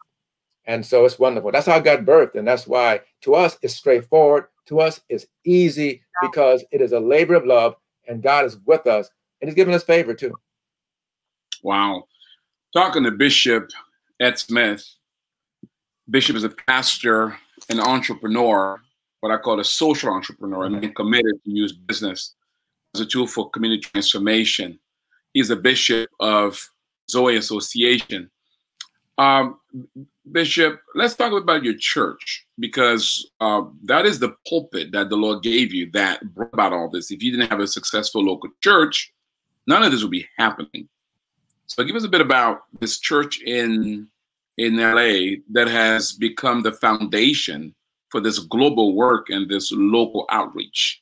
And 0.67 0.85
so 0.85 1.05
it's 1.05 1.19
wonderful. 1.19 1.51
That's 1.51 1.67
how 1.67 1.81
God 1.81 2.07
birthed. 2.07 2.37
And 2.37 2.47
that's 2.47 2.67
why 2.67 3.01
to 3.23 3.35
us 3.35 3.59
it's 3.63 3.75
straightforward. 3.75 4.47
To 4.67 4.81
us 4.81 5.01
it's 5.09 5.27
easy 5.45 6.03
because 6.21 6.65
it 6.71 6.81
is 6.81 6.93
a 6.93 7.01
labor 7.01 7.35
of 7.35 7.47
love 7.47 7.75
and 8.07 8.23
God 8.23 8.45
is 8.45 8.59
with 8.65 8.87
us 8.87 9.11
and 9.41 9.49
he's 9.49 9.57
giving 9.57 9.75
us 9.75 9.83
favor 9.83 10.15
too. 10.15 10.35
Wow. 11.63 12.05
Talking 12.73 13.05
to 13.05 13.11
Bishop 13.11 13.71
Ed 14.21 14.39
Smith. 14.39 14.89
Bishop 16.11 16.37
is 16.37 16.45
a 16.45 16.51
pastor, 16.51 17.37
an 17.69 17.81
entrepreneur, 17.81 18.81
what 19.21 19.33
I 19.33 19.39
call 19.39 19.61
a 19.61 19.65
social 19.65 20.13
entrepreneur, 20.13 20.65
and 20.65 20.95
committed 20.95 21.43
to 21.45 21.51
use 21.51 21.73
business 21.73 22.35
as 22.95 23.01
a 23.01 23.07
tool 23.07 23.27
for 23.27 23.51
community 23.51 23.83
transformation. 23.83 24.79
He's 25.33 25.51
a 25.51 25.57
bishop 25.57 26.11
of 26.21 26.61
Zoe 27.11 27.37
Association. 27.37 28.31
Um, 29.23 29.61
Bishop, 30.33 30.81
let's 30.97 31.15
talk 31.15 31.33
about 31.33 31.63
your 31.63 31.77
church 31.79 32.45
because 32.59 33.31
uh, 33.41 33.63
that 33.85 34.05
is 34.05 34.19
the 34.19 34.35
pulpit 34.49 34.91
that 34.93 35.11
the 35.11 35.17
Lord 35.17 35.45
gave 35.45 35.73
you 35.73 35.91
that 35.93 36.35
brought 36.35 36.53
about 36.53 36.73
all 36.73 36.91
this. 36.91 37.13
If 37.13 37.23
you 37.23 37.31
didn't 37.31 37.51
have 37.51 37.61
a 37.61 37.69
successful 37.69 38.25
local 38.25 38.51
church, 38.63 39.13
none 39.69 39.85
of 39.85 39.93
this 39.93 40.03
would 40.03 40.11
be 40.11 40.29
happening. 40.39 40.89
So, 41.67 41.85
give 41.85 41.95
us 41.95 42.05
a 42.05 42.09
bit 42.09 42.21
about 42.21 42.63
this 42.81 42.99
church 42.99 43.41
in 43.43 44.09
in 44.59 44.77
LA 44.77 45.37
that 45.53 45.69
has 45.69 46.13
become 46.13 46.63
the 46.63 46.73
foundation 46.73 47.75
for 48.09 48.21
this 48.21 48.41
global 48.41 48.95
work 48.95 49.31
and 49.31 49.49
this 49.49 49.71
local 49.73 50.27
outreach. 50.31 51.01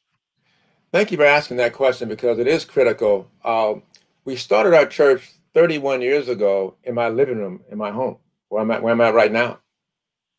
Thank 0.92 1.10
you 1.10 1.16
for 1.16 1.24
asking 1.24 1.56
that 1.56 1.72
question 1.72 2.08
because 2.08 2.38
it 2.38 2.46
is 2.46 2.64
critical. 2.66 3.28
Um, 3.44 3.82
we 4.24 4.36
started 4.36 4.74
our 4.74 4.86
church 4.86 5.32
31 5.54 6.02
years 6.02 6.28
ago 6.28 6.76
in 6.84 6.94
my 6.94 7.08
living 7.08 7.38
room 7.38 7.60
in 7.70 7.78
my 7.78 7.90
home, 7.90 8.18
where 8.48 8.62
I'm 8.62 8.70
at, 8.70 8.82
where 8.82 8.92
I'm 8.92 9.00
at 9.00 9.14
right 9.14 9.32
now. 9.32 9.58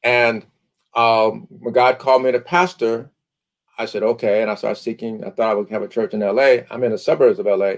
And 0.03 0.45
um, 0.95 1.47
when 1.49 1.73
God 1.73 1.99
called 1.99 2.23
me 2.23 2.31
to 2.31 2.39
pastor, 2.39 3.11
I 3.77 3.85
said, 3.85 4.03
okay. 4.03 4.41
And 4.41 4.51
I 4.51 4.55
started 4.55 4.81
seeking, 4.81 5.23
I 5.23 5.29
thought 5.29 5.49
I 5.49 5.53
would 5.53 5.69
have 5.69 5.81
a 5.81 5.87
church 5.87 6.13
in 6.13 6.19
LA. 6.19 6.63
I'm 6.69 6.83
in 6.83 6.91
the 6.91 6.97
suburbs 6.97 7.39
of 7.39 7.45
LA. 7.45 7.75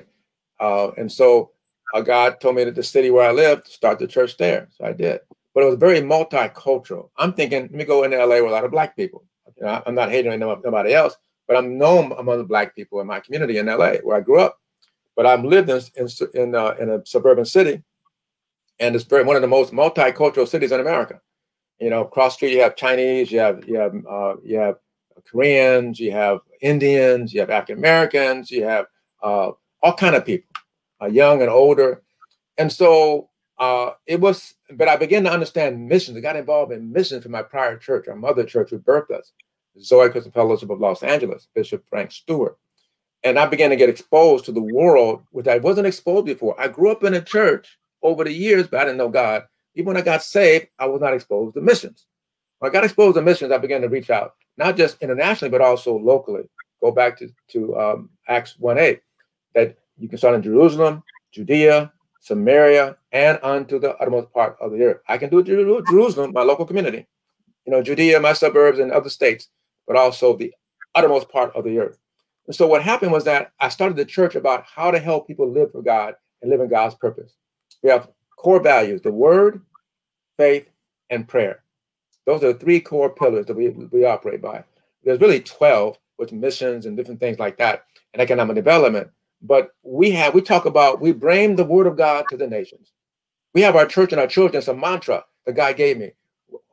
Uh, 0.60 0.92
and 0.98 1.12
so 1.12 1.52
uh, 1.94 2.02
God 2.02 2.40
told 2.42 2.56
me 2.56 2.64
that 2.64 2.76
the 2.76 2.84
city 2.84 3.12
where 3.12 3.28
I 3.28 3.32
lived, 3.32 3.68
start 3.68 4.00
the 4.00 4.08
church 4.08 4.38
there. 4.38 4.68
So 4.72 4.86
I 4.86 4.94
did. 4.94 5.22
But 5.54 5.64
it 5.64 5.68
was 5.68 5.76
very 5.76 6.02
multicultural. 6.02 7.10
I'm 7.18 7.34
thinking, 7.34 7.64
let 7.64 7.72
me 7.72 7.86
go 7.86 8.04
into 8.04 8.18
LA 8.18 8.42
with 8.42 8.52
a 8.52 8.56
lot 8.56 8.66
of 8.66 8.72
black 8.72 8.96
people. 8.96 9.24
You 9.58 9.66
know, 9.66 9.84
I'm 9.86 9.96
not 9.96 10.10
hating 10.10 10.32
on 10.32 10.40
nobody 10.40 10.94
else, 10.94 11.16
but 11.48 11.58
I'm 11.58 11.78
known 11.78 12.12
among 12.18 12.40
the 12.40 12.44
black 12.44 12.76
people 12.76 13.00
in 13.02 13.08
my 13.08 13.20
community 13.20 13.60
in 13.60 13.68
LA 13.68 13.98
where 13.98 14.18
I 14.18 14.22
grew 14.22 14.40
up. 14.40 14.60
But 15.16 15.28
I'm 15.28 15.44
lived 15.44 15.70
in 15.70 15.82
in 15.96 16.08
in, 16.34 16.56
uh, 16.56 16.76
in 16.80 16.90
a 16.90 17.06
suburban 17.06 17.46
city, 17.46 17.84
and 18.80 18.96
it's 18.96 19.06
very 19.06 19.24
one 19.24 19.36
of 19.36 19.42
the 19.42 19.48
most 19.48 19.74
multicultural 19.74 20.48
cities 20.48 20.72
in 20.72 20.80
America. 20.80 21.22
You 21.80 21.90
know, 21.90 22.06
cross 22.06 22.36
street 22.36 22.54
you 22.54 22.62
have 22.62 22.76
Chinese, 22.76 23.32
you 23.32 23.40
have 23.40 23.68
you 23.68 23.76
have 23.76 23.94
uh, 24.10 24.36
you 24.44 24.58
have 24.58 24.78
Koreans, 25.30 26.00
you 26.00 26.12
have 26.12 26.40
Indians, 26.62 27.34
you 27.34 27.40
have 27.40 27.50
African 27.50 27.78
Americans, 27.78 28.50
you 28.50 28.64
have 28.64 28.86
uh, 29.22 29.52
all 29.82 29.94
kind 29.94 30.16
of 30.16 30.26
people, 30.26 30.50
uh, 31.02 31.08
young 31.08 31.42
and 31.42 31.50
older, 31.50 32.04
and 32.58 32.72
so 32.72 33.30
uh, 33.60 33.92
it 34.06 34.20
was. 34.20 34.56
But 34.72 34.88
I 34.88 34.96
began 34.96 35.24
to 35.26 35.32
understand 35.32 35.88
missions. 35.88 36.18
I 36.18 36.22
got 36.22 36.36
involved 36.36 36.72
in 36.72 36.92
missions 36.92 37.24
from 37.24 37.34
my 37.34 37.44
prior 37.44 37.78
church, 37.78 38.08
our 38.08 38.16
mother 38.16 38.44
church, 38.44 38.72
who 38.72 38.80
birthed 38.80 39.12
us. 39.12 39.32
Zoe 39.80 40.10
Christian 40.10 40.32
Fellowship 40.32 40.70
of 40.70 40.80
Los 40.80 41.04
Angeles, 41.04 41.48
Bishop 41.54 41.84
Frank 41.90 42.12
Stewart. 42.12 42.58
And 43.24 43.40
I 43.40 43.46
began 43.46 43.70
to 43.70 43.76
get 43.76 43.90
exposed 43.90 44.46
to 44.46 44.52
the 44.52 44.62
world, 44.62 45.24
which 45.32 45.48
I 45.48 45.58
wasn't 45.58 45.88
exposed 45.88 46.26
before. 46.26 46.60
I 46.60 46.68
grew 46.68 46.92
up 46.92 47.04
in 47.04 47.14
a 47.14 47.22
church 47.22 47.78
over 48.02 48.24
the 48.24 48.34
years, 48.34 48.68
but 48.68 48.82
I 48.82 48.86
didn't 48.86 48.98
know 48.98 49.10
God. 49.10 49.44
Even 49.76 49.88
when 49.88 49.98
I 49.98 50.02
got 50.02 50.24
saved, 50.24 50.68
I 50.78 50.88
was 50.88 51.02
not 51.02 51.14
exposed 51.14 51.56
to 51.56 51.62
missions. 51.62 52.06
When 52.60 52.70
I 52.70 52.74
got 52.74 52.84
exposed 52.84 53.16
to 53.16 53.22
missions, 53.22 53.52
I 53.52 53.58
began 53.58 53.82
to 53.82 53.90
reach 53.90 54.10
out 54.10 54.36
not 54.58 54.78
just 54.78 55.02
internationally, 55.02 55.52
but 55.52 55.62
also 55.62 55.98
locally. 55.98 56.44
Go 56.82 56.92
back 56.92 57.18
to, 57.20 57.30
to 57.50 57.78
um, 57.78 58.10
Acts 58.28 58.56
1 58.60 58.78
8, 58.78 59.02
that 59.56 59.78
you 59.98 60.10
can 60.10 60.18
start 60.18 60.36
in 60.36 60.44
Jerusalem, 60.44 61.04
Judea, 61.32 61.92
Samaria, 62.20 62.98
and 63.12 63.40
unto 63.42 63.80
the 63.80 63.96
uttermost 63.98 64.32
part 64.34 64.58
of 64.60 64.72
the 64.72 64.82
earth. 64.84 65.02
I 65.08 65.18
can 65.18 65.30
do 65.30 65.44
Jerusalem, 65.44 66.34
my 66.34 66.44
local 66.44 66.66
community, 66.66 67.08
you 67.66 67.72
know, 67.72 67.82
Judea, 67.82 68.20
my 68.20 68.34
suburbs, 68.34 68.80
and 68.80 68.92
other 68.92 69.10
states, 69.10 69.50
but 69.88 69.96
also 69.96 70.36
the 70.36 70.54
uttermost 70.96 71.30
part 71.30 71.56
of 71.56 71.64
the 71.64 71.80
earth. 71.80 71.98
So 72.52 72.68
what 72.68 72.84
happened 72.84 73.12
was 73.12 73.24
that 73.24 73.54
I 73.60 73.70
started 73.70 73.96
the 73.96 74.06
church 74.06 74.36
about 74.36 74.66
how 74.66 74.92
to 74.92 75.00
help 75.00 75.28
people 75.28 75.50
live 75.50 75.72
for 75.72 75.82
God 75.82 76.16
and 76.42 76.52
live 76.52 76.60
in 76.60 76.70
God's 76.70 76.96
purpose. 76.96 77.34
We 77.82 77.90
have 77.90 78.10
core 78.38 78.62
values 78.62 79.02
the 79.02 79.12
word, 79.12 79.62
faith, 80.38 80.70
and 81.10 81.28
prayer. 81.28 81.64
Those 82.26 82.44
are 82.44 82.54
the 82.54 82.60
three 82.60 82.80
core 82.80 83.10
pillars 83.10 83.46
that 83.46 83.56
we, 83.56 83.70
we 83.70 84.06
operate 84.06 84.42
by. 84.42 84.64
There's 85.04 85.22
really 85.22 85.40
12 85.40 85.98
with 86.18 86.32
missions 86.32 86.86
and 86.86 86.96
different 86.96 87.20
things 87.20 87.40
like 87.40 87.58
that 87.58 87.86
and 88.14 88.22
economic 88.22 88.56
development. 88.56 89.10
But 89.42 89.72
we 89.84 90.12
have, 90.12 90.34
we 90.34 90.42
talk 90.42 90.66
about, 90.66 91.02
we 91.02 91.12
bring 91.12 91.56
the 91.56 91.66
word 91.66 91.88
of 91.88 91.98
God 91.98 92.26
to 92.30 92.38
the 92.38 92.48
nations. 92.48 92.92
We 93.54 93.62
have 93.62 93.76
our 93.76 93.86
church 93.86 94.12
and 94.12 94.22
our 94.22 94.28
children, 94.28 94.58
it's 94.58 94.68
a 94.68 94.74
mantra 94.74 95.24
that 95.46 95.54
God 95.54 95.76
gave 95.76 95.98
me. 95.98 96.12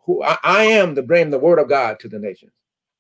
Who 0.05 0.23
I, 0.23 0.39
I 0.43 0.65
am 0.65 0.95
to 0.95 1.03
bring 1.03 1.31
the 1.31 1.39
word 1.39 1.59
of 1.59 1.69
God 1.69 1.99
to 2.01 2.09
the 2.09 2.19
nations. 2.19 2.53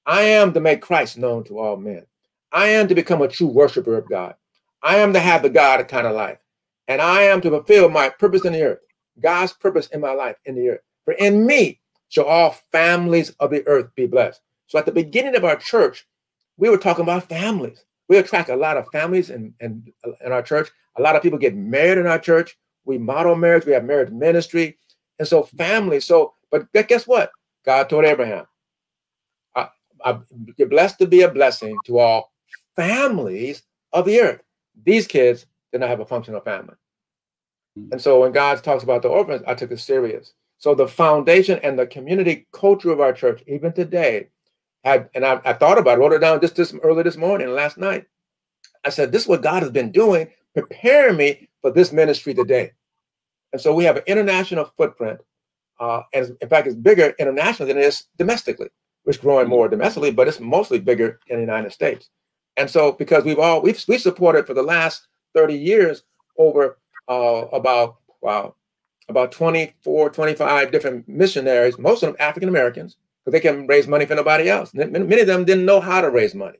I 0.06 0.22
am 0.22 0.52
to 0.52 0.61
make 0.61 0.83
Christ 0.83 1.18
known 1.18 1.44
to 1.44 1.59
all 1.59 1.76
men. 1.76 2.04
I 2.52 2.68
am 2.68 2.88
to 2.88 2.94
become 2.94 3.22
a 3.22 3.28
true 3.28 3.46
worshiper 3.46 3.96
of 3.96 4.08
God. 4.08 4.34
I 4.82 4.96
am 4.96 5.12
to 5.12 5.20
have 5.20 5.42
the 5.42 5.50
God 5.50 5.86
kind 5.88 6.06
of 6.06 6.14
life. 6.14 6.38
And 6.88 7.00
I 7.00 7.22
am 7.22 7.40
to 7.42 7.50
fulfill 7.50 7.88
my 7.88 8.08
purpose 8.08 8.44
in 8.44 8.52
the 8.52 8.62
earth, 8.62 8.80
God's 9.20 9.52
purpose 9.52 9.86
in 9.88 10.00
my 10.00 10.12
life 10.12 10.36
in 10.44 10.56
the 10.56 10.70
earth. 10.70 10.80
For 11.04 11.14
in 11.14 11.46
me 11.46 11.80
shall 12.08 12.24
all 12.24 12.56
families 12.72 13.30
of 13.38 13.50
the 13.50 13.66
earth 13.68 13.94
be 13.94 14.06
blessed. 14.06 14.40
So 14.66 14.78
at 14.78 14.86
the 14.86 14.92
beginning 14.92 15.36
of 15.36 15.44
our 15.44 15.56
church, 15.56 16.06
we 16.56 16.68
were 16.68 16.78
talking 16.78 17.04
about 17.04 17.28
families. 17.28 17.84
We 18.08 18.18
attract 18.18 18.48
a 18.48 18.56
lot 18.56 18.76
of 18.76 18.88
families 18.90 19.30
in, 19.30 19.54
in, 19.60 19.92
in 20.24 20.32
our 20.32 20.42
church. 20.42 20.70
A 20.96 21.02
lot 21.02 21.14
of 21.14 21.22
people 21.22 21.38
get 21.38 21.54
married 21.54 21.98
in 21.98 22.08
our 22.08 22.18
church. 22.18 22.58
We 22.84 22.98
model 22.98 23.36
marriage. 23.36 23.66
We 23.66 23.72
have 23.72 23.84
marriage 23.84 24.10
ministry. 24.10 24.76
And 25.20 25.28
so 25.28 25.44
family. 25.44 26.00
So, 26.00 26.34
but 26.50 26.66
guess 26.72 27.06
what? 27.06 27.30
God 27.64 27.88
told 27.88 28.04
Abraham, 28.04 28.46
I, 29.54 29.68
I, 30.04 30.18
you're 30.56 30.68
blessed 30.68 30.98
to 30.98 31.06
be 31.06 31.22
a 31.22 31.30
blessing 31.30 31.78
to 31.86 31.98
all 31.98 32.29
families 32.76 33.62
of 33.92 34.04
the 34.04 34.20
earth. 34.20 34.42
These 34.85 35.06
kids 35.06 35.46
did 35.72 35.80
not 35.80 35.90
have 35.90 36.00
a 36.00 36.06
functional 36.06 36.40
family. 36.40 36.74
Mm. 37.78 37.92
And 37.92 38.00
so 38.00 38.20
when 38.20 38.33
God 38.33 38.62
talks 38.62 38.83
about 38.83 39.02
the 39.02 39.09
orphans, 39.09 39.42
I 39.46 39.54
took 39.54 39.70
it 39.70 39.80
serious. 39.80 40.35
So 40.59 40.74
the 40.74 40.88
foundation 40.88 41.59
and 41.62 41.78
the 41.78 41.87
community 41.87 42.46
culture 42.52 42.90
of 42.90 43.00
our 43.00 43.12
church, 43.12 43.42
even 43.46 43.72
today, 43.72 44.28
had 44.85 45.09
and 45.14 45.24
I, 45.24 45.40
I 45.44 45.52
thought 45.52 45.78
about 45.78 45.98
it, 45.98 46.00
wrote 46.00 46.12
it 46.12 46.20
down 46.20 46.40
just 46.40 46.56
this 46.56 46.74
early 46.83 47.02
this 47.02 47.16
morning, 47.16 47.48
last 47.48 47.78
night. 47.78 48.06
I 48.85 48.90
said, 48.90 49.12
this 49.12 49.22
is 49.22 49.28
what 49.28 49.42
God 49.42 49.62
has 49.62 49.72
been 49.72 49.92
doing, 49.92 50.28
preparing 50.54 51.16
me 51.16 51.48
for 51.61 51.70
this 51.70 51.92
ministry 51.92 52.35
today. 52.35 52.72
And 53.52 53.61
so 53.61 53.74
we 53.74 53.85
have 53.85 53.96
an 53.96 54.04
international 54.06 54.64
footprint. 54.76 55.20
Uh, 55.78 56.02
and 56.12 56.37
in 56.40 56.48
fact, 56.48 56.66
it's 56.66 56.76
bigger 56.76 57.14
internationally 57.18 57.72
than 57.72 57.83
it 57.83 57.87
is 57.87 58.04
domestically. 58.16 58.68
It's 59.06 59.18
growing 59.18 59.48
more 59.48 59.68
domestically, 59.68 60.11
but 60.11 60.28
it's 60.28 60.40
mostly 60.40 60.78
bigger 60.78 61.20
in 61.26 61.37
the 61.37 61.42
United 61.42 61.72
States. 61.72 62.11
And 62.60 62.68
so 62.68 62.92
because 62.92 63.24
we've 63.24 63.38
all 63.38 63.62
we've 63.62 63.82
we 63.88 63.96
supported 63.96 64.46
for 64.46 64.52
the 64.52 64.62
last 64.62 65.08
30 65.34 65.54
years 65.54 66.02
over 66.36 66.78
uh, 67.08 67.46
about 67.52 67.96
wow 68.20 68.54
about 69.08 69.32
24 69.32 70.10
25 70.10 70.70
different 70.70 71.08
missionaries 71.08 71.78
most 71.78 72.02
of 72.02 72.08
them 72.08 72.16
african 72.20 72.48
americans 72.48 72.96
because 73.24 73.32
they 73.32 73.40
can 73.40 73.66
raise 73.66 73.88
money 73.88 74.04
for 74.04 74.14
nobody 74.14 74.48
else. 74.48 74.72
Many 74.74 75.20
of 75.20 75.26
them 75.26 75.44
didn't 75.44 75.64
know 75.64 75.80
how 75.80 76.00
to 76.00 76.10
raise 76.10 76.34
money. 76.34 76.58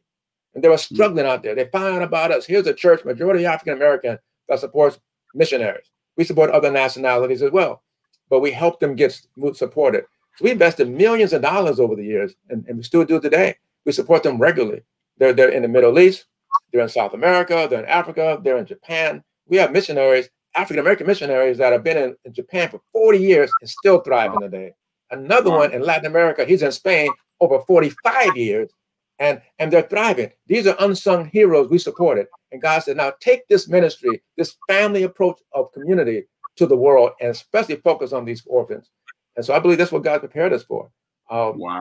And 0.55 0.65
they 0.65 0.69
were 0.69 0.77
hmm. 0.77 0.95
struggling 0.95 1.27
out 1.27 1.43
there. 1.43 1.55
They 1.55 1.67
found 1.67 2.03
about 2.03 2.33
us. 2.33 2.47
Here's 2.47 2.67
a 2.67 2.75
church 2.75 3.05
majority 3.05 3.45
african 3.45 3.75
american 3.75 4.19
that 4.49 4.61
supports 4.61 4.99
missionaries. 5.35 5.91
We 6.17 6.25
support 6.25 6.51
other 6.51 6.71
nationalities 6.71 7.43
as 7.43 7.51
well 7.51 7.83
but 8.31 8.41
we 8.41 8.53
help 8.53 8.81
them 8.81 8.95
get 8.95 9.21
supported. 9.53 10.05
So 10.37 10.45
we 10.45 10.53
invested 10.53 10.89
millions 10.89 11.33
of 11.33 11.43
dollars 11.43 11.81
over 11.81 11.97
the 11.97 12.05
years 12.05 12.35
and, 12.49 12.65
and 12.69 12.79
we 12.79 12.85
still 12.85 13.05
do 13.05 13.21
today. 13.21 13.57
We 13.85 13.93
support 13.93 14.23
them 14.23 14.39
regularly 14.39 14.83
they're, 15.21 15.33
they're 15.33 15.51
in 15.51 15.63
the 15.63 15.69
middle 15.69 15.97
east 16.01 16.27
they're 16.73 16.83
in 16.83 16.89
south 16.89 17.15
america 17.15 17.69
they're 17.71 17.85
in 17.85 17.89
africa 17.89 18.41
they're 18.43 18.59
in 18.59 18.67
japan 18.67 19.23
we 19.47 19.57
have 19.57 19.71
missionaries 19.71 20.29
African 20.55 20.81
American 20.81 21.07
missionaries 21.07 21.59
that 21.59 21.73
have 21.73 21.85
been 21.85 21.97
in, 21.97 22.17
in, 22.25 22.33
Japan 22.33 22.69
for 22.69 22.81
40 22.93 23.19
years 23.19 23.51
and 23.61 23.71
still 23.71 24.01
thriving 24.01 24.41
today. 24.41 24.73
Another 25.11 25.51
one 25.51 25.73
in 25.73 25.83
Latin 25.83 26.07
America, 26.07 26.45
he's 26.45 26.63
in 26.63 26.73
Spain 26.73 27.11
over 27.41 27.61
45 27.67 28.37
years 28.37 28.71
and, 29.19 29.41
and 29.59 29.73
they're 29.73 29.83
thriving. 29.83 30.31
These 30.47 30.67
are 30.67 30.77
unsung 30.81 31.27
heroes 31.27 31.69
we 31.69 31.79
supported. 31.79 32.27
And 32.53 32.63
God 32.63 32.81
said, 32.81 32.97
now 32.97 33.13
take 33.21 33.47
this 33.49 33.69
ministry, 33.69 34.23
this 34.37 34.57
family 34.67 35.05
approach 35.05 35.39
of 35.53 35.73
community 35.73 36.25
to 36.57 36.67
the 36.67 36.77
world 36.77 37.13
and 37.21 37.31
especially 37.31 37.77
focus 37.77 38.13
on 38.13 38.25
these 38.25 38.43
orphans. 38.47 38.91
And 39.37 39.45
so 39.45 39.55
I 39.55 39.61
believe 39.61 39.79
that's 39.79 39.93
what 39.93 40.05
God 40.05 40.19
prepared 40.19 40.53
us 40.53 40.65
for. 40.65 40.91
Um, 41.31 41.59
wow. 41.59 41.81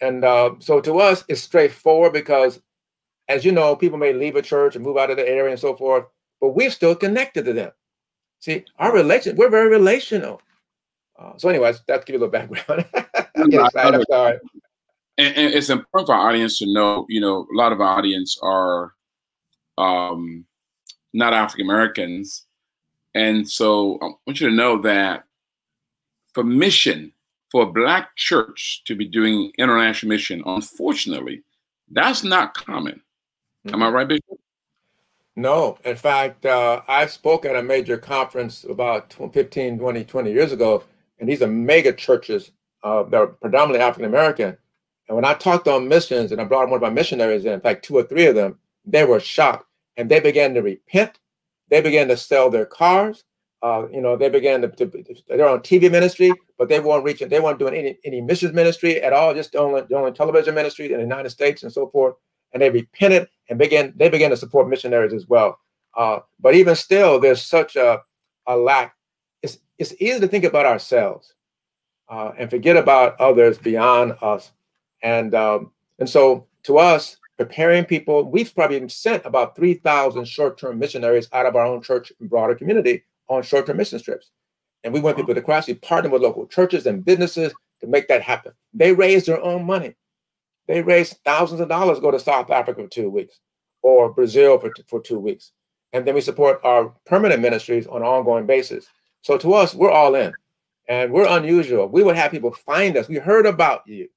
And 0.00 0.24
uh, 0.24 0.54
so 0.58 0.80
to 0.80 0.98
us, 0.98 1.24
it's 1.28 1.42
straightforward 1.42 2.12
because, 2.12 2.60
as 3.28 3.44
you 3.44 3.52
know, 3.52 3.74
people 3.74 3.98
may 3.98 4.12
leave 4.12 4.36
a 4.36 4.42
church 4.42 4.76
and 4.76 4.84
move 4.84 4.96
out 4.96 5.10
of 5.10 5.16
the 5.16 5.28
area 5.28 5.50
and 5.50 5.60
so 5.60 5.74
forth, 5.74 6.06
but 6.40 6.50
we're 6.50 6.70
still 6.70 6.94
connected 6.94 7.44
to 7.46 7.52
them. 7.52 7.72
See, 8.40 8.64
our 8.78 8.92
relation, 8.92 9.36
we're 9.36 9.50
very 9.50 9.68
relational. 9.68 10.40
Uh, 11.18 11.32
so, 11.38 11.48
anyways, 11.48 11.80
that's 11.86 12.04
give 12.04 12.14
you 12.14 12.20
a 12.20 12.24
little 12.26 12.32
background. 12.32 12.84
I'm 13.36 13.52
excited. 13.52 13.94
I'm 13.94 14.04
sorry. 14.10 14.38
And, 15.18 15.34
and, 15.34 15.54
it's 15.54 15.70
important 15.70 16.08
for 16.08 16.14
our 16.14 16.28
audience 16.28 16.58
to 16.58 16.70
know, 16.70 17.06
you 17.08 17.20
know, 17.20 17.46
a 17.50 17.56
lot 17.56 17.72
of 17.72 17.80
our 17.80 17.98
audience 17.98 18.38
are 18.42 18.92
um, 19.78 20.44
not 21.14 21.32
African 21.32 21.66
Americans. 21.66 22.44
And 23.14 23.48
so 23.48 23.98
I 24.02 24.06
want 24.26 24.40
you 24.40 24.50
to 24.50 24.54
know 24.54 24.82
that 24.82 25.24
for 26.34 26.44
mission, 26.44 27.12
for 27.50 27.62
a 27.62 27.72
black 27.72 28.14
church 28.16 28.82
to 28.86 28.94
be 28.94 29.06
doing 29.06 29.52
international 29.58 30.10
mission, 30.10 30.42
unfortunately, 30.46 31.42
that's 31.90 32.24
not 32.24 32.54
common. 32.54 33.00
Mm-hmm. 33.66 33.74
Am 33.74 33.82
I 33.82 33.88
right, 33.90 34.08
Bishop? 34.08 34.40
No, 35.36 35.78
in 35.84 35.96
fact, 35.96 36.46
uh, 36.46 36.80
I 36.88 37.06
spoke 37.06 37.44
at 37.44 37.56
a 37.56 37.62
major 37.62 37.98
conference 37.98 38.64
about 38.64 39.12
15, 39.12 39.78
20, 39.78 40.04
20 40.04 40.32
years 40.32 40.52
ago, 40.52 40.82
and 41.20 41.28
these 41.28 41.42
are 41.42 41.46
mega 41.46 41.92
churches 41.92 42.52
uh, 42.82 43.02
that 43.04 43.16
are 43.16 43.26
predominantly 43.26 43.80
African 43.80 44.06
American. 44.06 44.56
And 45.08 45.14
when 45.14 45.24
I 45.24 45.34
talked 45.34 45.68
on 45.68 45.88
missions, 45.88 46.32
and 46.32 46.40
I 46.40 46.44
brought 46.44 46.68
one 46.68 46.76
of 46.76 46.82
my 46.82 46.90
missionaries 46.90 47.44
in, 47.44 47.52
in 47.52 47.60
fact, 47.60 47.84
two 47.84 47.96
or 47.96 48.02
three 48.02 48.26
of 48.26 48.34
them, 48.34 48.58
they 48.84 49.04
were 49.04 49.20
shocked, 49.20 49.66
and 49.96 50.08
they 50.08 50.20
began 50.20 50.54
to 50.54 50.62
repent. 50.62 51.18
They 51.68 51.80
began 51.80 52.08
to 52.08 52.16
sell 52.16 52.48
their 52.48 52.66
cars. 52.66 53.24
Uh, 53.62 53.86
you 53.90 54.00
know, 54.00 54.16
they 54.16 54.28
began 54.28 54.60
to, 54.60 54.68
to, 54.68 54.90
they're 55.28 55.48
on 55.48 55.60
TV 55.60 55.90
ministry, 55.90 56.32
but 56.58 56.68
they 56.68 56.78
weren't 56.78 57.04
reaching, 57.04 57.28
they 57.28 57.40
weren't 57.40 57.58
doing 57.58 57.74
any, 57.74 57.98
any 58.04 58.20
missions 58.20 58.52
ministry 58.52 59.00
at 59.00 59.12
all, 59.12 59.34
just 59.34 59.56
only, 59.56 59.82
only 59.94 60.12
television 60.12 60.54
ministry 60.54 60.92
in 60.92 60.98
the 60.98 61.02
United 61.02 61.30
States 61.30 61.62
and 61.62 61.72
so 61.72 61.88
forth 61.88 62.14
and 62.56 62.62
they 62.62 62.70
repented 62.70 63.28
and 63.50 63.58
began 63.58 63.92
they 63.96 64.08
began 64.08 64.30
to 64.30 64.36
support 64.36 64.68
missionaries 64.68 65.12
as 65.12 65.26
well. 65.28 65.58
Uh, 65.94 66.20
but 66.40 66.54
even 66.54 66.74
still, 66.74 67.20
there's 67.20 67.42
such 67.42 67.76
a, 67.76 68.00
a 68.46 68.56
lack. 68.56 68.94
It's 69.42 69.58
it's 69.78 69.94
easy 70.00 70.20
to 70.20 70.28
think 70.28 70.44
about 70.44 70.64
ourselves 70.64 71.34
uh, 72.08 72.32
and 72.38 72.48
forget 72.50 72.76
about 72.76 73.20
others 73.20 73.58
beyond 73.58 74.14
us. 74.22 74.52
And 75.02 75.34
um, 75.34 75.72
and 75.98 76.08
so 76.08 76.46
to 76.62 76.78
us, 76.78 77.18
preparing 77.36 77.84
people, 77.84 78.24
we've 78.24 78.54
probably 78.54 78.88
sent 78.88 79.24
about 79.26 79.54
3,000 79.54 80.26
short-term 80.26 80.78
missionaries 80.78 81.28
out 81.32 81.46
of 81.46 81.56
our 81.56 81.66
own 81.66 81.82
church 81.82 82.10
and 82.18 82.28
broader 82.30 82.54
community 82.54 83.04
on 83.28 83.42
short-term 83.42 83.76
mission 83.76 84.00
trips. 84.00 84.30
And 84.84 84.92
we 84.92 85.00
want 85.00 85.16
people 85.16 85.34
to 85.34 85.52
actually 85.52 85.74
partner 85.74 86.10
with 86.10 86.22
local 86.22 86.46
churches 86.46 86.86
and 86.86 87.04
businesses 87.04 87.52
to 87.80 87.86
make 87.86 88.08
that 88.08 88.22
happen. 88.22 88.52
They 88.72 88.92
raise 88.92 89.26
their 89.26 89.42
own 89.42 89.64
money. 89.64 89.94
They 90.68 90.82
raise 90.82 91.12
thousands 91.24 91.60
of 91.60 91.68
dollars, 91.68 92.00
go 92.00 92.10
to 92.10 92.20
South 92.20 92.50
Africa 92.50 92.82
for 92.82 92.88
two 92.88 93.10
weeks 93.10 93.40
or 93.82 94.12
Brazil 94.12 94.58
for, 94.58 94.72
for 94.88 95.00
two 95.00 95.18
weeks. 95.18 95.52
And 95.92 96.04
then 96.04 96.14
we 96.14 96.20
support 96.20 96.60
our 96.64 96.92
permanent 97.06 97.40
ministries 97.40 97.86
on 97.86 98.02
an 98.02 98.08
ongoing 98.08 98.46
basis. 98.46 98.86
So 99.22 99.38
to 99.38 99.54
us, 99.54 99.74
we're 99.74 99.90
all 99.90 100.14
in 100.14 100.32
and 100.88 101.12
we're 101.12 101.28
unusual. 101.28 101.88
We 101.88 102.02
would 102.02 102.16
have 102.16 102.30
people 102.30 102.52
find 102.52 102.96
us. 102.96 103.08
We 103.08 103.16
heard 103.16 103.46
about 103.46 103.82
you. 103.86 104.08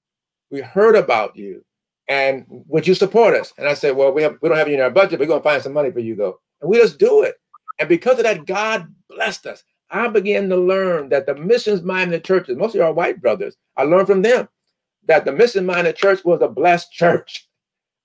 We 0.52 0.62
heard 0.62 0.96
about 0.96 1.36
you. 1.36 1.64
And 2.08 2.46
would 2.48 2.88
you 2.88 2.96
support 2.96 3.36
us? 3.36 3.54
And 3.58 3.68
I 3.68 3.76
said, 3.76 3.96
well, 3.96 4.12
we, 4.12 4.24
have, 4.24 4.38
we 4.42 4.50
don't 4.50 4.58
have 4.58 4.68
you 4.68 4.74
in 4.74 4.82
our 4.82 4.90
budget. 4.90 5.20
We're 5.20 5.28
going 5.28 5.42
to 5.42 5.44
find 5.44 5.62
some 5.62 5.74
money 5.74 5.92
for 5.92 6.00
you, 6.00 6.16
though. 6.16 6.40
And 6.60 6.70
we 6.70 6.78
just 6.78 6.98
do 6.98 7.22
it. 7.22 7.36
And 7.80 7.90
because 7.90 8.18
of 8.18 8.24
that, 8.24 8.46
God 8.46 8.94
blessed 9.10 9.48
us. 9.48 9.64
I 9.90 10.08
began 10.08 10.50
to 10.50 10.58
learn 10.58 11.10
that 11.10 11.26
the 11.26 11.36
missions 11.36 11.82
minded 11.82 12.24
churches, 12.24 12.58
mostly 12.58 12.82
our 12.82 12.94
white 12.94 13.22
brothers, 13.22 13.56
I 13.76 13.84
learned 13.84 14.08
from 14.08 14.22
them 14.22 14.48
that 15.08 15.26
the 15.26 15.32
mission 15.32 15.66
minded 15.66 15.96
church 15.96 16.24
was 16.24 16.42
a 16.42 16.48
blessed 16.48 16.92
church. 16.92 17.48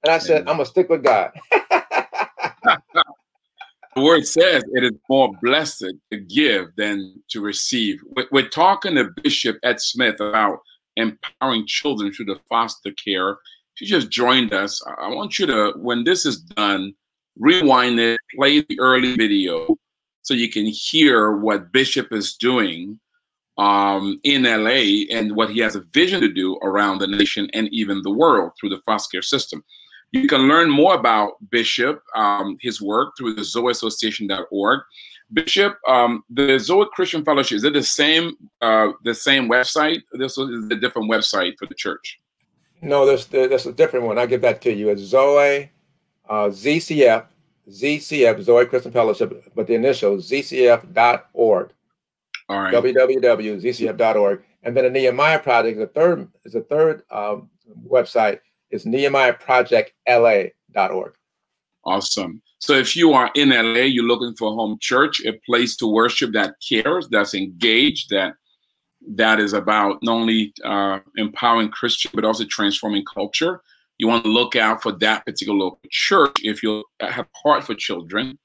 And 0.02 0.12
I 0.12 0.18
said, 0.18 0.40
I'm 0.40 0.56
going 0.56 0.58
to 0.60 0.66
stick 0.66 0.88
with 0.88 1.02
God. 1.02 1.32
the 3.94 4.02
word 4.02 4.26
says 4.26 4.62
it 4.72 4.84
is 4.84 4.92
more 5.08 5.32
blessed 5.42 5.92
to 6.10 6.18
give 6.18 6.68
than 6.76 7.22
to 7.30 7.40
receive. 7.40 8.00
We're 8.30 8.48
talking 8.48 8.94
to 8.94 9.10
Bishop 9.22 9.58
Ed 9.62 9.80
Smith 9.80 10.20
about 10.20 10.60
empowering 10.96 11.66
children 11.66 12.12
through 12.12 12.26
the 12.26 12.40
foster 12.48 12.92
care. 12.92 13.30
If 13.74 13.80
you 13.80 13.87
just 13.87 14.10
joined 14.10 14.52
us, 14.52 14.82
I 14.98 15.08
want 15.08 15.38
you 15.38 15.46
to, 15.46 15.72
when 15.76 16.04
this 16.04 16.24
is 16.24 16.38
done, 16.38 16.94
rewind 17.36 17.98
it, 17.98 18.20
play 18.36 18.60
the 18.60 18.78
early 18.80 19.14
video 19.14 19.76
so 20.22 20.34
you 20.34 20.48
can 20.48 20.66
hear 20.66 21.36
what 21.36 21.72
Bishop 21.72 22.12
is 22.12 22.34
doing 22.34 22.98
um, 23.58 24.18
in 24.24 24.44
LA 24.44 25.04
and 25.16 25.36
what 25.36 25.50
he 25.50 25.60
has 25.60 25.76
a 25.76 25.84
vision 25.92 26.20
to 26.20 26.32
do 26.32 26.56
around 26.62 26.98
the 26.98 27.06
nation 27.06 27.48
and 27.52 27.68
even 27.72 28.02
the 28.02 28.10
world 28.10 28.52
through 28.58 28.70
the 28.70 28.80
foster 28.86 29.16
care 29.16 29.22
system. 29.22 29.62
You 30.12 30.28
can 30.28 30.48
learn 30.48 30.70
more 30.70 30.94
about 30.94 31.32
Bishop, 31.50 32.00
um, 32.14 32.56
his 32.60 32.80
work 32.80 33.14
through 33.18 33.34
the 33.34 33.42
zoeassociation.org. 33.42 34.80
Bishop, 35.32 35.76
um, 35.88 36.22
the 36.30 36.58
Zoe 36.58 36.86
Christian 36.94 37.24
Fellowship, 37.24 37.56
is 37.56 37.64
it 37.64 37.72
the 37.72 37.82
same 37.82 38.32
uh, 38.60 38.92
the 39.02 39.14
same 39.14 39.48
website? 39.48 40.02
This 40.12 40.38
is 40.38 40.70
a 40.70 40.76
different 40.76 41.10
website 41.10 41.54
for 41.58 41.66
the 41.66 41.74
church. 41.74 42.20
No, 42.80 43.04
there's 43.06 43.26
there's 43.26 43.66
a 43.66 43.72
different 43.72 44.06
one. 44.06 44.18
I'll 44.18 44.26
give 44.26 44.42
that 44.42 44.60
to 44.62 44.72
you. 44.72 44.90
It's 44.90 45.02
Zoe 45.02 45.70
uh, 46.28 46.48
ZCF, 46.48 47.26
ZCF, 47.68 48.42
Zoe 48.42 48.66
Christian 48.66 48.92
Fellowship, 48.92 49.50
but 49.54 49.66
the 49.66 49.74
initial 49.74 50.16
ZCF.org. 50.16 51.72
All 52.48 52.60
right. 52.60 52.74
www.zcf.org. 52.74 54.42
And 54.62 54.76
then 54.76 54.84
the 54.84 54.90
Nehemiah 54.90 55.38
Project, 55.38 55.78
the 55.78 55.87
third 55.87 56.28
is 56.44 56.52
the 56.52 56.60
third 56.62 57.02
um, 57.10 57.48
website 57.87 58.40
is 58.70 58.84
nehemiahprojectla.org. 58.84 61.14
Awesome. 61.87 62.40
So 62.58 62.72
if 62.72 62.96
you 62.96 63.12
are 63.12 63.30
in 63.34 63.50
LA, 63.50 63.82
you're 63.82 64.04
looking 64.04 64.34
for 64.37 64.50
a 64.50 64.54
home 64.54 64.78
church, 64.80 65.22
a 65.26 65.34
place 65.44 65.76
to 65.76 65.87
worship 65.87 66.32
that 66.32 66.54
cares, 66.66 67.08
that's 67.08 67.34
engaged, 67.34 68.08
that 68.10 68.34
that 69.06 69.38
is 69.38 69.52
about 69.52 70.02
not 70.02 70.14
only 70.14 70.54
uh, 70.64 71.00
empowering 71.16 71.68
Christian 71.68 72.10
but 72.14 72.24
also 72.24 72.44
transforming 72.44 73.04
culture. 73.04 73.60
You 73.98 74.09
want 74.09 74.24
to 74.24 74.30
look 74.30 74.57
out 74.57 74.83
for 74.83 74.92
that 74.92 75.24
particular 75.24 75.59
local 75.59 75.80
church 75.90 76.37
if 76.42 76.62
you 76.62 76.85
have 77.00 77.26
heart 77.42 77.64
for 77.64 77.74
children. 77.74 78.38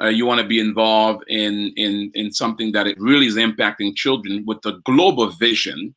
Uh, 0.00 0.08
you 0.08 0.26
want 0.26 0.40
to 0.40 0.46
be 0.46 0.58
involved 0.58 1.24
in 1.28 1.72
in 1.76 2.10
in 2.14 2.32
something 2.32 2.72
that 2.72 2.86
it 2.86 2.98
really 2.98 3.26
is 3.26 3.36
impacting 3.36 3.94
children 3.94 4.44
with 4.46 4.60
the 4.62 4.80
global 4.84 5.30
vision. 5.30 5.94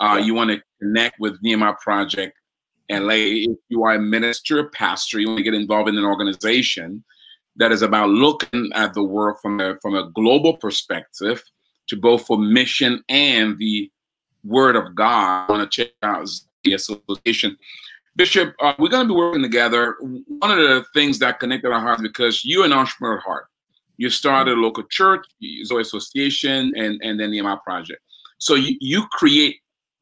Uh. 0.00 0.20
You 0.22 0.34
want 0.34 0.50
to 0.50 0.60
connect 0.80 1.18
with 1.18 1.38
Nehemiah 1.42 1.74
Project 1.80 2.38
LA, 2.90 3.44
if 3.50 3.58
you 3.68 3.84
are 3.84 3.94
a 3.94 4.00
minister, 4.00 4.60
a 4.60 4.70
pastor, 4.70 5.20
you 5.20 5.28
want 5.28 5.38
to 5.38 5.44
get 5.44 5.54
involved 5.54 5.88
in 5.88 5.98
an 5.98 6.04
organization 6.04 7.04
that 7.56 7.70
is 7.70 7.82
about 7.82 8.08
looking 8.08 8.70
at 8.74 8.94
the 8.94 9.02
world 9.02 9.36
from 9.42 9.60
a 9.60 9.76
from 9.82 9.94
a 9.94 10.10
global 10.10 10.56
perspective 10.56 11.42
to 11.88 11.96
both 11.96 12.26
for 12.26 12.38
mission 12.38 13.02
and 13.08 13.58
the 13.58 13.90
word 14.44 14.76
of 14.76 14.94
God. 14.94 15.46
I 15.48 15.52
want 15.52 15.70
to 15.70 15.84
check 15.84 15.92
out 16.02 16.28
the 16.64 16.74
association. 16.74 17.56
Bishop, 18.18 18.52
uh, 18.60 18.74
we're 18.80 18.88
going 18.88 19.06
to 19.06 19.14
be 19.14 19.16
working 19.16 19.42
together. 19.42 19.96
One 20.00 20.50
of 20.50 20.58
the 20.58 20.84
things 20.92 21.20
that 21.20 21.38
connected 21.38 21.70
our 21.70 21.80
hearts 21.80 22.02
because 22.02 22.44
you're 22.44 22.64
an 22.64 22.72
entrepreneur 22.72 23.18
at 23.18 23.22
heart. 23.22 23.46
You 23.96 24.10
started 24.10 24.58
a 24.58 24.60
local 24.60 24.82
church, 24.90 25.24
Zoe 25.64 25.80
Association, 25.80 26.72
and, 26.76 27.00
and 27.02 27.18
then 27.18 27.30
the 27.30 27.36
Nehemiah 27.36 27.58
Project. 27.64 28.02
So 28.38 28.56
you, 28.56 28.76
you 28.80 29.06
create 29.12 29.60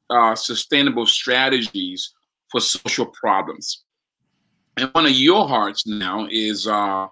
uh, 0.08 0.34
sustainable 0.34 1.06
strategies 1.06 2.14
for 2.50 2.60
social 2.60 3.04
problems. 3.04 3.84
And 4.78 4.88
one 4.92 5.04
of 5.04 5.12
your 5.12 5.46
hearts 5.46 5.86
now 5.86 6.26
is 6.30 6.66
uh, 6.66 7.08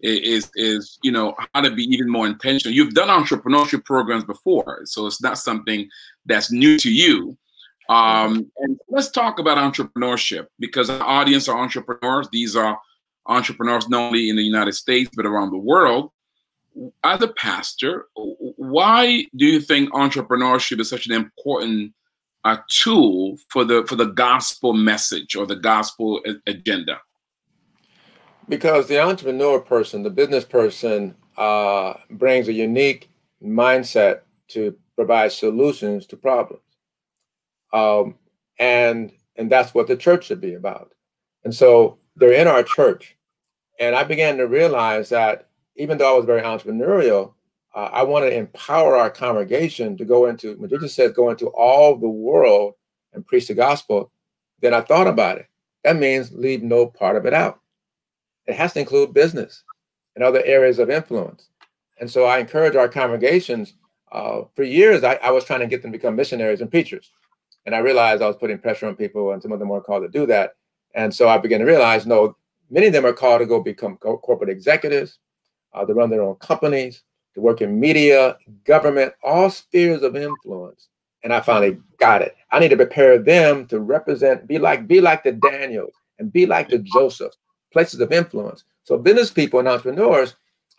is 0.00 0.50
is 0.54 0.98
you 1.02 1.12
know 1.12 1.34
how 1.54 1.60
to 1.62 1.70
be 1.70 1.84
even 1.84 2.08
more 2.08 2.26
intentional. 2.26 2.74
You've 2.74 2.94
done 2.94 3.08
entrepreneurship 3.08 3.84
programs 3.84 4.24
before, 4.24 4.82
so 4.84 5.06
it's 5.06 5.22
not 5.22 5.38
something 5.38 5.88
that's 6.24 6.50
new 6.50 6.78
to 6.78 6.90
you. 6.90 7.36
Um, 7.88 8.50
and 8.58 8.78
let's 8.88 9.10
talk 9.10 9.38
about 9.38 9.58
entrepreneurship 9.58 10.46
because 10.58 10.90
our 10.90 11.02
audience 11.02 11.48
are 11.48 11.58
entrepreneurs. 11.58 12.28
These 12.32 12.56
are 12.56 12.78
entrepreneurs 13.26 13.88
not 13.88 14.08
only 14.08 14.28
in 14.28 14.36
the 14.36 14.42
United 14.42 14.72
States 14.72 15.10
but 15.14 15.26
around 15.26 15.50
the 15.50 15.58
world. 15.58 16.10
As 17.04 17.22
a 17.22 17.28
pastor, 17.28 18.06
why 18.14 19.26
do 19.36 19.46
you 19.46 19.60
think 19.60 19.90
entrepreneurship 19.92 20.80
is 20.80 20.90
such 20.90 21.06
an 21.06 21.12
important 21.12 21.92
a 22.44 22.62
tool 22.68 23.36
for 23.48 23.64
the 23.64 23.84
for 23.88 23.96
the 23.96 24.06
gospel 24.06 24.72
message 24.72 25.34
or 25.34 25.46
the 25.46 25.56
gospel 25.56 26.20
agenda? 26.46 27.00
Because 28.48 28.86
the 28.86 29.02
entrepreneur 29.02 29.58
person, 29.60 30.02
the 30.02 30.10
business 30.10 30.44
person, 30.44 31.16
uh, 31.36 31.94
brings 32.10 32.46
a 32.48 32.52
unique 32.52 33.10
mindset 33.42 34.20
to 34.48 34.76
provide 34.94 35.32
solutions 35.32 36.06
to 36.06 36.16
problems, 36.16 36.62
um, 37.72 38.14
and 38.58 39.12
and 39.36 39.50
that's 39.50 39.74
what 39.74 39.86
the 39.86 39.96
church 39.96 40.26
should 40.26 40.40
be 40.40 40.54
about. 40.54 40.92
And 41.44 41.54
so 41.54 41.98
they're 42.16 42.32
in 42.32 42.48
our 42.48 42.62
church, 42.62 43.16
and 43.78 43.94
I 43.94 44.04
began 44.04 44.36
to 44.38 44.46
realize 44.46 45.08
that 45.10 45.48
even 45.76 45.98
though 45.98 46.14
I 46.14 46.16
was 46.16 46.24
very 46.24 46.42
entrepreneurial, 46.42 47.34
uh, 47.74 47.90
I 47.92 48.02
want 48.02 48.24
to 48.24 48.34
empower 48.34 48.96
our 48.96 49.10
congregation 49.10 49.96
to 49.98 50.04
go 50.04 50.26
into, 50.26 50.56
when 50.56 50.70
Jesus 50.70 50.94
says 50.94 51.12
go 51.12 51.28
into 51.28 51.48
all 51.48 51.96
the 51.96 52.08
world 52.08 52.74
and 53.12 53.26
preach 53.26 53.48
the 53.48 53.54
gospel, 53.54 54.10
then 54.62 54.72
I 54.72 54.80
thought 54.80 55.06
about 55.06 55.36
it. 55.36 55.46
That 55.84 55.96
means 55.96 56.32
leave 56.32 56.62
no 56.62 56.86
part 56.86 57.16
of 57.16 57.26
it 57.26 57.34
out. 57.34 57.60
It 58.46 58.56
has 58.56 58.72
to 58.72 58.80
include 58.80 59.12
business 59.12 59.62
and 60.14 60.24
other 60.24 60.42
areas 60.44 60.78
of 60.78 60.88
influence. 60.88 61.50
And 62.00 62.10
so 62.10 62.24
I 62.24 62.38
encourage 62.38 62.76
our 62.76 62.88
congregations. 62.88 63.74
Uh, 64.10 64.42
for 64.54 64.62
years, 64.62 65.04
I, 65.04 65.14
I 65.16 65.30
was 65.30 65.44
trying 65.44 65.60
to 65.60 65.66
get 65.66 65.82
them 65.82 65.92
to 65.92 65.98
become 65.98 66.16
missionaries 66.16 66.62
and 66.62 66.70
preachers. 66.70 67.10
And 67.66 67.74
I 67.74 67.78
realized 67.78 68.22
I 68.22 68.28
was 68.28 68.36
putting 68.36 68.58
pressure 68.58 68.86
on 68.86 68.96
people, 68.96 69.32
and 69.32 69.42
some 69.42 69.52
of 69.52 69.58
them 69.58 69.68
weren't 69.68 69.84
called 69.84 70.04
to 70.04 70.08
do 70.08 70.24
that. 70.26 70.52
And 70.94 71.12
so 71.12 71.28
I 71.28 71.36
began 71.36 71.60
to 71.60 71.66
realize 71.66 72.06
no, 72.06 72.36
many 72.70 72.86
of 72.86 72.92
them 72.92 73.04
are 73.04 73.12
called 73.12 73.40
to 73.40 73.46
go 73.46 73.60
become 73.60 73.96
corporate 73.98 74.48
executives, 74.48 75.18
uh, 75.74 75.84
to 75.84 75.92
run 75.92 76.08
their 76.08 76.22
own 76.22 76.36
companies, 76.36 77.02
to 77.34 77.40
work 77.40 77.60
in 77.60 77.78
media, 77.78 78.38
government, 78.64 79.12
all 79.22 79.50
spheres 79.50 80.02
of 80.02 80.16
influence. 80.16 80.88
And 81.22 81.34
I 81.34 81.40
finally 81.40 81.78
got 81.98 82.22
it. 82.22 82.36
I 82.52 82.60
need 82.60 82.68
to 82.68 82.76
prepare 82.76 83.18
them 83.18 83.66
to 83.66 83.80
represent, 83.80 84.46
be 84.46 84.58
like, 84.58 84.86
be 84.86 85.00
like 85.00 85.24
the 85.24 85.32
Daniels 85.32 85.92
and 86.18 86.32
be 86.32 86.46
like 86.46 86.68
the 86.68 86.78
Josephs, 86.78 87.36
places 87.72 88.00
of 88.00 88.12
influence. 88.12 88.64
So 88.84 88.96
business 88.96 89.30
people 89.30 89.58
and 89.58 89.68
entrepreneurs 89.68 90.36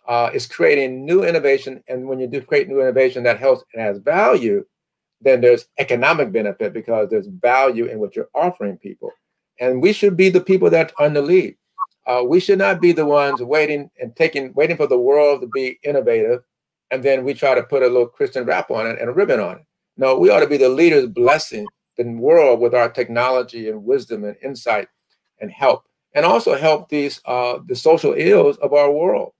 uh, 0.08 0.30
is 0.32 0.46
creating 0.46 1.04
new 1.04 1.22
innovation. 1.22 1.84
And 1.86 2.08
when 2.08 2.18
you 2.18 2.26
do 2.26 2.40
create 2.40 2.66
new 2.66 2.80
innovation 2.80 3.22
that 3.24 3.38
helps 3.38 3.62
and 3.74 3.82
has 3.82 3.98
value, 3.98 4.64
then 5.20 5.40
there's 5.40 5.66
economic 5.78 6.32
benefit 6.32 6.72
because 6.72 7.08
there's 7.10 7.26
value 7.26 7.86
in 7.86 7.98
what 7.98 8.14
you're 8.14 8.28
offering 8.34 8.76
people. 8.78 9.10
And 9.60 9.82
we 9.82 9.92
should 9.92 10.16
be 10.16 10.28
the 10.30 10.40
people 10.40 10.70
that 10.70 10.92
are 10.98 11.06
in 11.06 11.14
the 11.14 11.22
lead. 11.22 11.56
Uh, 12.06 12.22
we 12.26 12.40
should 12.40 12.58
not 12.58 12.80
be 12.80 12.92
the 12.92 13.04
ones 13.04 13.42
waiting 13.42 13.90
and 14.00 14.14
taking, 14.16 14.52
waiting 14.54 14.76
for 14.76 14.86
the 14.86 14.98
world 14.98 15.40
to 15.40 15.46
be 15.48 15.78
innovative, 15.82 16.42
and 16.90 17.02
then 17.02 17.24
we 17.24 17.34
try 17.34 17.54
to 17.54 17.62
put 17.62 17.82
a 17.82 17.86
little 17.86 18.06
Christian 18.06 18.44
wrap 18.44 18.70
on 18.70 18.86
it 18.86 18.98
and 18.98 19.10
a 19.10 19.12
ribbon 19.12 19.40
on 19.40 19.56
it. 19.56 19.64
No, 19.96 20.16
we 20.18 20.30
ought 20.30 20.40
to 20.40 20.46
be 20.46 20.56
the 20.56 20.68
leaders 20.68 21.06
blessing 21.06 21.66
the 21.98 22.04
world 22.04 22.60
with 22.60 22.74
our 22.74 22.88
technology 22.88 23.68
and 23.68 23.84
wisdom 23.84 24.24
and 24.24 24.36
insight 24.42 24.88
and 25.40 25.50
help, 25.50 25.84
and 26.14 26.24
also 26.24 26.56
help 26.56 26.88
these 26.88 27.20
uh, 27.26 27.58
the 27.66 27.74
social 27.74 28.14
ills 28.16 28.56
of 28.58 28.72
our 28.72 28.90
world, 28.90 29.32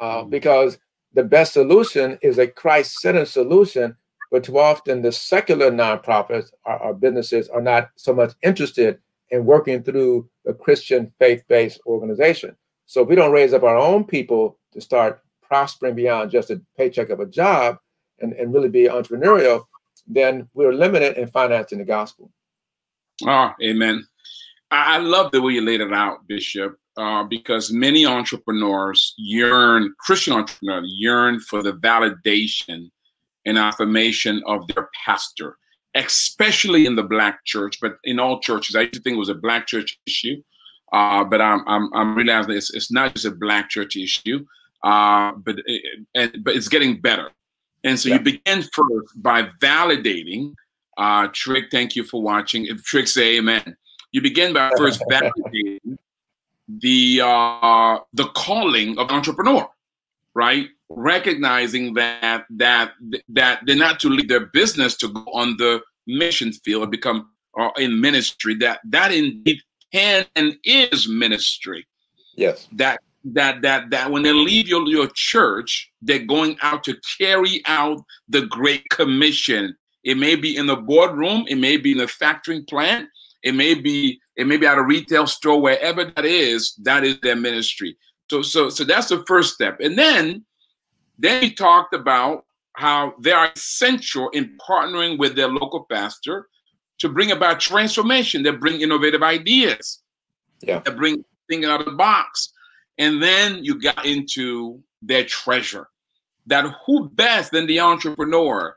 uh, 0.00 0.22
mm-hmm. 0.22 0.30
because 0.30 0.78
the 1.12 1.22
best 1.22 1.52
solution 1.52 2.18
is 2.22 2.38
a 2.38 2.46
Christ-centered 2.46 3.28
solution. 3.28 3.94
But 4.30 4.44
too 4.44 4.58
often, 4.58 5.02
the 5.02 5.12
secular 5.12 5.70
nonprofits 5.70 6.50
or, 6.64 6.78
or 6.78 6.94
businesses 6.94 7.48
are 7.48 7.60
not 7.60 7.90
so 7.96 8.14
much 8.14 8.32
interested 8.42 8.98
in 9.30 9.44
working 9.44 9.82
through 9.82 10.28
a 10.46 10.54
Christian 10.54 11.12
faith-based 11.18 11.80
organization. 11.86 12.56
So 12.86 13.02
if 13.02 13.08
we 13.08 13.14
don't 13.14 13.32
raise 13.32 13.52
up 13.52 13.62
our 13.62 13.76
own 13.76 14.04
people 14.04 14.58
to 14.72 14.80
start 14.80 15.22
prospering 15.42 15.94
beyond 15.94 16.30
just 16.30 16.50
a 16.50 16.60
paycheck 16.76 17.10
of 17.10 17.20
a 17.20 17.26
job 17.26 17.76
and, 18.20 18.32
and 18.34 18.52
really 18.54 18.68
be 18.68 18.84
entrepreneurial, 18.84 19.64
then 20.06 20.48
we're 20.54 20.72
limited 20.72 21.16
in 21.16 21.28
financing 21.28 21.78
the 21.78 21.84
gospel. 21.84 22.30
Oh, 23.26 23.52
amen. 23.62 24.06
I, 24.70 24.96
I 24.96 24.98
love 24.98 25.32
the 25.32 25.42
way 25.42 25.52
you 25.52 25.60
laid 25.60 25.80
it 25.80 25.92
out, 25.92 26.26
Bishop, 26.26 26.76
uh, 26.96 27.24
because 27.24 27.72
many 27.72 28.06
entrepreneurs 28.06 29.14
yearn, 29.18 29.92
Christian 29.98 30.34
entrepreneurs 30.34 30.90
yearn 30.96 31.40
for 31.40 31.62
the 31.62 31.72
validation 31.74 32.90
and 33.50 33.58
affirmation 33.58 34.42
of 34.46 34.66
their 34.68 34.88
pastor 35.04 35.56
especially 35.94 36.86
in 36.86 36.96
the 36.96 37.02
black 37.02 37.44
church, 37.44 37.78
but 37.80 37.96
in 38.04 38.18
all 38.18 38.40
churches. 38.40 38.76
I 38.76 38.82
used 38.82 38.94
to 38.94 39.00
think 39.00 39.16
it 39.16 39.18
was 39.18 39.28
a 39.28 39.34
black 39.34 39.66
church 39.66 39.98
issue, 40.06 40.42
uh, 40.92 41.24
but 41.24 41.40
I'm, 41.40 41.66
I'm, 41.66 41.92
I'm 41.94 42.14
realizing 42.14 42.52
it's, 42.52 42.72
it's 42.72 42.92
not 42.92 43.14
just 43.14 43.26
a 43.26 43.30
black 43.30 43.70
church 43.70 43.96
issue, 43.96 44.44
uh, 44.84 45.32
but 45.32 45.56
it, 45.66 45.82
and, 46.14 46.44
but 46.44 46.56
it's 46.56 46.68
getting 46.68 47.00
better. 47.00 47.30
And 47.82 47.98
so 47.98 48.08
yeah. 48.08 48.16
you 48.16 48.20
begin 48.20 48.62
first 48.72 49.22
by 49.22 49.48
validating. 49.60 50.54
Uh, 50.96 51.28
Trick, 51.32 51.66
thank 51.70 51.96
you 51.96 52.04
for 52.04 52.22
watching. 52.22 52.66
If 52.66 52.82
Trick 52.84 53.08
say 53.08 53.38
Amen, 53.38 53.76
you 54.12 54.20
begin 54.20 54.52
by 54.52 54.70
first 54.76 55.02
validating 55.10 55.98
the 56.68 57.20
uh, 57.24 57.98
the 58.12 58.26
calling 58.36 58.98
of 58.98 59.10
entrepreneur, 59.10 59.68
right? 60.34 60.68
Recognizing 60.90 61.94
that 61.94 62.44
that 62.50 62.92
that 63.28 63.60
they're 63.64 63.76
not 63.76 64.00
to 64.00 64.08
leave 64.08 64.28
their 64.28 64.46
business 64.46 64.96
to 64.96 65.08
go 65.08 65.24
on 65.32 65.56
the 65.56 65.80
mission 66.06 66.52
field 66.52 66.82
or 66.82 66.86
become 66.86 67.30
or 67.54 67.72
in 67.78 68.00
ministry, 68.00 68.54
that 68.56 68.80
that 68.84 69.12
indeed 69.12 69.60
can 69.92 70.26
and 70.36 70.56
is 70.64 71.08
ministry. 71.08 71.86
Yes. 72.36 72.68
That 72.72 73.00
that 73.24 73.62
that 73.62 73.90
that 73.90 74.10
when 74.10 74.22
they 74.22 74.32
leave 74.32 74.68
your, 74.68 74.86
your 74.86 75.08
church, 75.14 75.90
they're 76.02 76.18
going 76.24 76.56
out 76.62 76.84
to 76.84 76.96
carry 77.18 77.62
out 77.66 78.02
the 78.28 78.42
Great 78.46 78.88
Commission. 78.90 79.76
It 80.04 80.16
may 80.16 80.34
be 80.34 80.56
in 80.56 80.66
the 80.66 80.76
boardroom, 80.76 81.44
it 81.48 81.56
may 81.56 81.76
be 81.76 81.92
in 81.92 81.98
the 81.98 82.06
factoring 82.06 82.66
plant, 82.66 83.08
it 83.42 83.54
may 83.54 83.74
be 83.74 84.20
it 84.36 84.46
may 84.46 84.56
be 84.56 84.66
at 84.66 84.78
a 84.78 84.82
retail 84.82 85.26
store, 85.26 85.60
wherever 85.60 86.04
that 86.04 86.24
is, 86.24 86.74
that 86.82 87.04
is 87.04 87.18
their 87.20 87.36
ministry. 87.36 87.96
So 88.30 88.42
so 88.42 88.70
so 88.70 88.84
that's 88.84 89.08
the 89.08 89.24
first 89.26 89.54
step. 89.54 89.80
And 89.80 89.98
then 89.98 90.44
then 91.20 91.42
he 91.42 91.52
talked 91.52 91.94
about 91.94 92.46
how 92.72 93.14
they 93.20 93.32
are 93.32 93.52
essential 93.54 94.30
in 94.30 94.56
partnering 94.58 95.18
with 95.18 95.36
their 95.36 95.48
local 95.48 95.86
pastor 95.90 96.48
to 96.98 97.08
bring 97.08 97.30
about 97.30 97.60
transformation. 97.60 98.42
They 98.42 98.50
bring 98.50 98.80
innovative 98.80 99.22
ideas. 99.22 100.00
Yeah. 100.62 100.80
They 100.80 100.92
bring 100.92 101.24
thinking 101.48 101.68
out 101.68 101.80
of 101.80 101.86
the 101.86 101.92
box. 101.92 102.52
And 102.98 103.22
then 103.22 103.62
you 103.64 103.80
got 103.80 104.04
into 104.06 104.82
their 105.02 105.24
treasure. 105.24 105.88
That 106.46 106.74
who 106.84 107.10
best 107.10 107.52
than 107.52 107.66
the 107.66 107.80
entrepreneur 107.80 108.76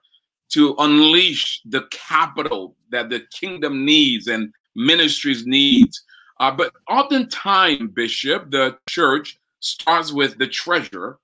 to 0.50 0.76
unleash 0.80 1.62
the 1.66 1.84
capital 1.90 2.76
that 2.92 3.10
the 3.10 3.22
kingdom 3.32 3.86
needs 3.86 4.28
and 4.28 4.54
ministries 4.76 5.46
needs. 5.46 6.04
Uh, 6.40 6.52
but 6.52 6.74
oftentimes, 6.90 7.90
Bishop, 7.94 8.52
the 8.52 8.78
church 8.90 9.40
starts 9.62 10.12
with 10.12 10.38
the 10.38 10.48
treasure 10.48 11.20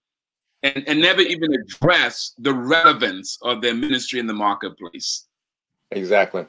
and, 0.63 0.88
and 0.88 1.02
never 1.02 1.22
even 1.22 1.54
address 1.54 2.34
the 2.39 2.54
relevance 2.54 3.38
of 3.41 3.62
their 3.62 3.74
ministry 3.74 4.19
in 4.19 4.28
the 4.28 4.34
marketplace. 4.34 5.26
Exactly. 5.91 6.45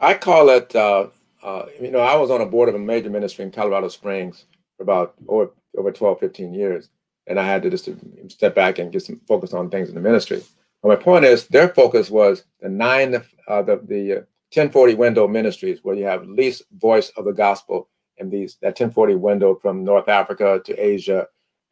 I 0.00 0.14
call 0.14 0.50
it, 0.50 0.74
uh, 0.76 1.08
uh, 1.42 1.66
you 1.80 1.90
know, 1.90 2.00
I 2.00 2.16
was 2.16 2.30
on 2.30 2.40
a 2.40 2.46
board 2.46 2.68
of 2.68 2.74
a 2.74 2.78
major 2.78 3.10
ministry 3.10 3.44
in 3.44 3.50
Colorado 3.50 3.88
Springs 3.88 4.44
for 4.76 4.82
about 4.82 5.14
over, 5.28 5.50
over 5.76 5.92
12, 5.92 6.20
15 6.20 6.54
years. 6.54 6.88
And 7.26 7.40
I 7.40 7.46
had 7.46 7.62
to 7.62 7.70
just 7.70 7.88
step 8.28 8.54
back 8.54 8.78
and 8.78 8.92
get 8.92 9.02
some 9.02 9.20
focus 9.26 9.54
on 9.54 9.70
things 9.70 9.88
in 9.88 9.94
the 9.94 10.00
ministry. 10.00 10.42
But 10.82 10.88
my 10.88 10.96
point 10.96 11.24
is, 11.24 11.46
their 11.46 11.70
focus 11.70 12.10
was 12.10 12.44
the 12.60 12.68
nine, 12.68 13.14
uh, 13.48 13.62
the, 13.62 13.76
the 13.86 14.26
1040 14.52 14.94
window 14.94 15.26
ministries, 15.26 15.80
where 15.82 15.94
you 15.94 16.04
have 16.04 16.26
least 16.26 16.64
voice 16.78 17.10
of 17.16 17.24
the 17.24 17.32
gospel 17.32 17.88
in 18.18 18.28
these, 18.28 18.56
that 18.60 18.78
1040 18.78 19.14
window 19.14 19.54
from 19.54 19.82
North 19.82 20.08
Africa 20.08 20.60
to 20.64 20.74
Asia 20.74 21.26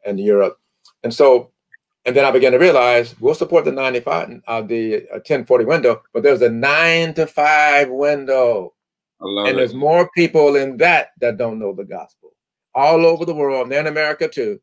and 0.05 0.19
Europe. 0.19 0.59
And 1.03 1.13
so 1.13 1.51
and 2.05 2.15
then 2.15 2.25
I 2.25 2.31
began 2.31 2.51
to 2.51 2.57
realize 2.57 3.15
we'll 3.21 3.33
support 3.33 3.63
the 3.65 3.71
95, 3.71 4.41
uh, 4.47 4.61
the 4.61 4.95
uh, 5.09 5.23
1040 5.23 5.65
window, 5.65 6.01
but 6.13 6.21
there's 6.21 6.41
a 6.41 6.49
nine 6.49 7.13
to 7.13 7.25
five 7.25 7.89
window. 7.89 8.73
and 9.21 9.49
it. 9.49 9.55
there's 9.55 9.73
more 9.73 10.09
people 10.15 10.57
in 10.57 10.75
that 10.77 11.11
that 11.21 11.37
don't 11.37 11.59
know 11.59 11.73
the 11.73 11.85
gospel 11.85 12.33
all 12.75 13.05
over 13.05 13.23
the 13.25 13.33
world, 13.35 13.63
and 13.63 13.71
they're 13.71 13.79
in 13.79 13.87
America 13.87 14.27
too. 14.27 14.59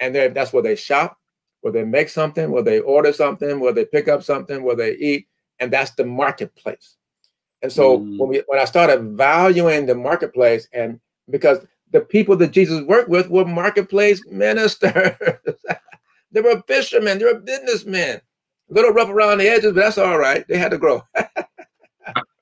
And 0.00 0.14
that's 0.14 0.52
where 0.52 0.62
they 0.62 0.76
shop, 0.76 1.18
where 1.62 1.72
they 1.72 1.84
make 1.84 2.08
something, 2.08 2.50
where 2.50 2.62
they 2.62 2.80
order 2.80 3.12
something, 3.12 3.58
where 3.58 3.72
they 3.72 3.84
pick 3.84 4.06
up 4.08 4.22
something, 4.22 4.62
where 4.62 4.76
they 4.76 4.94
eat. 4.96 5.26
And 5.60 5.72
that's 5.72 5.92
the 5.92 6.04
marketplace. 6.04 6.96
And 7.62 7.72
so 7.72 7.98
Mm. 7.98 8.18
when 8.18 8.28
we 8.28 8.42
when 8.46 8.60
I 8.60 8.66
started 8.66 9.16
valuing 9.16 9.86
the 9.86 9.94
marketplace, 9.94 10.68
and 10.72 11.00
because 11.30 11.66
the 11.94 12.00
people 12.00 12.36
that 12.36 12.50
Jesus 12.50 12.82
worked 12.82 13.08
with 13.08 13.30
were 13.30 13.44
marketplace 13.44 14.20
ministers. 14.26 15.12
they 16.32 16.40
were 16.40 16.60
fishermen, 16.66 17.18
they 17.18 17.24
were 17.24 17.38
businessmen. 17.38 18.20
A 18.70 18.74
little 18.74 18.90
rough 18.90 19.10
around 19.10 19.38
the 19.38 19.48
edges, 19.48 19.72
but 19.72 19.80
that's 19.80 19.98
all 19.98 20.18
right. 20.18 20.44
They 20.48 20.58
had 20.58 20.72
to 20.72 20.78
grow. 20.78 21.02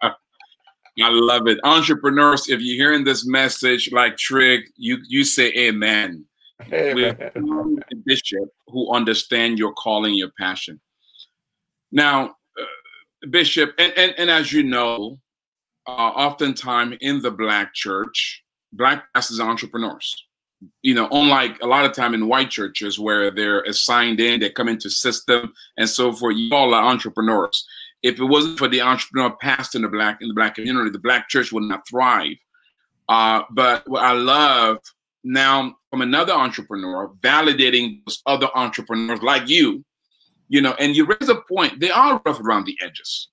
I 0.02 0.14
love 0.96 1.46
it. 1.48 1.58
Entrepreneurs, 1.64 2.48
if 2.48 2.60
you're 2.60 2.76
hearing 2.76 3.04
this 3.04 3.26
message 3.26 3.92
like 3.92 4.16
Trig, 4.16 4.62
you 4.76 4.98
you 5.06 5.22
say 5.22 5.52
amen. 5.52 6.24
With 6.70 7.20
a 7.20 7.96
bishop 8.06 8.48
who 8.68 8.90
understand 8.94 9.58
your 9.58 9.72
calling, 9.74 10.14
your 10.14 10.30
passion. 10.38 10.80
Now, 11.90 12.36
uh, 12.58 13.26
Bishop, 13.28 13.74
and, 13.78 13.92
and, 13.96 14.14
and 14.16 14.30
as 14.30 14.52
you 14.52 14.62
know, 14.62 15.18
uh, 15.86 15.90
oftentimes 15.90 16.96
in 17.00 17.20
the 17.20 17.30
Black 17.32 17.74
church, 17.74 18.41
Black 18.72 19.12
pastors 19.12 19.40
are 19.40 19.48
entrepreneurs. 19.48 20.26
You 20.82 20.94
know, 20.94 21.08
unlike 21.10 21.60
a 21.60 21.66
lot 21.66 21.84
of 21.84 21.92
time 21.92 22.14
in 22.14 22.28
white 22.28 22.50
churches 22.50 22.98
where 22.98 23.30
they're 23.30 23.62
assigned 23.62 24.20
in, 24.20 24.40
they 24.40 24.50
come 24.50 24.68
into 24.68 24.88
system 24.88 25.52
and 25.76 25.88
so 25.88 26.12
forth. 26.12 26.36
You 26.36 26.54
all 26.54 26.72
are 26.72 26.84
entrepreneurs. 26.84 27.66
If 28.02 28.18
it 28.18 28.24
wasn't 28.24 28.58
for 28.58 28.68
the 28.68 28.80
entrepreneur 28.80 29.36
pastor 29.40 29.78
in 29.78 29.82
the 29.82 29.88
black 29.88 30.18
in 30.20 30.28
the 30.28 30.34
black 30.34 30.54
community, 30.54 30.90
the 30.90 30.98
black 30.98 31.28
church 31.28 31.52
would 31.52 31.64
not 31.64 31.86
thrive. 31.88 32.36
Uh, 33.08 33.42
but 33.50 33.88
what 33.88 34.02
I 34.02 34.12
love 34.12 34.78
now 35.24 35.74
from 35.90 36.02
another 36.02 36.32
entrepreneur, 36.32 37.10
validating 37.20 38.04
those 38.06 38.22
other 38.26 38.48
entrepreneurs 38.54 39.22
like 39.22 39.48
you, 39.48 39.84
you 40.48 40.60
know, 40.60 40.74
and 40.78 40.96
you 40.96 41.06
raise 41.06 41.28
a 41.28 41.36
point, 41.48 41.80
they 41.80 41.90
are 41.90 42.20
rough 42.24 42.40
around 42.40 42.66
the 42.66 42.76
edges, 42.80 43.28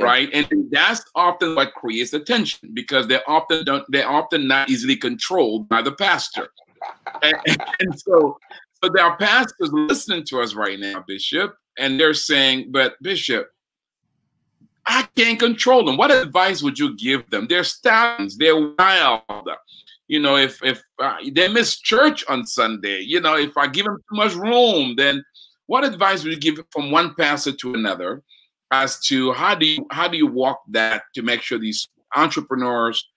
right? 0.00 0.28
And 0.32 0.46
that's 0.70 1.04
often 1.14 1.54
what 1.54 1.74
creates 1.74 2.10
the 2.10 2.20
tension 2.20 2.70
because 2.74 3.06
they're 3.06 3.28
often 3.28 3.64
don't 3.64 3.84
they're 3.88 4.08
often 4.08 4.48
not 4.48 4.70
easily 4.70 4.96
controlled 4.96 5.68
by 5.68 5.82
the 5.82 5.92
pastor. 5.92 6.48
and, 7.22 7.62
and 7.80 8.00
so 8.00 8.38
there 8.82 9.04
are 9.04 9.16
pastors 9.16 9.70
listening 9.72 10.24
to 10.24 10.40
us 10.40 10.54
right 10.54 10.78
now, 10.78 11.04
Bishop, 11.06 11.54
and 11.78 12.00
they're 12.00 12.14
saying, 12.14 12.70
but 12.70 12.94
Bishop, 13.02 13.50
I 14.86 15.06
can't 15.14 15.38
control 15.38 15.84
them. 15.84 15.96
What 15.96 16.10
advice 16.10 16.62
would 16.62 16.78
you 16.78 16.96
give 16.96 17.28
them? 17.30 17.46
They're 17.48 17.64
stallions. 17.64 18.36
They're 18.36 18.74
wild. 18.78 19.22
You 20.08 20.20
know, 20.20 20.36
if 20.36 20.62
if 20.64 20.82
uh, 20.98 21.16
they 21.32 21.48
miss 21.48 21.78
church 21.78 22.24
on 22.28 22.46
Sunday, 22.46 23.00
you 23.00 23.20
know, 23.20 23.36
if 23.36 23.56
I 23.56 23.68
give 23.68 23.84
them 23.84 23.96
too 23.96 24.16
much 24.16 24.34
room, 24.34 24.96
then 24.96 25.22
what 25.66 25.84
advice 25.84 26.24
would 26.24 26.32
you 26.32 26.40
give 26.40 26.64
from 26.72 26.90
one 26.90 27.14
pastor 27.14 27.52
to 27.52 27.74
another 27.74 28.22
as 28.70 29.00
to 29.00 29.32
how 29.32 29.54
do 29.54 29.66
you 29.66 29.86
how 29.90 30.08
do 30.08 30.16
you 30.16 30.26
walk 30.26 30.60
that 30.68 31.02
to 31.14 31.22
make 31.22 31.42
sure 31.42 31.58
these 31.58 31.88
entrepreneurs 32.16 33.08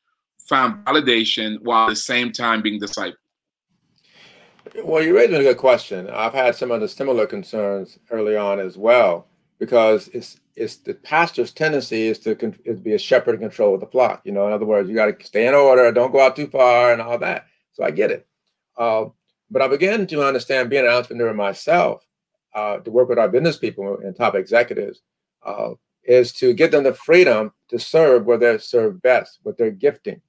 find 0.48 0.86
validation 0.86 1.58
while 1.62 1.88
at 1.88 1.90
the 1.90 1.96
same 1.96 2.32
time 2.32 2.62
being 2.62 2.80
discipled? 2.80 3.16
Well, 4.84 5.04
you 5.04 5.16
raised 5.16 5.34
a 5.34 5.44
good 5.44 5.58
question. 5.58 6.10
I've 6.10 6.34
had 6.34 6.56
some 6.56 6.72
of 6.72 6.82
the 6.82 6.88
similar 6.88 7.28
concerns 7.28 8.00
early 8.10 8.36
on 8.36 8.60
as 8.60 8.78
well, 8.78 9.28
because 9.60 10.08
it's 10.10 10.40
it's 10.56 10.78
the 10.78 10.94
pastor's 10.94 11.52
tendency 11.52 12.08
is 12.08 12.20
to 12.20 12.54
is 12.66 12.80
be 12.80 12.94
a 12.94 12.98
shepherd 13.00 13.36
and 13.36 13.42
control 13.42 13.76
of 13.76 13.82
the 13.82 13.88
flock. 13.88 14.22
You 14.24 14.32
know, 14.32 14.48
in 14.48 14.54
other 14.54 14.66
words, 14.66 14.90
you 14.90 14.96
got 14.96 15.20
to 15.20 15.26
stay 15.26 15.48
in 15.48 15.54
order, 15.54 15.92
don't 15.92 16.12
go 16.12 16.22
out 16.22 16.36
too 16.36 16.48
far, 16.48 16.94
and 16.94 17.02
all 17.02 17.18
that. 17.20 17.48
So 17.74 17.84
I 17.84 17.92
get 17.92 18.12
it. 18.12 18.28
Uh, 18.78 19.06
but 19.52 19.62
I 19.62 19.68
began 19.68 20.08
to 20.08 20.24
understand 20.26 20.70
being 20.70 20.86
an 20.86 20.92
entrepreneur 20.92 21.34
myself, 21.34 22.06
uh, 22.56 22.78
to 22.78 22.92
work 22.92 23.10
with 23.10 23.20
our 23.20 23.30
business 23.30 23.58
people 23.58 24.00
and 24.04 24.16
top 24.16 24.36
executives, 24.36 25.02
uh, 25.46 25.72
is 26.04 26.32
to 26.34 26.54
give 26.54 26.72
them 26.72 26.84
the 26.84 26.94
freedom 26.94 27.54
to 27.70 27.80
serve 27.80 28.26
where 28.26 28.38
they're 28.38 28.60
served 28.60 29.02
best, 29.02 29.40
with 29.44 29.58
their 29.58 29.72
gifting, 29.72 30.22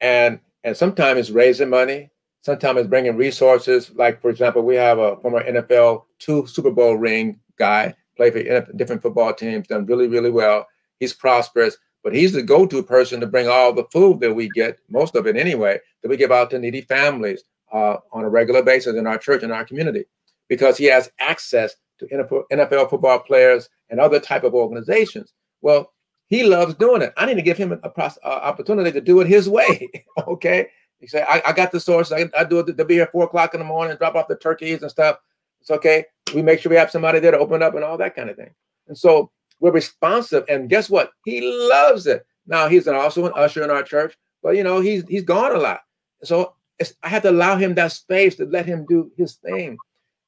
and 0.00 0.40
and 0.64 0.76
sometimes 0.76 1.18
it's 1.18 1.30
raising 1.30 1.70
money, 1.70 2.10
sometimes 2.42 2.80
it's 2.80 2.88
bringing 2.88 3.16
resources. 3.16 3.90
Like 3.94 4.20
for 4.20 4.30
example, 4.30 4.62
we 4.62 4.76
have 4.76 4.98
a 4.98 5.16
former 5.16 5.42
NFL 5.42 6.04
two 6.18 6.46
Super 6.46 6.70
Bowl 6.70 6.96
ring 6.96 7.40
guy, 7.58 7.94
played 8.16 8.32
for 8.32 8.72
different 8.74 9.02
football 9.02 9.34
teams, 9.34 9.66
done 9.66 9.86
really 9.86 10.08
really 10.08 10.30
well. 10.30 10.66
He's 10.98 11.12
prosperous, 11.12 11.76
but 12.02 12.14
he's 12.14 12.32
the 12.32 12.42
go-to 12.42 12.82
person 12.82 13.20
to 13.20 13.26
bring 13.26 13.48
all 13.48 13.72
the 13.72 13.86
food 13.92 14.20
that 14.20 14.34
we 14.34 14.48
get, 14.50 14.78
most 14.88 15.16
of 15.16 15.26
it 15.26 15.36
anyway, 15.36 15.80
that 16.02 16.08
we 16.08 16.16
give 16.16 16.32
out 16.32 16.50
to 16.50 16.58
needy 16.58 16.82
families 16.82 17.42
uh, 17.72 17.96
on 18.12 18.24
a 18.24 18.28
regular 18.28 18.62
basis 18.62 18.96
in 18.96 19.06
our 19.06 19.18
church 19.18 19.42
and 19.42 19.52
our 19.52 19.64
community, 19.64 20.04
because 20.48 20.76
he 20.76 20.84
has 20.84 21.10
access 21.18 21.76
to 22.08 22.44
NFL 22.52 22.90
football 22.90 23.18
players 23.18 23.68
and 23.90 24.00
other 24.00 24.20
type 24.20 24.44
of 24.44 24.54
organizations. 24.54 25.32
Well, 25.60 25.92
he 26.28 26.44
loves 26.44 26.74
doing 26.74 27.02
it. 27.02 27.12
I 27.16 27.26
need 27.26 27.34
to 27.34 27.42
give 27.42 27.58
him 27.58 27.72
a, 27.72 27.78
a, 27.82 27.92
a 27.96 28.10
uh, 28.24 28.28
opportunity 28.28 28.90
to 28.92 29.00
do 29.00 29.20
it 29.20 29.26
his 29.26 29.48
way. 29.48 29.90
okay. 30.26 30.68
He 30.98 31.06
said, 31.06 31.26
I, 31.28 31.42
I, 31.46 31.52
got 31.52 31.72
the 31.72 31.80
source. 31.80 32.12
I, 32.12 32.30
I 32.38 32.44
do 32.44 32.60
it. 32.60 32.76
They'll 32.76 32.86
be 32.86 32.94
here 32.94 33.08
four 33.10 33.24
o'clock 33.24 33.54
in 33.54 33.60
the 33.60 33.66
morning, 33.66 33.96
drop 33.96 34.14
off 34.14 34.28
the 34.28 34.36
turkeys 34.36 34.82
and 34.82 34.90
stuff. 34.90 35.18
It's 35.60 35.70
okay. 35.70 36.06
We 36.34 36.42
make 36.42 36.60
sure 36.60 36.70
we 36.70 36.76
have 36.76 36.90
somebody 36.90 37.18
there 37.18 37.32
to 37.32 37.38
open 37.38 37.62
up 37.62 37.74
and 37.74 37.84
all 37.84 37.98
that 37.98 38.16
kind 38.16 38.30
of 38.30 38.36
thing. 38.36 38.50
And 38.88 38.96
so 38.96 39.30
we're 39.60 39.72
responsive. 39.72 40.44
And 40.48 40.70
guess 40.70 40.88
what? 40.88 41.12
He 41.24 41.40
loves 41.42 42.06
it. 42.06 42.24
Now 42.46 42.68
he's 42.68 42.86
an, 42.86 42.94
also 42.94 43.26
an 43.26 43.32
usher 43.36 43.62
in 43.62 43.70
our 43.70 43.82
church, 43.82 44.16
but 44.42 44.56
you 44.56 44.64
know 44.64 44.80
he's 44.80 45.04
he's 45.08 45.22
gone 45.22 45.54
a 45.54 45.58
lot. 45.58 45.80
So 46.24 46.54
I 47.02 47.08
had 47.08 47.22
to 47.22 47.30
allow 47.30 47.56
him 47.56 47.74
that 47.74 47.92
space 47.92 48.34
to 48.36 48.46
let 48.46 48.66
him 48.66 48.86
do 48.88 49.10
his 49.16 49.34
thing. 49.34 49.76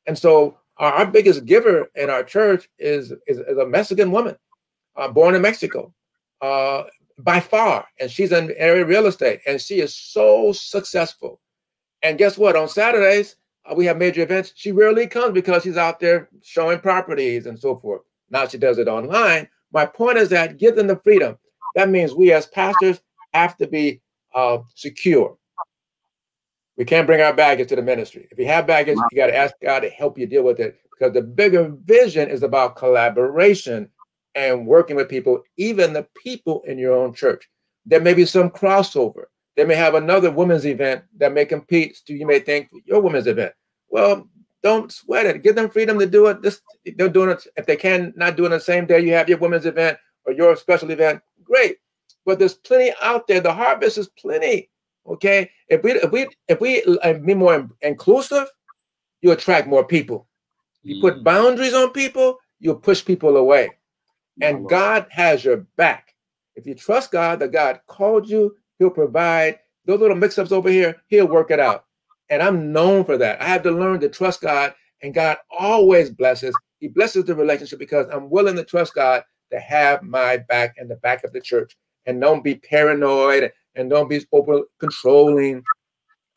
And 0.06 0.16
so 0.16 0.58
our, 0.78 0.92
our 0.92 1.06
biggest 1.06 1.44
giver 1.44 1.90
in 1.94 2.10
our 2.10 2.24
church 2.24 2.68
is 2.78 3.12
is, 3.26 3.38
is 3.40 3.58
a 3.58 3.66
Mexican 3.66 4.10
woman, 4.10 4.36
uh, 4.96 5.08
born 5.08 5.34
in 5.34 5.42
Mexico, 5.42 5.92
uh, 6.40 6.84
by 7.18 7.40
far, 7.40 7.86
and 8.00 8.10
she's 8.10 8.32
in 8.32 8.52
area 8.56 8.84
real 8.84 9.06
estate, 9.06 9.40
and 9.46 9.60
she 9.60 9.80
is 9.80 9.94
so 9.94 10.52
successful. 10.52 11.40
And 12.02 12.18
guess 12.18 12.36
what? 12.36 12.56
On 12.56 12.68
Saturdays 12.68 13.36
uh, 13.64 13.74
we 13.74 13.86
have 13.86 13.96
major 13.96 14.22
events. 14.22 14.52
She 14.54 14.72
rarely 14.72 15.06
comes 15.06 15.32
because 15.32 15.62
she's 15.62 15.76
out 15.76 16.00
there 16.00 16.28
showing 16.42 16.80
properties 16.80 17.46
and 17.46 17.58
so 17.58 17.76
forth. 17.76 18.02
Now 18.30 18.46
she 18.46 18.58
does 18.58 18.78
it 18.78 18.88
online, 18.88 19.48
my 19.74 19.84
point 19.84 20.18
is 20.18 20.28
that 20.30 20.56
give 20.56 20.76
them 20.76 20.86
the 20.86 20.96
freedom. 20.96 21.36
That 21.74 21.90
means 21.90 22.14
we 22.14 22.32
as 22.32 22.46
pastors 22.46 23.00
have 23.34 23.56
to 23.58 23.66
be 23.66 24.00
uh, 24.34 24.58
secure. 24.76 25.36
We 26.76 26.84
can't 26.84 27.06
bring 27.06 27.20
our 27.20 27.32
baggage 27.32 27.68
to 27.68 27.76
the 27.76 27.82
ministry. 27.82 28.26
If 28.30 28.38
you 28.38 28.46
have 28.46 28.66
baggage, 28.66 28.98
you 29.10 29.16
got 29.16 29.26
to 29.26 29.36
ask 29.36 29.54
God 29.62 29.80
to 29.80 29.90
help 29.90 30.18
you 30.18 30.26
deal 30.26 30.42
with 30.42 30.58
it 30.58 30.76
because 30.90 31.12
the 31.12 31.22
bigger 31.22 31.72
vision 31.84 32.28
is 32.28 32.42
about 32.42 32.76
collaboration 32.76 33.88
and 34.34 34.66
working 34.66 34.96
with 34.96 35.08
people, 35.08 35.42
even 35.56 35.92
the 35.92 36.06
people 36.20 36.62
in 36.62 36.78
your 36.78 36.94
own 36.94 37.14
church. 37.14 37.48
There 37.86 38.00
may 38.00 38.14
be 38.14 38.24
some 38.24 38.50
crossover. 38.50 39.24
They 39.56 39.64
may 39.64 39.76
have 39.76 39.94
another 39.94 40.32
women's 40.32 40.66
event 40.66 41.04
that 41.18 41.32
may 41.32 41.44
compete. 41.44 42.00
So 42.04 42.12
you 42.12 42.26
may 42.26 42.40
think 42.40 42.68
your 42.84 43.00
women's 43.00 43.28
event. 43.28 43.52
Well, 43.88 44.28
don't 44.64 44.90
sweat 44.90 45.26
it. 45.26 45.42
Give 45.42 45.54
them 45.54 45.70
freedom 45.70 45.98
to 45.98 46.06
do 46.06 46.26
it. 46.26 46.42
This 46.42 46.60
they're 46.96 47.08
doing 47.08 47.30
it. 47.30 47.46
If 47.56 47.66
they 47.66 47.76
can 47.76 48.12
not 48.16 48.36
do 48.36 48.44
it 48.44 48.46
on 48.46 48.52
the 48.52 48.60
same 48.60 48.86
day, 48.86 49.00
you 49.00 49.12
have 49.12 49.28
your 49.28 49.38
women's 49.38 49.66
event 49.66 49.98
or 50.24 50.32
your 50.32 50.56
special 50.56 50.90
event. 50.90 51.20
Great. 51.44 51.76
But 52.24 52.38
there's 52.38 52.54
plenty 52.54 52.92
out 53.02 53.28
there. 53.28 53.40
The 53.40 53.52
harvest 53.52 53.98
is 53.98 54.08
plenty. 54.08 54.70
Okay. 55.06 55.50
If 55.68 55.82
we 55.82 55.92
if 55.92 56.10
we 56.10 56.28
if 56.48 56.60
we 56.60 56.82
uh, 56.82 57.14
be 57.14 57.34
more 57.34 57.68
inclusive, 57.82 58.48
you 59.20 59.32
attract 59.32 59.68
more 59.68 59.84
people. 59.86 60.28
You 60.82 61.00
put 61.00 61.16
Mm. 61.16 61.24
boundaries 61.24 61.74
on 61.74 61.90
people, 61.90 62.38
you'll 62.60 62.76
push 62.76 63.04
people 63.04 63.36
away. 63.36 63.70
And 64.42 64.68
God 64.68 65.06
has 65.10 65.44
your 65.44 65.58
back. 65.76 66.14
If 66.56 66.66
you 66.66 66.74
trust 66.74 67.10
God, 67.12 67.38
that 67.38 67.52
God 67.52 67.80
called 67.86 68.28
you, 68.28 68.56
He'll 68.78 68.90
provide. 68.90 69.58
Those 69.86 70.00
little 70.00 70.16
mix-ups 70.16 70.52
over 70.52 70.68
here, 70.68 70.96
He'll 71.08 71.28
work 71.28 71.50
it 71.50 71.60
out. 71.60 71.84
And 72.30 72.42
I'm 72.42 72.72
known 72.72 73.04
for 73.04 73.16
that. 73.18 73.40
I 73.40 73.44
have 73.44 73.62
to 73.64 73.70
learn 73.70 74.00
to 74.00 74.08
trust 74.08 74.40
God, 74.40 74.74
and 75.02 75.14
God 75.14 75.36
always 75.50 76.10
blesses. 76.10 76.54
He 76.80 76.88
blesses 76.88 77.24
the 77.24 77.34
relationship 77.34 77.78
because 77.78 78.06
I'm 78.10 78.28
willing 78.30 78.56
to 78.56 78.64
trust 78.64 78.94
God 78.94 79.22
to 79.52 79.60
have 79.60 80.02
my 80.02 80.38
back 80.38 80.74
and 80.78 80.90
the 80.90 80.96
back 80.96 81.22
of 81.24 81.32
the 81.32 81.40
church. 81.40 81.76
And 82.06 82.20
don't 82.20 82.44
be 82.44 82.56
paranoid 82.56 83.52
and 83.76 83.90
don't 83.90 84.08
be 84.08 84.24
over 84.32 84.62
controlling. 84.78 85.62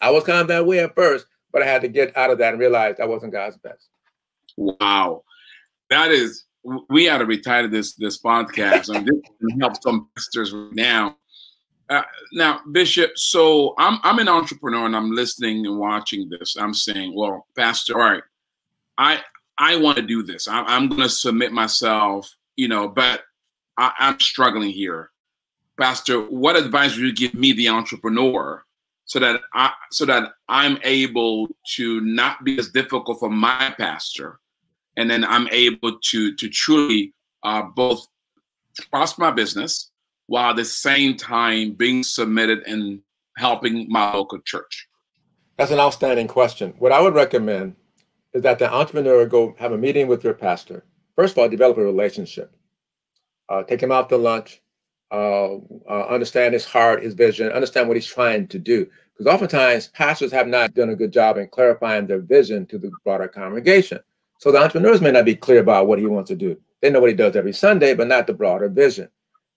I 0.02 0.10
was 0.12 0.24
kind 0.24 0.42
of 0.42 0.48
that 0.48 0.66
way 0.66 0.80
at 0.80 0.96
first, 0.96 1.26
but 1.52 1.62
I 1.62 1.66
had 1.66 1.82
to 1.82 1.88
get 1.88 2.16
out 2.18 2.30
of 2.30 2.38
that 2.40 2.54
and 2.54 2.60
realize 2.60 2.96
that 2.98 3.10
wasn't 3.10 3.34
God's 3.34 3.58
best. 3.58 3.88
Wow, 4.58 5.24
that 5.90 6.12
is. 6.12 6.46
We 6.90 7.08
ought 7.08 7.20
to 7.20 7.26
retire 7.26 7.68
this 7.68 7.96
this 7.96 8.22
podcast, 8.22 8.94
and 8.94 9.08
this 9.08 9.20
can 9.40 9.60
help 9.60 9.82
some 9.82 10.10
pastors 10.16 10.54
right 10.54 10.74
now. 10.74 11.18
Uh, 11.90 12.02
now, 12.34 12.60
Bishop, 12.72 13.12
so 13.16 13.74
I'm 13.78 14.00
I'm 14.04 14.20
an 14.20 14.28
entrepreneur, 14.28 14.86
and 14.86 14.96
I'm 14.96 15.12
listening 15.12 15.66
and 15.66 15.80
watching 15.80 16.30
this. 16.30 16.58
I'm 16.58 16.74
saying, 16.74 17.14
well, 17.16 17.48
Pastor, 17.56 17.94
all 17.94 18.10
right, 18.10 18.24
I 18.98 19.22
I 19.58 19.78
want 19.78 19.98
to 19.98 20.04
do 20.04 20.24
this. 20.24 20.48
I, 20.48 20.64
I'm 20.64 20.90
going 20.90 21.02
to 21.02 21.10
submit 21.10 21.52
myself, 21.52 22.30
you 22.56 22.68
know, 22.68 22.88
but 22.88 23.24
I, 23.78 23.94
I'm 24.00 24.20
struggling 24.20 24.72
here. 24.72 25.12
Pastor, 25.80 26.22
what 26.22 26.56
advice 26.56 26.96
would 26.96 27.06
you 27.06 27.14
give 27.14 27.34
me, 27.34 27.54
the 27.54 27.70
entrepreneur, 27.70 28.64
so 29.06 29.20
that 29.20 29.42
I 29.54 29.72
so 29.92 30.06
that 30.06 30.34
I'm 30.50 30.78
able 30.84 31.48
to 31.76 32.02
not 32.02 32.44
be 32.44 32.58
as 32.60 32.70
difficult 32.70 33.20
for 33.20 33.30
my 33.30 33.74
pastor, 33.78 34.40
and 34.98 35.10
then 35.10 35.24
I'm 35.24 35.48
able 35.50 35.98
to 36.00 36.36
to 36.36 36.50
truly 36.50 37.14
uh, 37.44 37.64
both 37.64 38.08
prosper 38.92 39.22
my 39.22 39.32
business 39.32 39.92
while 40.28 40.50
at 40.50 40.56
the 40.58 40.66
same 40.66 41.16
time 41.16 41.72
being 41.72 42.04
submitted 42.04 42.60
and 42.68 43.02
helping 43.38 43.90
my 43.90 44.14
local 44.14 44.40
church. 44.40 44.88
That's 45.58 45.72
an 45.72 45.80
outstanding 45.80 46.28
question. 46.28 46.74
What 46.78 46.92
I 46.92 47.02
would 47.02 47.16
recommend 47.16 47.76
is 48.34 48.44
that 48.44 48.60
the 48.60 48.72
entrepreneur 48.72 49.26
go 49.26 49.56
have 49.58 49.72
a 49.72 49.78
meeting 49.78 50.08
with 50.08 50.24
your 50.24 50.34
pastor. 50.34 50.86
First 51.16 51.34
of 51.34 51.40
all, 51.40 51.50
develop 51.50 51.78
a 51.78 51.84
relationship. 51.84 52.56
Uh, 53.50 53.64
take 53.64 53.82
him 53.82 53.92
out 53.92 54.10
to 54.10 54.18
lunch. 54.18 54.62
Uh, 55.10 55.56
uh, 55.90 56.06
understand 56.10 56.54
his 56.54 56.66
heart, 56.66 57.02
his 57.02 57.14
vision. 57.14 57.50
Understand 57.52 57.88
what 57.88 57.96
he's 57.96 58.06
trying 58.06 58.48
to 58.48 58.60
do. 58.60 58.86
Because 59.14 59.34
oftentimes 59.34 59.88
pastors 59.90 60.32
have 60.32 60.48
not 60.48 60.74
done 60.74 60.90
a 60.90 60.96
good 60.96 61.14
job 61.14 61.38
in 61.38 61.48
clarifying 61.48 62.08
their 62.08 62.20
vision 62.20 62.66
to 62.68 62.78
the 62.78 62.92
broader 63.04 63.28
congregation. 63.28 64.00
So 64.40 64.52
the 64.52 64.60
entrepreneurs 64.60 65.02
may 65.02 65.12
not 65.12 65.26
be 65.26 65.36
clear 65.36 65.60
about 65.60 65.88
what 65.88 66.00
he 66.00 66.06
wants 66.06 66.28
to 66.30 66.36
do. 66.36 66.60
They 66.82 66.90
know 66.90 67.00
what 67.00 67.10
he 67.10 67.16
does 67.16 67.36
every 67.36 67.54
Sunday, 67.54 67.96
but 67.96 68.08
not 68.08 68.28
the 68.28 68.34
broader 68.34 68.70
vision. 68.70 69.10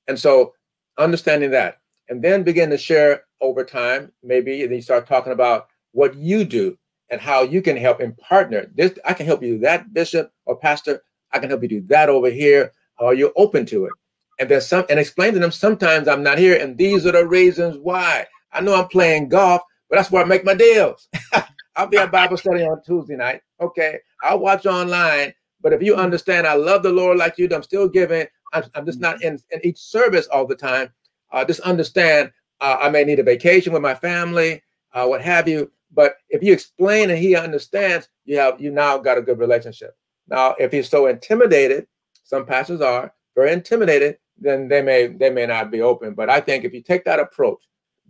And 0.09 0.18
so 0.18 0.55
understanding 0.98 1.51
that, 1.51 1.80
and 2.09 2.22
then 2.22 2.42
begin 2.42 2.70
to 2.70 2.78
share 2.78 3.24
over 3.40 3.64
time, 3.64 4.12
maybe, 4.22 4.62
and 4.62 4.70
then 4.70 4.76
you 4.76 4.82
start 4.82 5.07
talking 5.07 5.32
about 5.32 5.68
what 5.92 6.14
you 6.14 6.44
do 6.44 6.78
and 7.11 7.20
how 7.20 7.42
you 7.42 7.61
can 7.61 7.76
help 7.76 8.01
and 8.01 8.16
partner. 8.18 8.70
This 8.74 8.98
I 9.05 9.14
can 9.14 9.26
help 9.26 9.42
you 9.42 9.55
do 9.55 9.59
that, 9.61 9.92
bishop 9.92 10.32
or 10.46 10.57
pastor. 10.57 11.03
I 11.32 11.38
can 11.38 11.51
help 11.51 11.62
you 11.62 11.68
do 11.68 11.82
that 11.88 12.09
over 12.09 12.30
here. 12.30 12.72
Are 12.98 13.14
you 13.14 13.32
open 13.36 13.66
to 13.66 13.86
it? 13.86 13.92
And 14.41 14.49
there's 14.49 14.66
some 14.66 14.86
and 14.91 14.99
explain 14.99 15.34
to 15.34 15.38
them 15.38 15.53
sometimes 15.53 16.09
I'm 16.09 16.22
not 16.22 16.38
here, 16.38 16.57
and 16.57 16.76
these 16.76 17.07
are 17.07 17.12
the 17.12 17.26
reasons 17.26 17.76
why. 17.78 18.26
I 18.53 18.61
know 18.61 18.74
I'm 18.74 18.88
playing 18.88 19.28
golf, 19.28 19.62
but 19.88 19.97
that's 19.97 20.11
where 20.11 20.24
I 20.24 20.26
make 20.26 20.45
my 20.45 20.55
deals. 20.55 21.09
I'll 21.76 21.86
be 21.86 21.99
at 21.99 22.11
Bible 22.11 22.36
study 22.36 22.62
on 22.62 22.82
Tuesday 22.82 23.16
night. 23.16 23.43
Okay. 23.61 23.99
I'll 24.22 24.38
watch 24.38 24.66
online. 24.66 25.32
But 25.62 25.72
if 25.72 25.82
you 25.82 25.95
understand, 25.95 26.47
I 26.47 26.55
love 26.55 26.82
the 26.82 26.91
Lord 26.93 27.18
like 27.18 27.38
you 27.38 27.49
I'm 27.53 27.62
still 27.62 27.88
giving. 27.88 28.26
I'm, 28.53 28.64
I'm 28.74 28.86
just 28.86 28.99
not 28.99 29.22
in, 29.22 29.38
in 29.51 29.61
each 29.62 29.78
service 29.78 30.26
all 30.26 30.47
the 30.47 30.57
time. 30.57 30.91
Uh, 31.32 31.45
just 31.45 31.61
understand 31.61 32.32
uh, 32.61 32.78
I 32.80 32.88
may 32.88 33.05
need 33.05 33.18
a 33.18 33.22
vacation 33.22 33.72
with 33.72 33.82
my 33.82 33.95
family, 33.95 34.62
uh, 34.93 35.07
what 35.07 35.22
have 35.22 35.49
you. 35.49 35.70
But 35.93 36.14
if 36.28 36.43
you 36.43 36.53
explain 36.53 37.11
and 37.11 37.18
he 37.18 37.34
understands, 37.34 38.09
you 38.24 38.38
have 38.38 38.61
you 38.61 38.70
now 38.70 38.99
got 38.99 39.18
a 39.18 39.22
good 39.22 39.38
relationship. 39.38 39.97
Now, 40.28 40.55
if 40.59 40.72
he's 40.72 40.88
so 40.88 41.07
intimidated, 41.07 41.86
some 42.24 42.47
pastors 42.47 42.80
are 42.80 43.12
very 43.34 43.53
intimidated, 43.53 44.18
then 44.41 44.68
they 44.68 44.82
may 44.82 45.07
they 45.07 45.30
may 45.30 45.47
not 45.47 45.70
be 45.70 45.82
open. 45.82 46.14
But 46.14 46.30
I 46.30 46.41
think 46.41 46.64
if 46.64 46.72
you 46.72 46.82
take 46.82 47.05
that 47.05 47.20
approach, 47.20 47.62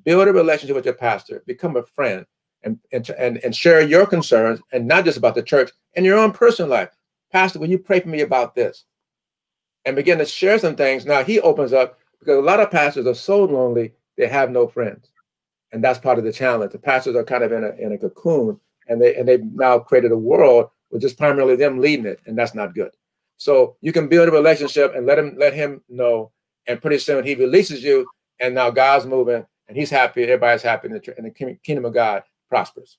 build 0.04 0.28
a 0.28 0.32
relationship 0.32 0.76
with 0.76 0.84
your 0.84 0.94
pastor, 0.94 1.42
become 1.46 1.76
a 1.76 1.82
friend, 1.82 2.24
and 2.62 2.78
and 2.92 3.38
and, 3.44 3.54
share 3.54 3.80
your 3.80 4.06
concerns, 4.06 4.60
and 4.72 4.86
not 4.86 5.04
just 5.04 5.18
about 5.18 5.34
the 5.34 5.42
church 5.42 5.70
and 5.94 6.06
your 6.06 6.18
own 6.18 6.32
personal 6.32 6.70
life. 6.70 6.90
Pastor, 7.32 7.58
will 7.58 7.70
you 7.70 7.78
pray 7.78 8.00
for 8.00 8.08
me 8.08 8.20
about 8.22 8.54
this? 8.54 8.84
And 9.84 9.96
begin 9.96 10.18
to 10.18 10.26
share 10.26 10.58
some 10.58 10.76
things. 10.76 11.06
Now 11.06 11.24
he 11.24 11.40
opens 11.40 11.72
up 11.72 11.98
because 12.18 12.38
a 12.38 12.42
lot 12.42 12.60
of 12.60 12.70
pastors 12.70 13.06
are 13.06 13.14
so 13.14 13.44
lonely 13.44 13.94
they 14.16 14.26
have 14.26 14.50
no 14.50 14.66
friends, 14.66 15.08
and 15.72 15.82
that's 15.82 15.98
part 15.98 16.18
of 16.18 16.24
the 16.24 16.32
challenge. 16.32 16.72
The 16.72 16.78
pastors 16.78 17.16
are 17.16 17.24
kind 17.24 17.44
of 17.44 17.52
in 17.52 17.64
a 17.64 17.70
in 17.70 17.92
a 17.92 17.98
cocoon, 17.98 18.60
and 18.88 19.00
they 19.00 19.16
and 19.16 19.26
they've 19.26 19.44
now 19.44 19.78
created 19.78 20.12
a 20.12 20.18
world 20.18 20.70
with 20.90 21.02
just 21.02 21.18
primarily 21.18 21.56
them 21.56 21.78
leading 21.78 22.06
it, 22.06 22.20
and 22.26 22.36
that's 22.36 22.54
not 22.54 22.74
good. 22.74 22.90
So 23.40 23.76
you 23.80 23.90
can 23.90 24.06
build 24.06 24.28
a 24.28 24.32
relationship 24.32 24.92
and 24.94 25.06
let 25.06 25.18
him 25.18 25.34
let 25.38 25.54
him 25.54 25.80
know, 25.88 26.30
and 26.66 26.78
pretty 26.78 26.98
soon 26.98 27.24
he 27.24 27.34
releases 27.34 27.82
you, 27.82 28.06
and 28.38 28.54
now 28.54 28.68
God's 28.68 29.06
moving, 29.06 29.46
and 29.66 29.76
he's 29.78 29.88
happy. 29.88 30.24
Everybody's 30.24 30.60
happy, 30.62 30.88
and 30.88 31.00
the, 31.00 31.14
and 31.16 31.26
the 31.26 31.58
kingdom 31.64 31.86
of 31.86 31.94
God 31.94 32.22
prospers. 32.50 32.98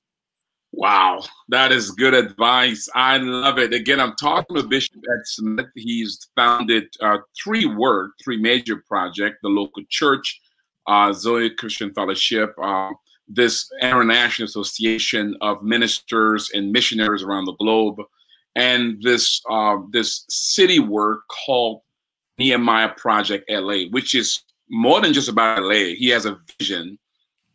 Wow, 0.72 1.22
that 1.50 1.72
is 1.72 1.92
good 1.92 2.16
advice. 2.16 2.90
I 2.96 3.18
love 3.18 3.60
it. 3.60 3.72
Again, 3.72 4.00
I'm 4.00 4.16
talking 4.16 4.56
to 4.56 4.64
Bishop 4.64 4.96
Ed 4.98 5.26
Smith. 5.26 5.68
He's 5.76 6.28
founded 6.36 6.86
uh, 7.02 7.20
three 7.40 7.68
work, 7.68 8.14
three 8.24 8.42
major 8.42 8.78
projects: 8.88 9.38
the 9.44 9.50
local 9.50 9.84
church, 9.90 10.42
uh, 10.88 11.14
Zoe 11.14 11.52
Christian 11.52 11.94
Fellowship, 11.94 12.56
uh, 12.60 12.90
this 13.28 13.70
international 13.80 14.48
association 14.48 15.38
of 15.42 15.62
ministers 15.62 16.50
and 16.52 16.72
missionaries 16.72 17.22
around 17.22 17.46
the 17.46 17.58
globe, 17.58 17.98
and 18.56 19.02
this 19.02 19.42
uh, 19.50 19.78
this 19.92 20.26
city 20.30 20.80
work 20.80 21.22
called 21.28 21.82
Nehemiah 22.38 22.90
Project 22.98 23.50
LA, 23.50 23.86
which 23.92 24.16
is 24.16 24.44
more 24.70 25.02
than 25.02 25.14
just 25.14 25.30
about 25.30 25.64
LA. 25.64 25.94
He 25.96 26.10
has 26.10 26.26
a 26.26 26.40
vision 26.60 26.98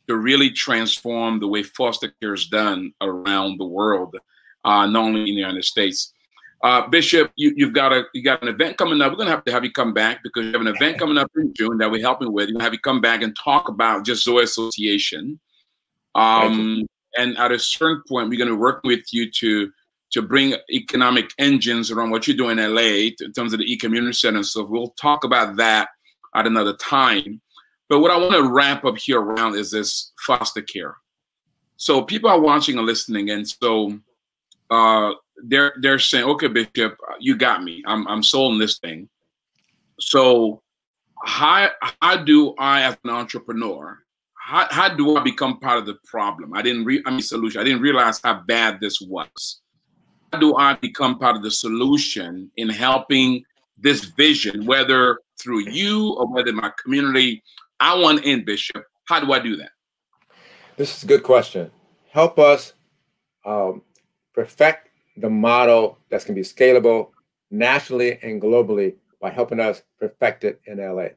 to 0.08 0.16
really 0.16 0.50
transform 0.50 1.40
the 1.40 1.48
way 1.48 1.62
foster 1.62 2.12
care 2.20 2.34
is 2.34 2.46
done 2.46 2.92
around 3.00 3.58
the 3.58 3.66
world, 3.66 4.16
uh, 4.64 4.86
not 4.86 5.04
only 5.04 5.20
in 5.20 5.26
the 5.26 5.32
United 5.32 5.64
States. 5.64 6.12
Uh, 6.62 6.86
Bishop, 6.88 7.30
you, 7.36 7.52
you've 7.56 7.74
got 7.74 7.92
a 7.92 8.04
you 8.14 8.22
got 8.22 8.42
an 8.42 8.48
event 8.48 8.78
coming 8.78 9.00
up. 9.02 9.12
We're 9.12 9.18
gonna 9.18 9.30
have 9.30 9.44
to 9.44 9.52
have 9.52 9.64
you 9.64 9.72
come 9.72 9.92
back 9.92 10.22
because 10.22 10.46
you 10.46 10.52
have 10.52 10.60
an 10.60 10.68
event 10.68 10.98
coming 10.98 11.18
up 11.18 11.30
in 11.36 11.52
June 11.54 11.76
that 11.78 11.90
we're 11.90 12.00
helping 12.00 12.32
with. 12.32 12.48
We're 12.48 12.52
gonna 12.52 12.64
have 12.64 12.72
you 12.72 12.78
come 12.78 13.00
back 13.00 13.22
and 13.22 13.36
talk 13.36 13.68
about 13.68 14.04
just 14.04 14.24
Zoe 14.24 14.42
Association. 14.42 15.38
Um, 16.14 16.86
and 17.18 17.36
at 17.36 17.52
a 17.52 17.58
certain 17.58 18.02
point, 18.08 18.30
we're 18.30 18.38
gonna 18.38 18.56
work 18.56 18.80
with 18.84 19.12
you 19.12 19.30
to 19.32 19.70
to 20.16 20.22
bring 20.22 20.54
economic 20.72 21.30
engines 21.38 21.90
around 21.90 22.10
what 22.10 22.26
you 22.26 22.34
do 22.34 22.48
in 22.48 22.56
LA 22.56 23.10
in 23.20 23.32
terms 23.34 23.52
of 23.52 23.58
the 23.58 23.70
e-community 23.70 24.14
center. 24.14 24.42
So 24.42 24.64
we'll 24.64 24.94
talk 25.00 25.24
about 25.24 25.56
that 25.56 25.90
at 26.34 26.46
another 26.46 26.74
time. 26.76 27.42
But 27.90 28.00
what 28.00 28.10
I 28.10 28.16
want 28.16 28.32
to 28.32 28.50
wrap 28.50 28.86
up 28.86 28.96
here 28.96 29.20
around 29.20 29.56
is 29.56 29.70
this 29.70 30.12
foster 30.26 30.62
care. 30.62 30.96
So 31.76 32.02
people 32.02 32.30
are 32.30 32.40
watching 32.40 32.78
and 32.78 32.86
listening, 32.86 33.28
and 33.28 33.46
so 33.46 34.00
uh, 34.70 35.12
they're 35.44 35.74
they're 35.82 35.98
saying, 35.98 36.24
"Okay, 36.24 36.48
Bishop, 36.48 36.96
you 37.20 37.36
got 37.36 37.62
me. 37.62 37.82
I'm 37.86 38.08
I'm 38.08 38.22
sold 38.22 38.54
on 38.54 38.58
this 38.58 38.78
thing." 38.78 39.10
So 40.00 40.62
how 41.22 41.68
how 42.00 42.16
do 42.16 42.54
I, 42.58 42.84
as 42.84 42.96
an 43.04 43.10
entrepreneur, 43.10 43.98
how, 44.34 44.66
how 44.70 44.94
do 44.96 45.16
I 45.18 45.22
become 45.22 45.60
part 45.60 45.78
of 45.78 45.84
the 45.84 45.98
problem? 46.06 46.54
I 46.54 46.62
didn't 46.62 46.86
re- 46.86 47.02
I 47.04 47.10
mean 47.10 47.20
solution. 47.20 47.60
I 47.60 47.64
didn't 47.64 47.82
realize 47.82 48.18
how 48.24 48.42
bad 48.48 48.80
this 48.80 48.98
was. 49.02 49.60
Do 50.38 50.56
I 50.56 50.74
become 50.74 51.18
part 51.18 51.36
of 51.36 51.42
the 51.42 51.50
solution 51.50 52.50
in 52.56 52.68
helping 52.68 53.44
this 53.78 54.04
vision, 54.04 54.66
whether 54.66 55.20
through 55.38 55.68
you 55.68 56.14
or 56.14 56.26
whether 56.26 56.52
my 56.52 56.72
community, 56.82 57.42
I 57.80 57.94
want 57.94 58.24
in, 58.24 58.44
Bishop. 58.44 58.84
How 59.04 59.20
do 59.20 59.32
I 59.32 59.38
do 59.38 59.56
that? 59.56 59.70
This 60.76 60.96
is 60.96 61.04
a 61.04 61.06
good 61.06 61.22
question. 61.22 61.70
Help 62.10 62.38
us 62.38 62.72
um, 63.44 63.82
perfect 64.34 64.90
the 65.16 65.30
model 65.30 65.98
that's 66.10 66.24
going 66.24 66.34
to 66.34 66.40
be 66.40 66.46
scalable 66.46 67.10
nationally 67.50 68.18
and 68.22 68.40
globally 68.40 68.96
by 69.20 69.30
helping 69.30 69.60
us 69.60 69.82
perfect 69.98 70.44
it 70.44 70.60
in 70.66 70.78
LA. 70.78 71.08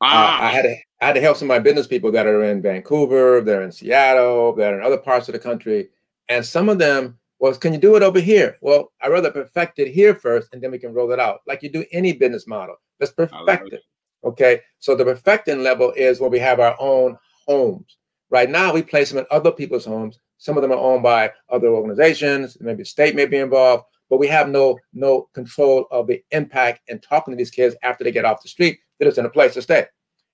Ah. 0.00 0.38
Uh, 0.38 0.42
I 0.42 0.50
had 0.50 0.62
to 0.62 0.76
I 1.00 1.06
had 1.06 1.14
to 1.14 1.20
help 1.20 1.36
some 1.36 1.50
of 1.50 1.54
my 1.54 1.58
business 1.58 1.86
people 1.86 2.10
that 2.12 2.26
are 2.26 2.44
in 2.44 2.62
Vancouver, 2.62 3.40
they're 3.40 3.62
in 3.62 3.72
Seattle, 3.72 4.54
they're 4.54 4.78
in 4.78 4.84
other 4.84 4.96
parts 4.96 5.28
of 5.28 5.32
the 5.32 5.38
country, 5.38 5.88
and 6.28 6.44
some 6.44 6.68
of 6.68 6.78
them 6.78 7.18
was, 7.50 7.58
can 7.58 7.72
you 7.72 7.78
do 7.78 7.96
it 7.96 8.02
over 8.02 8.20
here? 8.20 8.56
Well, 8.60 8.92
I 9.02 9.08
rather 9.08 9.30
perfect 9.30 9.78
it 9.78 9.90
here 9.90 10.14
first, 10.14 10.48
and 10.52 10.62
then 10.62 10.70
we 10.70 10.78
can 10.78 10.94
roll 10.94 11.12
it 11.12 11.20
out, 11.20 11.40
like 11.46 11.62
you 11.62 11.70
do 11.70 11.84
any 11.92 12.12
business 12.12 12.46
model. 12.46 12.76
Let's 13.00 13.12
perfect 13.12 13.72
it. 13.72 13.82
Okay, 14.24 14.60
so 14.78 14.94
the 14.94 15.04
perfecting 15.04 15.62
level 15.62 15.92
is 15.96 16.20
where 16.20 16.30
we 16.30 16.38
have 16.38 16.58
our 16.60 16.76
own 16.78 17.18
homes. 17.46 17.98
Right 18.30 18.48
now, 18.48 18.72
we 18.72 18.82
place 18.82 19.10
them 19.10 19.18
in 19.18 19.26
other 19.30 19.52
people's 19.52 19.84
homes. 19.84 20.18
Some 20.38 20.56
of 20.56 20.62
them 20.62 20.72
are 20.72 20.78
owned 20.78 21.02
by 21.02 21.32
other 21.50 21.68
organizations. 21.68 22.56
Maybe 22.60 22.82
the 22.82 22.86
state 22.86 23.14
may 23.14 23.26
be 23.26 23.36
involved, 23.36 23.84
but 24.08 24.18
we 24.18 24.26
have 24.28 24.48
no 24.48 24.78
no 24.92 25.28
control 25.34 25.86
of 25.90 26.06
the 26.06 26.22
impact 26.30 26.80
and 26.88 27.02
talking 27.02 27.32
to 27.32 27.36
these 27.36 27.50
kids 27.50 27.76
after 27.82 28.04
they 28.04 28.12
get 28.12 28.24
off 28.24 28.42
the 28.42 28.48
street. 28.48 28.78
They're 28.98 29.08
just 29.08 29.18
in 29.18 29.26
a 29.26 29.30
place 29.30 29.54
to 29.54 29.62
stay. 29.62 29.86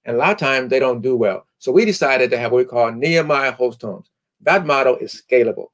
And 0.04 0.16
a 0.16 0.18
lot 0.18 0.32
of 0.32 0.38
times 0.38 0.70
they 0.70 0.78
don't 0.78 1.02
do 1.02 1.16
well. 1.16 1.46
So 1.58 1.72
we 1.72 1.84
decided 1.84 2.30
to 2.30 2.38
have 2.38 2.52
what 2.52 2.58
we 2.58 2.64
call 2.64 2.90
Nehemiah 2.92 3.52
host 3.52 3.82
homes. 3.82 4.11
That 4.40 4.66
model 4.66 4.96
is 4.96 5.22
scalable. 5.22 5.68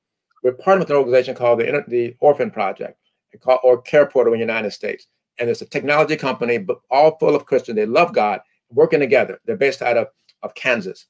We're 0.47 0.53
partnering 0.53 0.79
with 0.79 0.91
an 0.91 0.97
organization 0.97 1.35
called 1.35 1.59
the, 1.59 1.85
the 1.89 2.15
Orphan 2.21 2.53
Project 2.53 3.01
or 3.65 3.83
Care 3.83 4.07
Portal 4.07 4.33
in 4.33 4.39
the 4.39 4.45
United 4.45 4.71
States. 4.71 5.09
And 5.41 5.51
it's 5.51 5.61
a 5.61 5.67
technology 5.67 6.15
company, 6.15 6.57
but 6.57 6.79
all 6.89 7.19
full 7.19 7.35
of 7.35 7.47
Christians. 7.47 7.75
They 7.75 7.85
love 7.85 8.15
God, 8.15 8.39
working 8.71 9.01
together. 9.01 9.41
They're 9.45 9.57
based 9.57 9.83
out 9.83 9.97
of, 9.97 10.07
of 10.45 10.55
Kansas. 10.55 11.07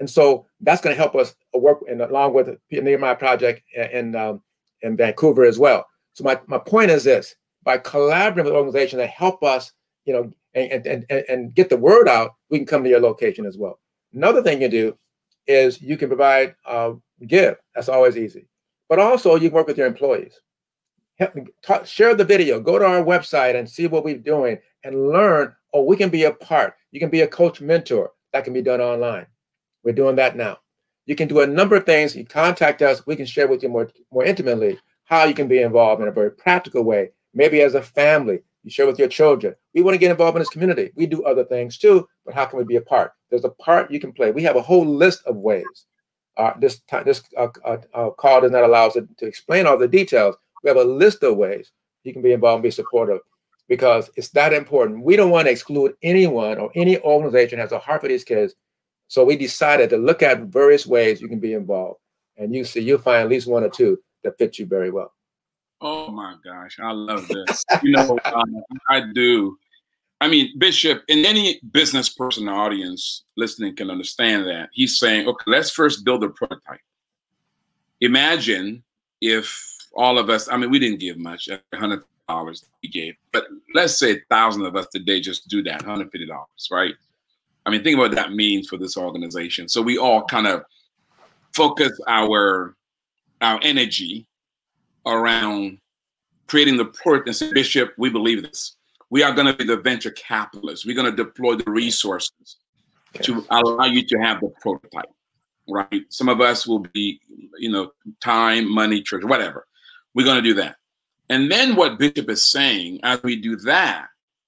And 0.00 0.08
so 0.08 0.46
that's 0.62 0.80
going 0.80 0.96
to 0.96 0.98
help 0.98 1.14
us 1.16 1.34
work 1.52 1.80
in, 1.86 2.00
along 2.00 2.32
with 2.32 2.46
the 2.46 2.80
Nehemiah 2.80 3.14
Project 3.16 3.60
in, 3.76 4.16
um, 4.16 4.40
in 4.80 4.96
Vancouver 4.96 5.44
as 5.44 5.58
well. 5.58 5.84
So 6.14 6.24
my, 6.24 6.40
my 6.46 6.56
point 6.56 6.90
is 6.90 7.04
this, 7.04 7.34
by 7.64 7.76
collaborating 7.76 8.46
with 8.46 8.54
organizations 8.54 9.00
that 9.00 9.10
help 9.10 9.42
us, 9.44 9.70
you 10.06 10.14
know, 10.14 10.32
and, 10.54 10.86
and, 10.86 11.04
and, 11.10 11.24
and 11.28 11.54
get 11.54 11.68
the 11.68 11.76
word 11.76 12.08
out, 12.08 12.36
we 12.48 12.56
can 12.56 12.66
come 12.66 12.84
to 12.84 12.88
your 12.88 13.00
location 13.00 13.44
as 13.44 13.58
well. 13.58 13.80
Another 14.14 14.42
thing 14.42 14.62
you 14.62 14.70
do 14.70 14.96
is 15.46 15.82
you 15.82 15.98
can 15.98 16.08
provide 16.08 16.54
uh, 16.64 16.92
give. 17.26 17.56
That's 17.74 17.90
always 17.90 18.16
easy. 18.16 18.46
But 18.88 18.98
also 18.98 19.34
you 19.34 19.48
can 19.48 19.56
work 19.56 19.66
with 19.66 19.78
your 19.78 19.86
employees. 19.86 20.40
Help, 21.18 21.34
talk, 21.62 21.86
share 21.86 22.14
the 22.14 22.24
video. 22.24 22.60
Go 22.60 22.78
to 22.78 22.84
our 22.84 23.02
website 23.02 23.56
and 23.56 23.68
see 23.68 23.86
what 23.86 24.04
we're 24.04 24.18
doing 24.18 24.58
and 24.84 25.08
learn. 25.10 25.54
Oh, 25.74 25.82
we 25.82 25.96
can 25.96 26.10
be 26.10 26.24
a 26.24 26.32
part. 26.32 26.74
You 26.92 27.00
can 27.00 27.10
be 27.10 27.22
a 27.22 27.26
coach 27.26 27.60
mentor. 27.60 28.12
That 28.32 28.44
can 28.44 28.52
be 28.52 28.62
done 28.62 28.80
online. 28.80 29.26
We're 29.82 29.92
doing 29.92 30.16
that 30.16 30.36
now. 30.36 30.58
You 31.06 31.16
can 31.16 31.28
do 31.28 31.40
a 31.40 31.46
number 31.46 31.76
of 31.76 31.86
things. 31.86 32.14
You 32.14 32.24
contact 32.24 32.82
us. 32.82 33.06
We 33.06 33.16
can 33.16 33.26
share 33.26 33.48
with 33.48 33.62
you 33.62 33.68
more, 33.68 33.90
more 34.12 34.24
intimately 34.24 34.78
how 35.04 35.24
you 35.24 35.34
can 35.34 35.48
be 35.48 35.62
involved 35.62 36.02
in 36.02 36.08
a 36.08 36.12
very 36.12 36.30
practical 36.30 36.84
way. 36.84 37.10
Maybe 37.34 37.62
as 37.62 37.74
a 37.74 37.82
family, 37.82 38.40
you 38.62 38.70
share 38.70 38.86
with 38.86 38.98
your 38.98 39.08
children. 39.08 39.54
We 39.74 39.82
want 39.82 39.94
to 39.94 39.98
get 39.98 40.10
involved 40.10 40.36
in 40.36 40.40
this 40.40 40.50
community. 40.50 40.90
We 40.94 41.06
do 41.06 41.24
other 41.24 41.44
things 41.44 41.78
too, 41.78 42.06
but 42.24 42.34
how 42.34 42.44
can 42.44 42.58
we 42.58 42.64
be 42.64 42.76
a 42.76 42.80
part? 42.82 43.12
There's 43.30 43.44
a 43.44 43.50
part 43.50 43.90
you 43.90 44.00
can 44.00 44.12
play. 44.12 44.30
We 44.30 44.42
have 44.42 44.56
a 44.56 44.62
whole 44.62 44.86
list 44.86 45.22
of 45.24 45.36
ways. 45.36 45.86
Uh, 46.38 46.52
this 46.60 46.80
this 47.04 47.22
uh, 47.36 47.48
uh, 47.64 47.78
uh, 47.94 48.10
call 48.10 48.40
does 48.40 48.52
not 48.52 48.62
allow 48.62 48.86
us 48.86 48.92
to, 48.94 49.08
to 49.18 49.26
explain 49.26 49.66
all 49.66 49.76
the 49.76 49.88
details. 49.88 50.36
We 50.62 50.68
have 50.68 50.76
a 50.76 50.84
list 50.84 51.22
of 51.24 51.36
ways 51.36 51.72
you 52.04 52.12
can 52.12 52.22
be 52.22 52.32
involved 52.32 52.58
and 52.58 52.62
be 52.62 52.70
supportive 52.70 53.20
because 53.68 54.08
it's 54.16 54.30
that 54.30 54.52
important. 54.52 55.04
We 55.04 55.16
don't 55.16 55.30
want 55.30 55.46
to 55.46 55.52
exclude 55.52 55.94
anyone 56.02 56.58
or 56.58 56.70
any 56.74 56.98
organization 57.00 57.58
has 57.58 57.72
a 57.72 57.78
heart 57.78 58.02
for 58.02 58.08
these 58.08 58.24
kids. 58.24 58.54
So 59.08 59.24
we 59.24 59.36
decided 59.36 59.90
to 59.90 59.96
look 59.96 60.22
at 60.22 60.42
various 60.42 60.86
ways 60.86 61.20
you 61.20 61.28
can 61.28 61.40
be 61.40 61.54
involved. 61.54 62.00
And 62.36 62.54
you 62.54 62.64
see, 62.64 62.80
you'll 62.80 62.98
find 62.98 63.22
at 63.22 63.28
least 63.28 63.48
one 63.48 63.64
or 63.64 63.68
two 63.68 63.98
that 64.22 64.38
fit 64.38 64.58
you 64.58 64.66
very 64.66 64.90
well. 64.90 65.12
Oh 65.80 66.10
my 66.10 66.34
gosh, 66.44 66.78
I 66.82 66.92
love 66.92 67.26
this. 67.28 67.64
you 67.82 67.92
know, 67.92 68.18
um, 68.24 68.62
I 68.88 69.02
do. 69.12 69.56
I 70.20 70.28
mean, 70.28 70.58
Bishop, 70.58 71.02
and 71.08 71.24
any 71.24 71.60
business 71.72 72.08
person 72.08 72.48
audience 72.48 73.24
listening 73.36 73.76
can 73.76 73.90
understand 73.90 74.46
that. 74.48 74.70
He's 74.72 74.98
saying, 74.98 75.28
okay, 75.28 75.44
let's 75.46 75.70
first 75.70 76.04
build 76.04 76.24
a 76.24 76.28
prototype. 76.28 76.80
Imagine 78.00 78.82
if 79.20 79.76
all 79.94 80.18
of 80.18 80.28
us, 80.28 80.48
I 80.48 80.56
mean, 80.56 80.70
we 80.70 80.78
didn't 80.78 80.98
give 80.98 81.18
much, 81.18 81.48
$100 81.72 82.02
we 82.82 82.88
gave, 82.88 83.14
but 83.32 83.46
let's 83.74 83.98
say 83.98 84.12
a 84.12 84.20
thousand 84.28 84.66
of 84.66 84.76
us 84.76 84.86
today 84.92 85.20
just 85.20 85.48
do 85.48 85.62
that, 85.62 85.84
$150, 85.84 86.28
right? 86.70 86.94
I 87.64 87.70
mean, 87.70 87.84
think 87.84 87.94
about 87.94 88.10
what 88.10 88.14
that 88.16 88.32
means 88.32 88.68
for 88.68 88.76
this 88.76 88.96
organization. 88.96 89.68
So 89.68 89.82
we 89.82 89.98
all 89.98 90.24
kind 90.24 90.46
of 90.46 90.62
focus 91.54 91.92
our 92.08 92.74
our 93.40 93.60
energy 93.62 94.26
around 95.06 95.78
creating 96.46 96.76
the 96.76 96.86
product 96.86 97.28
and 97.28 97.36
say, 97.36 97.52
Bishop, 97.52 97.92
we 97.98 98.10
believe 98.10 98.42
this. 98.42 98.77
We 99.10 99.22
are 99.22 99.32
going 99.32 99.46
to 99.46 99.54
be 99.54 99.64
the 99.64 99.76
venture 99.76 100.10
capitalists. 100.10 100.84
We're 100.84 100.96
going 100.96 101.10
to 101.10 101.24
deploy 101.24 101.56
the 101.56 101.70
resources 101.70 102.56
to 103.22 103.44
allow 103.50 103.86
you 103.86 104.06
to 104.06 104.18
have 104.18 104.40
the 104.40 104.52
prototype, 104.60 105.10
right? 105.68 106.02
Some 106.10 106.28
of 106.28 106.40
us 106.40 106.66
will 106.66 106.80
be, 106.80 107.20
you 107.58 107.70
know, 107.70 107.92
time, 108.22 108.70
money, 108.70 109.02
church, 109.02 109.24
whatever. 109.24 109.66
We're 110.14 110.26
going 110.26 110.42
to 110.42 110.48
do 110.48 110.54
that. 110.54 110.76
And 111.30 111.50
then 111.50 111.76
what 111.76 111.98
Bishop 111.98 112.28
is 112.30 112.44
saying, 112.44 113.00
as 113.02 113.22
we 113.22 113.36
do 113.36 113.56
that, 113.56 114.06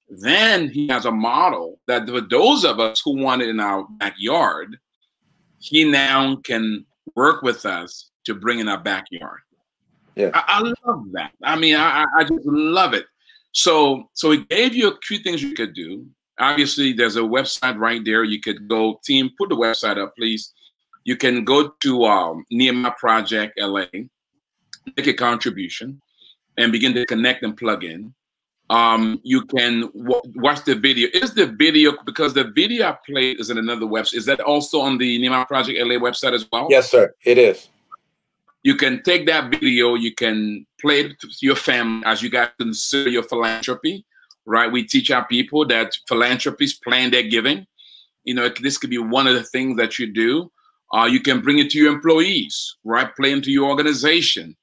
then 0.09 0.69
he 0.69 0.89
has 0.89 1.05
a 1.05 1.13
model 1.13 1.79
that 1.87 2.09
for 2.09 2.21
those 2.21 2.65
of 2.65 2.81
us 2.81 3.01
who 3.05 3.23
want 3.23 3.43
it 3.43 3.49
in 3.49 3.61
our 3.61 3.87
backyard, 3.99 4.77
he 5.59 5.85
now 5.85 6.37
can 6.37 6.85
work 7.15 7.43
with 7.43 7.65
us 7.65 8.11
to 8.25 8.35
bring 8.35 8.59
in 8.59 8.69
our 8.69 8.81
backyard. 8.81 9.41
Yeah. 10.17 10.31
I, 10.35 10.43
I 10.49 10.89
love 10.89 11.05
that. 11.13 11.33
I 11.43 11.57
mean, 11.57 11.77
I, 11.77 12.05
I 12.19 12.25
just 12.25 12.45
love 12.45 12.95
it. 12.95 13.07
So, 13.53 14.09
so 14.15 14.33
it 14.33 14.49
gave 14.49 14.75
you 14.75 14.91
a 14.91 14.99
few 15.03 15.19
things 15.19 15.43
you 15.43 15.55
could 15.55 15.75
do. 15.75 16.07
Obviously, 16.39 16.93
there's 16.93 17.17
a 17.17 17.21
website 17.21 17.79
right 17.79 18.03
there. 18.05 18.25
You 18.25 18.41
could 18.41 18.69
go, 18.69 19.01
team, 19.05 19.31
put 19.37 19.49
the 19.49 19.57
website 19.57 19.99
up, 19.99 20.15
please. 20.17 20.53
You 21.05 21.17
can 21.17 21.45
go 21.45 21.69
to 21.69 22.05
um, 22.05 22.45
Nehemiah 22.51 22.93
Project 22.99 23.59
LA, 23.59 23.87
make 24.97 25.07
a 25.07 25.13
contribution, 25.13 26.01
and 26.57 26.73
begin 26.73 26.95
to 26.95 27.05
connect 27.07 27.43
and 27.43 27.57
plug 27.57 27.85
in. 27.85 28.15
Um, 28.71 29.21
you 29.25 29.45
can 29.47 29.91
watch 29.95 30.65
the 30.65 30.77
video. 30.77 31.09
Is 31.13 31.35
the 31.35 31.47
video 31.47 31.95
because 32.07 32.33
the 32.35 32.45
video 32.55 32.89
I 32.89 32.97
played 33.05 33.41
is 33.41 33.51
in 33.51 33.59
another 33.59 33.87
website? 33.87 34.15
Is 34.15 34.27
that 34.27 34.41
also 34.41 34.81
on 34.81 34.97
the 34.97 35.19
Nehemiah 35.19 35.45
Project 35.45 35.77
LA 35.79 35.97
website 35.97 36.35
as 36.35 36.47
well? 36.53 36.69
Yes, 36.71 36.89
sir. 36.89 37.13
It 37.25 37.37
is 37.37 37.69
you 38.63 38.75
can 38.75 39.03
take 39.03 39.27
that 39.27 39.51
video, 39.51 39.95
you 39.95 40.15
can 40.15 40.67
play 40.81 41.01
it 41.01 41.21
to 41.21 41.29
your 41.41 41.57
family 41.57 42.03
as 42.05 42.23
you 42.23 42.31
guys 42.31 42.51
consider 42.59 43.11
your 43.11 43.23
philanthropy, 43.23 44.05
right? 44.45 44.71
We 44.71 44.85
teach 44.85 45.11
our 45.11 45.27
people 45.27 45.67
that 45.69 45.97
philanthropies 46.07 46.75
plan 46.75 47.11
their 47.11 47.23
giving. 47.23 47.67
You 48.25 48.35
know, 48.35 48.51
this 48.61 48.77
could 48.77 48.91
be 48.91 48.99
one 48.99 49.27
of 49.27 49.35
the 49.35 49.45
things 49.45 49.77
that 49.79 49.99
you 49.99 50.13
do. 50.13 50.51
Uh, 50.93 51.07
you 51.07 51.21
can 51.21 51.41
bring 51.41 51.59
it 51.59 51.71
to 51.71 51.79
your 51.79 51.93
employees, 51.93 52.77
right? 52.85 53.15
Play 53.17 53.33
into 53.33 53.51
your 53.51 53.71
organization. 53.71 54.57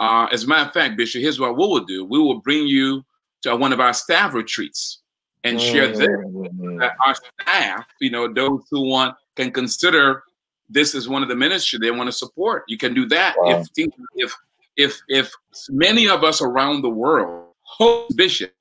Uh, 0.00 0.26
as 0.32 0.44
a 0.44 0.48
matter 0.48 0.68
of 0.68 0.74
fact, 0.74 0.96
Bishop, 0.96 1.20
here's 1.20 1.38
what 1.38 1.56
we 1.56 1.66
will 1.66 1.84
do. 1.84 2.04
We 2.04 2.18
will 2.18 2.40
bring 2.40 2.66
you 2.66 3.04
to 3.42 3.54
one 3.54 3.72
of 3.72 3.80
our 3.80 3.92
staff 3.92 4.34
retreats 4.34 5.02
and 5.44 5.60
share 5.60 5.88
this 5.88 6.08
with 6.24 6.82
our 7.06 7.14
staff, 7.14 7.86
you 8.00 8.10
know, 8.10 8.32
those 8.32 8.62
who 8.70 8.88
want 8.88 9.14
can 9.36 9.50
consider 9.50 10.22
this 10.68 10.94
is 10.94 11.08
one 11.08 11.22
of 11.22 11.28
the 11.28 11.36
ministry 11.36 11.78
they 11.78 11.90
want 11.90 12.08
to 12.08 12.12
support. 12.12 12.64
You 12.68 12.78
can 12.78 12.94
do 12.94 13.06
that 13.08 13.34
wow. 13.38 13.62
if 13.76 13.92
if 14.16 14.34
if 14.76 15.00
if 15.08 15.32
many 15.68 16.08
of 16.08 16.24
us 16.24 16.40
around 16.40 16.82
the 16.82 16.90
world 16.90 17.48
host 17.62 18.16
bishop 18.16 18.52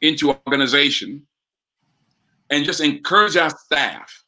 into 0.00 0.34
organization 0.46 1.26
and 2.50 2.64
just 2.64 2.80
encourage 2.80 3.36
our 3.36 3.50
staff, 3.50 4.24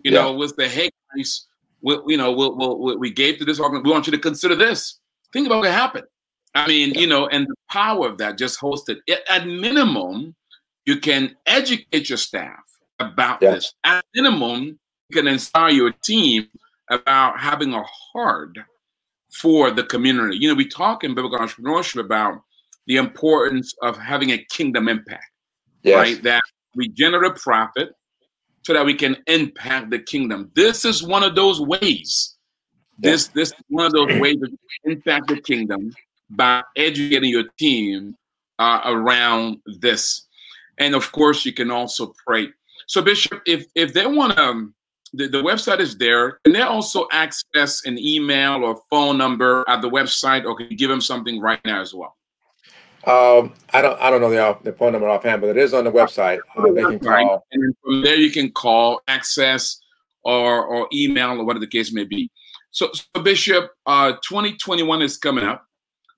you 0.00 0.12
yeah. 0.12 0.22
know, 0.22 0.32
with 0.32 0.56
the 0.56 0.68
hey 0.68 0.90
guys, 1.14 1.46
we, 1.80 1.98
you 2.06 2.16
know, 2.16 2.32
we'll, 2.32 2.56
we'll, 2.56 2.98
we 2.98 3.10
gave 3.10 3.38
to 3.38 3.44
this 3.44 3.60
organization. 3.60 3.84
We 3.84 3.92
want 3.92 4.06
you 4.06 4.12
to 4.12 4.18
consider 4.18 4.54
this. 4.56 5.00
Think 5.32 5.46
about 5.46 5.60
what 5.60 5.70
happened. 5.70 6.06
I 6.54 6.66
mean, 6.66 6.90
yeah. 6.90 7.00
you 7.00 7.06
know, 7.06 7.28
and 7.28 7.46
the 7.46 7.54
power 7.70 8.08
of 8.08 8.18
that 8.18 8.38
just 8.38 8.60
hosted. 8.60 8.98
At 9.28 9.46
minimum, 9.46 10.34
you 10.84 10.98
can 10.98 11.36
educate 11.46 12.08
your 12.08 12.18
staff 12.18 12.60
about 12.98 13.40
yeah. 13.40 13.52
this. 13.52 13.74
At 13.84 14.04
minimum, 14.14 14.78
can 15.12 15.28
inspire 15.28 15.70
your 15.70 15.92
team 15.92 16.48
about 16.90 17.38
having 17.38 17.72
a 17.74 17.84
heart 18.12 18.56
for 19.32 19.70
the 19.70 19.84
community. 19.84 20.36
You 20.38 20.48
know, 20.48 20.54
we 20.54 20.68
talk 20.68 21.04
in 21.04 21.14
biblical 21.14 21.38
entrepreneurship 21.38 22.00
about 22.04 22.42
the 22.86 22.96
importance 22.96 23.74
of 23.82 23.96
having 23.96 24.30
a 24.30 24.38
kingdom 24.50 24.88
impact, 24.88 25.30
yes. 25.82 25.96
right? 25.96 26.22
That 26.22 26.42
we 26.74 26.88
generate 26.88 27.36
profit 27.36 27.90
so 28.62 28.72
that 28.72 28.84
we 28.84 28.94
can 28.94 29.16
impact 29.26 29.90
the 29.90 29.98
kingdom. 29.98 30.50
This 30.54 30.84
is 30.84 31.02
one 31.02 31.22
of 31.22 31.34
those 31.34 31.60
ways. 31.60 32.36
This 32.98 33.28
this 33.28 33.48
is 33.48 33.64
one 33.68 33.86
of 33.86 33.92
those 33.92 34.20
ways 34.20 34.36
to 34.36 34.48
impact 34.84 35.28
the 35.28 35.40
kingdom 35.40 35.92
by 36.30 36.62
educating 36.76 37.30
your 37.30 37.44
team 37.58 38.16
uh, 38.58 38.80
around 38.84 39.58
this. 39.80 40.26
and 40.78 40.94
of 40.94 41.10
course, 41.12 41.44
you 41.44 41.52
can 41.52 41.70
also 41.70 42.14
pray. 42.26 42.48
So, 42.86 43.02
Bishop, 43.02 43.42
if 43.46 43.66
if 43.74 43.92
they 43.92 44.06
want 44.06 44.36
to, 44.36 44.42
um, 44.42 44.74
the, 45.12 45.28
the 45.28 45.42
website 45.42 45.80
is 45.80 45.96
there. 45.96 46.38
And 46.44 46.54
they 46.54 46.62
also 46.62 47.06
access 47.12 47.84
an 47.84 47.98
email 47.98 48.64
or 48.64 48.80
phone 48.90 49.18
number 49.18 49.64
at 49.68 49.82
the 49.82 49.90
website, 49.90 50.44
or 50.44 50.56
can 50.56 50.68
you 50.70 50.76
give 50.76 50.90
them 50.90 51.00
something 51.00 51.40
right 51.40 51.60
now 51.64 51.80
as 51.80 51.94
well? 51.94 52.16
Um, 53.04 53.52
I 53.72 53.82
don't 53.82 54.00
I 54.00 54.10
don't 54.10 54.20
know 54.20 54.30
the, 54.30 54.58
the 54.62 54.72
phone 54.72 54.92
number 54.92 55.08
offhand, 55.08 55.40
but 55.40 55.50
it 55.50 55.56
is 55.56 55.74
on 55.74 55.84
the 55.84 55.90
website. 55.90 56.38
Uh, 56.56 56.70
they 56.72 56.82
can 56.82 57.00
call. 57.00 57.44
And 57.50 57.74
from 57.82 58.02
there, 58.02 58.14
you 58.14 58.30
can 58.30 58.52
call, 58.52 59.00
access, 59.08 59.80
or 60.22 60.64
or 60.64 60.88
email, 60.92 61.30
or 61.30 61.44
whatever 61.44 61.64
the 61.64 61.70
case 61.70 61.92
may 61.92 62.04
be. 62.04 62.30
So, 62.70 62.90
so 62.92 63.20
Bishop, 63.20 63.70
uh, 63.86 64.12
2021 64.26 65.02
is 65.02 65.18
coming 65.18 65.44
up. 65.44 65.66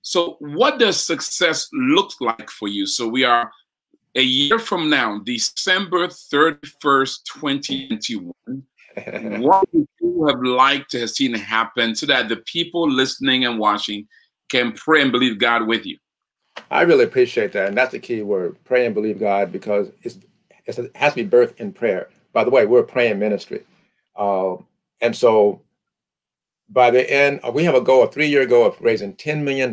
So, 0.03 0.37
what 0.39 0.79
does 0.79 1.03
success 1.03 1.67
look 1.73 2.11
like 2.21 2.51
for 2.51 2.67
you? 2.67 2.85
So, 2.85 3.07
we 3.07 3.23
are 3.23 3.51
a 4.15 4.21
year 4.21 4.59
from 4.59 4.87
now, 4.87 5.19
December 5.25 6.07
31st, 6.07 7.17
2021. 7.33 8.33
what 9.41 9.67
would 9.73 9.87
you 9.99 10.25
have 10.27 10.41
liked 10.41 10.91
to 10.91 10.99
have 10.99 11.09
seen 11.09 11.33
happen 11.33 11.95
so 11.95 12.05
that 12.05 12.29
the 12.29 12.37
people 12.37 12.89
listening 12.89 13.45
and 13.45 13.59
watching 13.59 14.07
can 14.49 14.71
pray 14.71 15.01
and 15.01 15.11
believe 15.11 15.39
God 15.39 15.67
with 15.67 15.85
you? 15.85 15.97
I 16.71 16.81
really 16.81 17.03
appreciate 17.03 17.51
that. 17.53 17.67
And 17.67 17.77
that's 17.77 17.91
the 17.91 17.99
key 17.99 18.21
word 18.21 18.57
pray 18.63 18.85
and 18.85 18.95
believe 18.95 19.19
God 19.19 19.51
because 19.51 19.89
it's, 20.03 20.17
it's 20.65 20.79
it 20.79 20.95
has 20.95 21.13
to 21.13 21.23
be 21.23 21.29
birthed 21.29 21.57
in 21.57 21.73
prayer. 21.73 22.09
By 22.33 22.43
the 22.43 22.49
way, 22.49 22.65
we're 22.65 22.79
a 22.79 22.83
praying 22.83 23.19
ministry. 23.19 23.63
Uh, 24.15 24.55
and 25.01 25.15
so 25.15 25.61
by 26.69 26.91
the 26.91 27.09
end, 27.11 27.41
we 27.53 27.63
have 27.63 27.75
a 27.75 27.81
goal, 27.81 28.03
a 28.03 28.11
three 28.11 28.27
year 28.27 28.45
goal 28.45 28.65
of 28.65 28.79
raising 28.81 29.13
$10 29.15 29.43
million 29.43 29.71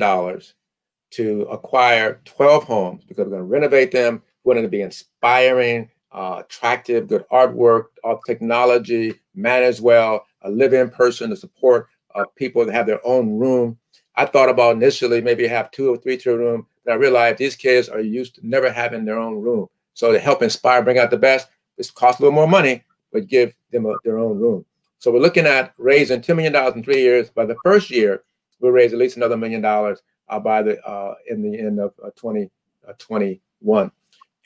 to 1.13 1.43
acquire 1.43 2.21
12 2.25 2.65
homes 2.65 3.05
because 3.05 3.25
we're 3.25 3.37
going 3.37 3.43
to 3.43 3.47
renovate 3.47 3.93
them. 3.93 4.23
We're 4.45 4.55
going 4.55 4.65
to 4.65 4.71
be 4.71 4.83
inspiring, 4.83 5.91
uh, 6.13 6.43
attractive, 6.45 7.09
good 7.09 7.25
artwork, 7.31 7.87
all 8.05 8.19
technology, 8.19 9.15
managed 9.35 9.83
well, 9.83 10.27
a 10.43 10.51
live 10.51 10.73
in 10.73 10.91
person 10.91 11.31
to 11.31 11.37
support 11.37 11.89
uh, 12.15 12.25
people 12.37 12.65
that 12.65 12.73
have 12.73 12.87
their 12.87 13.05
own 13.07 13.39
room. 13.39 13.79
I 14.17 14.27
thought 14.27 14.51
about 14.51 14.77
initially 14.77 15.21
maybe 15.21 15.47
have 15.47 15.71
two 15.71 15.89
or 15.89 15.97
three 15.97 16.19
to 16.19 16.33
a 16.33 16.39
room, 16.39 16.67
but 16.85 16.93
I 16.93 16.97
realized 16.97 17.39
these 17.39 17.57
kids 17.57 17.89
are 17.89 18.01
used 18.01 18.35
to 18.37 18.47
never 18.47 18.71
having 18.71 19.05
their 19.05 19.19
own 19.19 19.41
room. 19.41 19.69
So 19.95 20.13
to 20.13 20.19
help 20.19 20.43
inspire, 20.43 20.83
bring 20.83 20.99
out 20.99 21.11
the 21.11 21.17
best, 21.17 21.49
this 21.77 21.91
costs 21.91 22.21
a 22.21 22.25
little 22.25 22.35
more 22.35 22.49
money, 22.49 22.85
but 23.13 23.27
give 23.27 23.55
them 23.71 23.87
a, 23.87 23.95
their 24.05 24.19
own 24.19 24.39
room. 24.39 24.65
So 24.99 25.11
we're 25.11 25.21
looking 25.21 25.47
at 25.47 25.73
raising 25.79 26.21
$2 26.21 26.37
million 26.37 26.55
in 26.77 26.85
three 26.85 27.01
years. 27.01 27.31
By 27.31 27.47
the 27.47 27.57
first 27.65 27.91
year, 27.91 28.23
we'll 28.61 28.73
raise 28.73 28.93
at 28.93 28.99
least 28.99 29.17
another 29.17 29.37
million 29.37 29.61
dollars 29.61 30.03
uh, 30.29 30.39
by 30.39 30.63
the 30.63 30.81
uh, 30.87 31.15
in 31.29 31.43
the 31.43 31.59
end 31.59 31.81
of 31.81 31.93
uh, 32.05 32.11
2021. 32.17 33.87
Uh, 33.87 33.91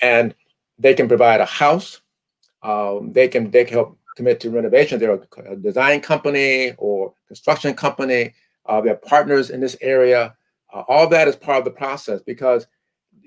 and 0.02 0.34
they 0.78 0.94
can 0.94 1.08
provide 1.08 1.40
a 1.40 1.46
house. 1.46 2.00
Um, 2.62 3.12
they 3.12 3.28
can 3.28 3.50
they 3.50 3.64
can 3.64 3.74
help 3.74 3.98
commit 4.16 4.40
to 4.40 4.50
renovation. 4.50 4.98
They're 4.98 5.20
a 5.46 5.56
design 5.56 6.00
company 6.00 6.72
or 6.78 7.14
construction 7.28 7.74
company. 7.74 8.34
Uh, 8.64 8.80
they're 8.80 8.96
partners 8.96 9.50
in 9.50 9.60
this 9.60 9.76
area. 9.80 10.34
Uh, 10.72 10.82
all 10.88 11.08
that 11.08 11.28
is 11.28 11.36
part 11.36 11.58
of 11.58 11.64
the 11.64 11.70
process 11.70 12.20
because 12.22 12.66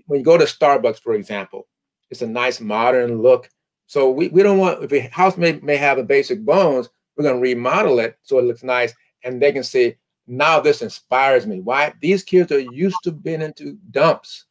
when 0.07 0.19
you 0.19 0.25
go 0.25 0.37
to 0.37 0.45
Starbucks, 0.45 0.99
for 0.99 1.13
example, 1.13 1.67
it's 2.09 2.21
a 2.21 2.27
nice 2.27 2.59
modern 2.59 3.21
look. 3.21 3.49
So 3.87 4.09
we, 4.09 4.27
we 4.29 4.43
don't 4.43 4.57
want 4.57 4.83
if 4.83 4.91
a 4.91 5.01
house 5.09 5.37
may, 5.37 5.53
may 5.61 5.77
have 5.77 5.97
a 5.97 6.03
basic 6.03 6.43
bones, 6.43 6.89
we're 7.15 7.23
going 7.23 7.35
to 7.35 7.41
remodel 7.41 7.99
it 7.99 8.17
so 8.23 8.39
it 8.39 8.45
looks 8.45 8.63
nice. 8.63 8.93
And 9.23 9.41
they 9.41 9.51
can 9.51 9.63
say, 9.63 9.97
now 10.27 10.59
this 10.59 10.81
inspires 10.81 11.47
me. 11.47 11.59
Why? 11.59 11.93
These 12.01 12.23
kids 12.23 12.51
are 12.51 12.59
used 12.59 12.97
to 13.03 13.11
being 13.11 13.41
into 13.41 13.77
dumps. 13.91 14.45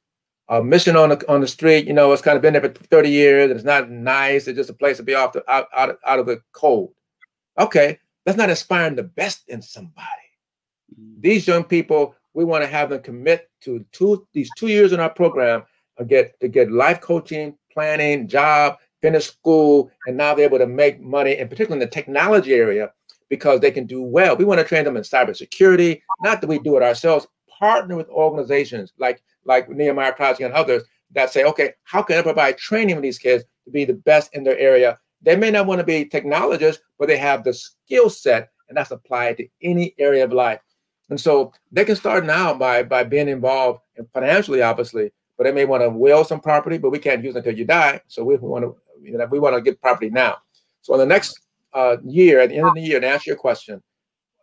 A 0.50 0.62
mission 0.62 0.96
on 0.96 1.10
the 1.10 1.30
on 1.30 1.40
the 1.40 1.48
street, 1.48 1.86
you 1.86 1.92
know, 1.92 2.10
it's 2.12 2.22
kind 2.22 2.36
of 2.36 2.42
been 2.42 2.54
there 2.54 2.62
for 2.62 2.68
30 2.68 3.10
years 3.10 3.50
and 3.50 3.58
it's 3.58 3.66
not 3.66 3.90
nice. 3.90 4.48
It's 4.48 4.56
just 4.56 4.70
a 4.70 4.74
place 4.74 4.96
to 4.96 5.02
be 5.02 5.14
off 5.14 5.34
the 5.34 5.48
out, 5.50 5.68
out, 5.76 5.98
out 6.06 6.18
of 6.18 6.26
the 6.26 6.40
cold. 6.52 6.92
Okay, 7.58 7.98
that's 8.24 8.38
not 8.38 8.48
inspiring 8.48 8.96
the 8.96 9.02
best 9.02 9.48
in 9.48 9.60
somebody. 9.60 10.06
Mm. 10.98 11.20
These 11.20 11.46
young 11.46 11.64
people, 11.64 12.14
we 12.32 12.44
want 12.44 12.64
to 12.64 12.68
have 12.68 12.90
them 12.90 13.02
commit 13.02 13.50
to 13.62 13.84
two 13.92 14.26
these 14.32 14.50
two 14.56 14.68
years 14.68 14.92
in 14.92 15.00
our 15.00 15.10
program 15.10 15.64
to 15.98 16.04
get 16.04 16.38
to 16.40 16.48
get 16.48 16.72
life 16.72 17.00
coaching, 17.00 17.56
planning, 17.72 18.26
job, 18.26 18.78
finish 19.02 19.26
school, 19.26 19.90
and 20.06 20.16
now 20.16 20.34
they're 20.34 20.46
able 20.46 20.58
to 20.58 20.66
make 20.66 21.00
money, 21.00 21.36
and 21.36 21.50
particularly 21.50 21.82
in 21.82 21.88
the 21.88 21.94
technology 21.94 22.54
area, 22.54 22.92
because 23.28 23.60
they 23.60 23.70
can 23.70 23.86
do 23.86 24.02
well. 24.02 24.36
We 24.36 24.44
want 24.44 24.60
to 24.60 24.66
train 24.66 24.84
them 24.84 24.96
in 24.96 25.02
cybersecurity, 25.02 26.00
not 26.22 26.40
that 26.40 26.46
we 26.46 26.58
do 26.58 26.76
it 26.76 26.82
ourselves, 26.82 27.26
partner 27.58 27.96
with 27.96 28.08
organizations 28.08 28.92
like, 28.98 29.22
like 29.48 29.68
Nehemiah 29.68 30.12
Project 30.12 30.42
and 30.42 30.54
others 30.54 30.84
that 31.12 31.32
say, 31.32 31.42
okay, 31.44 31.72
how 31.84 32.02
can 32.02 32.18
I 32.18 32.22
provide 32.22 32.58
training 32.58 32.94
for 32.94 33.00
these 33.00 33.18
kids 33.18 33.44
to 33.64 33.70
be 33.70 33.84
the 33.84 33.94
best 33.94 34.32
in 34.34 34.44
their 34.44 34.58
area? 34.58 34.98
They 35.22 35.34
may 35.34 35.50
not 35.50 35.66
want 35.66 35.80
to 35.80 35.84
be 35.84 36.04
technologists, 36.04 36.82
but 36.98 37.08
they 37.08 37.16
have 37.16 37.42
the 37.42 37.52
skill 37.52 38.08
set, 38.10 38.50
and 38.68 38.76
that's 38.76 38.92
applied 38.92 39.38
to 39.38 39.48
any 39.62 39.94
area 39.98 40.22
of 40.22 40.32
life. 40.32 40.60
And 41.10 41.20
so 41.20 41.52
they 41.72 41.84
can 41.84 41.96
start 41.96 42.26
now 42.26 42.54
by 42.54 42.82
by 42.82 43.02
being 43.02 43.28
involved 43.28 43.80
financially, 44.12 44.62
obviously, 44.62 45.10
but 45.36 45.44
they 45.44 45.52
may 45.52 45.64
want 45.64 45.82
to 45.82 45.88
will 45.88 46.22
some 46.22 46.40
property, 46.40 46.78
but 46.78 46.90
we 46.90 46.98
can't 46.98 47.24
use 47.24 47.34
it 47.34 47.38
until 47.38 47.56
you 47.56 47.64
die. 47.64 48.00
So 48.06 48.22
we 48.22 48.36
want 48.36 48.64
to 48.64 48.76
you 49.02 49.16
know, 49.16 49.26
we 49.26 49.38
want 49.38 49.56
to 49.56 49.62
get 49.62 49.80
property 49.80 50.10
now. 50.10 50.36
So 50.82 50.94
in 50.94 51.00
the 51.00 51.06
next 51.06 51.40
uh, 51.72 51.96
year, 52.04 52.40
at 52.40 52.50
the 52.50 52.56
end 52.56 52.68
of 52.68 52.74
the 52.74 52.80
year, 52.80 53.00
to 53.00 53.08
answer 53.08 53.30
your 53.30 53.36
question, 53.36 53.82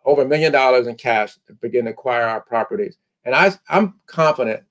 over 0.06 0.22
a 0.22 0.28
million 0.28 0.52
dollars 0.52 0.88
in 0.88 0.96
cash 0.96 1.36
to 1.48 1.54
begin 1.54 1.86
to 1.86 1.92
acquire 1.92 2.24
our 2.24 2.42
properties. 2.42 2.98
And 3.26 3.36
I, 3.36 3.52
I'm 3.70 3.96
confident 4.06 4.64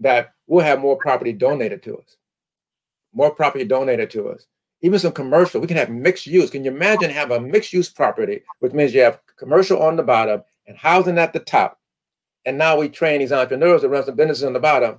that 0.00 0.32
we'll 0.46 0.64
have 0.64 0.80
more 0.80 0.96
property 0.96 1.32
donated 1.32 1.82
to 1.84 1.96
us, 1.98 2.16
more 3.12 3.30
property 3.30 3.64
donated 3.64 4.10
to 4.10 4.28
us. 4.28 4.46
Even 4.82 4.98
some 4.98 5.12
commercial, 5.12 5.60
we 5.60 5.66
can 5.66 5.76
have 5.76 5.90
mixed 5.90 6.26
use. 6.26 6.48
Can 6.48 6.64
you 6.64 6.70
imagine 6.70 7.10
have 7.10 7.30
a 7.30 7.40
mixed 7.40 7.72
use 7.72 7.90
property, 7.90 8.42
which 8.60 8.72
means 8.72 8.94
you 8.94 9.02
have 9.02 9.20
commercial 9.36 9.82
on 9.82 9.96
the 9.96 10.02
bottom 10.02 10.42
and 10.66 10.78
housing 10.78 11.18
at 11.18 11.32
the 11.32 11.40
top. 11.40 11.78
And 12.46 12.56
now 12.56 12.78
we 12.78 12.88
train 12.88 13.18
these 13.20 13.32
entrepreneurs 13.32 13.82
to 13.82 13.88
run 13.88 14.04
some 14.04 14.16
businesses 14.16 14.44
on 14.44 14.52
the 14.52 14.60
bottom. 14.60 14.98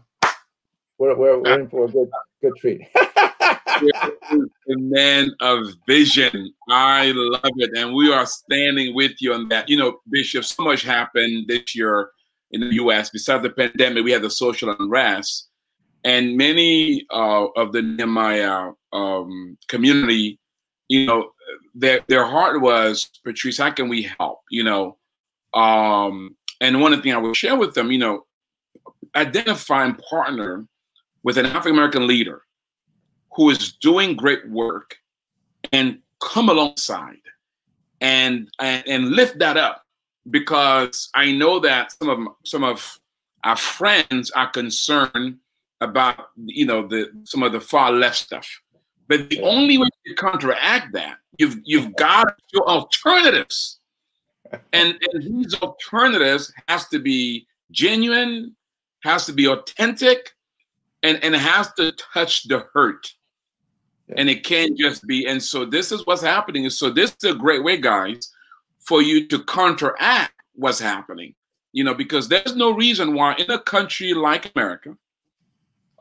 We're, 0.97 1.15
we're, 1.15 1.39
we're 1.39 1.59
in 1.61 1.69
for 1.69 1.85
a 1.85 1.87
good, 1.87 2.09
good 2.41 2.53
treat. 2.57 2.81
a 2.95 4.51
man 4.67 5.31
of 5.39 5.67
vision. 5.87 6.53
I 6.69 7.11
love 7.15 7.53
it. 7.55 7.71
And 7.75 7.95
we 7.95 8.13
are 8.13 8.25
standing 8.25 8.93
with 8.93 9.13
you 9.19 9.33
on 9.33 9.47
that. 9.49 9.69
You 9.69 9.77
know, 9.77 9.99
Bishop, 10.11 10.43
so 10.43 10.63
much 10.63 10.83
happened 10.83 11.47
this 11.47 11.75
year 11.75 12.11
in 12.51 12.61
the 12.61 12.75
US. 12.75 13.09
Besides 13.09 13.43
the 13.43 13.49
pandemic, 13.49 14.03
we 14.03 14.11
had 14.11 14.21
the 14.21 14.29
social 14.29 14.75
unrest. 14.77 15.49
And 16.03 16.35
many 16.35 17.05
uh, 17.11 17.47
of 17.55 17.73
the 17.73 17.81
Nehemiah 17.81 18.71
um, 18.91 19.57
community, 19.67 20.39
you 20.87 21.05
know, 21.05 21.31
their, 21.75 22.01
their 22.07 22.25
heart 22.25 22.61
was, 22.61 23.09
Patrice, 23.23 23.59
how 23.59 23.71
can 23.71 23.87
we 23.87 24.09
help? 24.17 24.39
You 24.49 24.63
know, 24.63 24.97
um, 25.53 26.35
and 26.59 26.81
one 26.81 26.93
of 26.93 26.99
the 26.99 27.03
things 27.03 27.15
I 27.15 27.19
would 27.19 27.35
share 27.35 27.55
with 27.55 27.73
them, 27.75 27.91
you 27.91 27.99
know, 27.99 28.25
identify 29.15 29.85
and 29.85 29.97
partner 29.97 30.65
with 31.23 31.37
an 31.37 31.45
African 31.45 31.73
American 31.73 32.07
leader 32.07 32.41
who 33.35 33.49
is 33.49 33.73
doing 33.73 34.15
great 34.15 34.47
work 34.49 34.95
and 35.71 35.99
come 36.19 36.49
alongside 36.49 37.15
and, 37.99 38.49
and 38.59 38.87
and 38.87 39.09
lift 39.09 39.37
that 39.39 39.57
up 39.57 39.83
because 40.29 41.09
I 41.15 41.31
know 41.31 41.59
that 41.59 41.91
some 41.91 42.09
of 42.09 42.35
some 42.45 42.63
of 42.63 42.99
our 43.43 43.55
friends 43.55 44.31
are 44.31 44.49
concerned 44.49 45.37
about 45.79 46.29
you 46.45 46.65
know 46.65 46.87
the 46.87 47.11
some 47.23 47.43
of 47.43 47.51
the 47.51 47.61
far 47.61 47.91
left 47.91 48.17
stuff. 48.17 48.47
But 49.07 49.29
the 49.29 49.41
only 49.41 49.77
way 49.77 49.89
to 50.07 50.15
counteract 50.15 50.93
that, 50.93 51.17
you've 51.37 51.59
you've 51.63 51.95
got 51.95 52.35
your 52.53 52.67
alternatives. 52.67 53.77
And, 54.73 54.99
and 55.13 55.23
these 55.23 55.53
alternatives 55.61 56.51
has 56.67 56.85
to 56.89 56.99
be 56.99 57.47
genuine, 57.71 58.53
has 59.01 59.25
to 59.27 59.31
be 59.31 59.47
authentic, 59.47 60.31
and, 61.03 61.23
and 61.23 61.33
has 61.33 61.71
to 61.75 61.93
touch 62.13 62.43
the 62.49 62.67
hurt 62.73 63.13
and 64.17 64.29
it 64.29 64.43
can't 64.43 64.77
just 64.77 65.05
be. 65.07 65.25
And 65.27 65.41
so 65.41 65.65
this 65.65 65.91
is 65.91 66.05
what's 66.05 66.21
happening. 66.21 66.69
So 66.69 66.89
this 66.89 67.15
is 67.21 67.31
a 67.31 67.35
great 67.35 67.63
way, 67.63 67.77
guys, 67.77 68.31
for 68.81 69.01
you 69.01 69.27
to 69.27 69.43
counteract 69.43 70.33
what's 70.53 70.79
happening. 70.79 71.35
You 71.73 71.83
know, 71.83 71.93
because 71.93 72.27
there's 72.27 72.55
no 72.55 72.71
reason 72.71 73.13
why 73.13 73.35
in 73.35 73.49
a 73.49 73.59
country 73.59 74.13
like 74.13 74.51
America, 74.55 74.97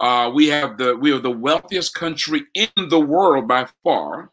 uh, 0.01 0.31
we 0.35 0.49
have 0.49 0.79
the 0.79 0.97
we 0.97 1.13
are 1.13 1.21
the 1.21 1.31
wealthiest 1.31 1.95
country 1.95 2.43
in 2.55 2.89
the 2.89 2.99
world 2.99 3.47
by 3.47 3.69
far, 3.85 4.31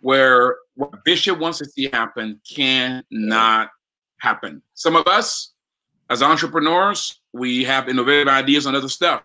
where 0.00 0.56
what 0.74 1.04
Bishop 1.04 1.38
wants 1.38 1.58
to 1.58 1.66
see 1.66 1.88
happen 1.92 2.40
cannot 2.48 3.70
happen. 4.18 4.62
Some 4.74 4.96
of 4.96 5.06
us, 5.06 5.52
as 6.10 6.22
entrepreneurs, 6.22 7.20
we 7.32 7.62
have 7.64 7.88
innovative 7.88 8.28
ideas 8.28 8.66
on 8.66 8.74
other 8.74 8.88
stuff, 8.88 9.22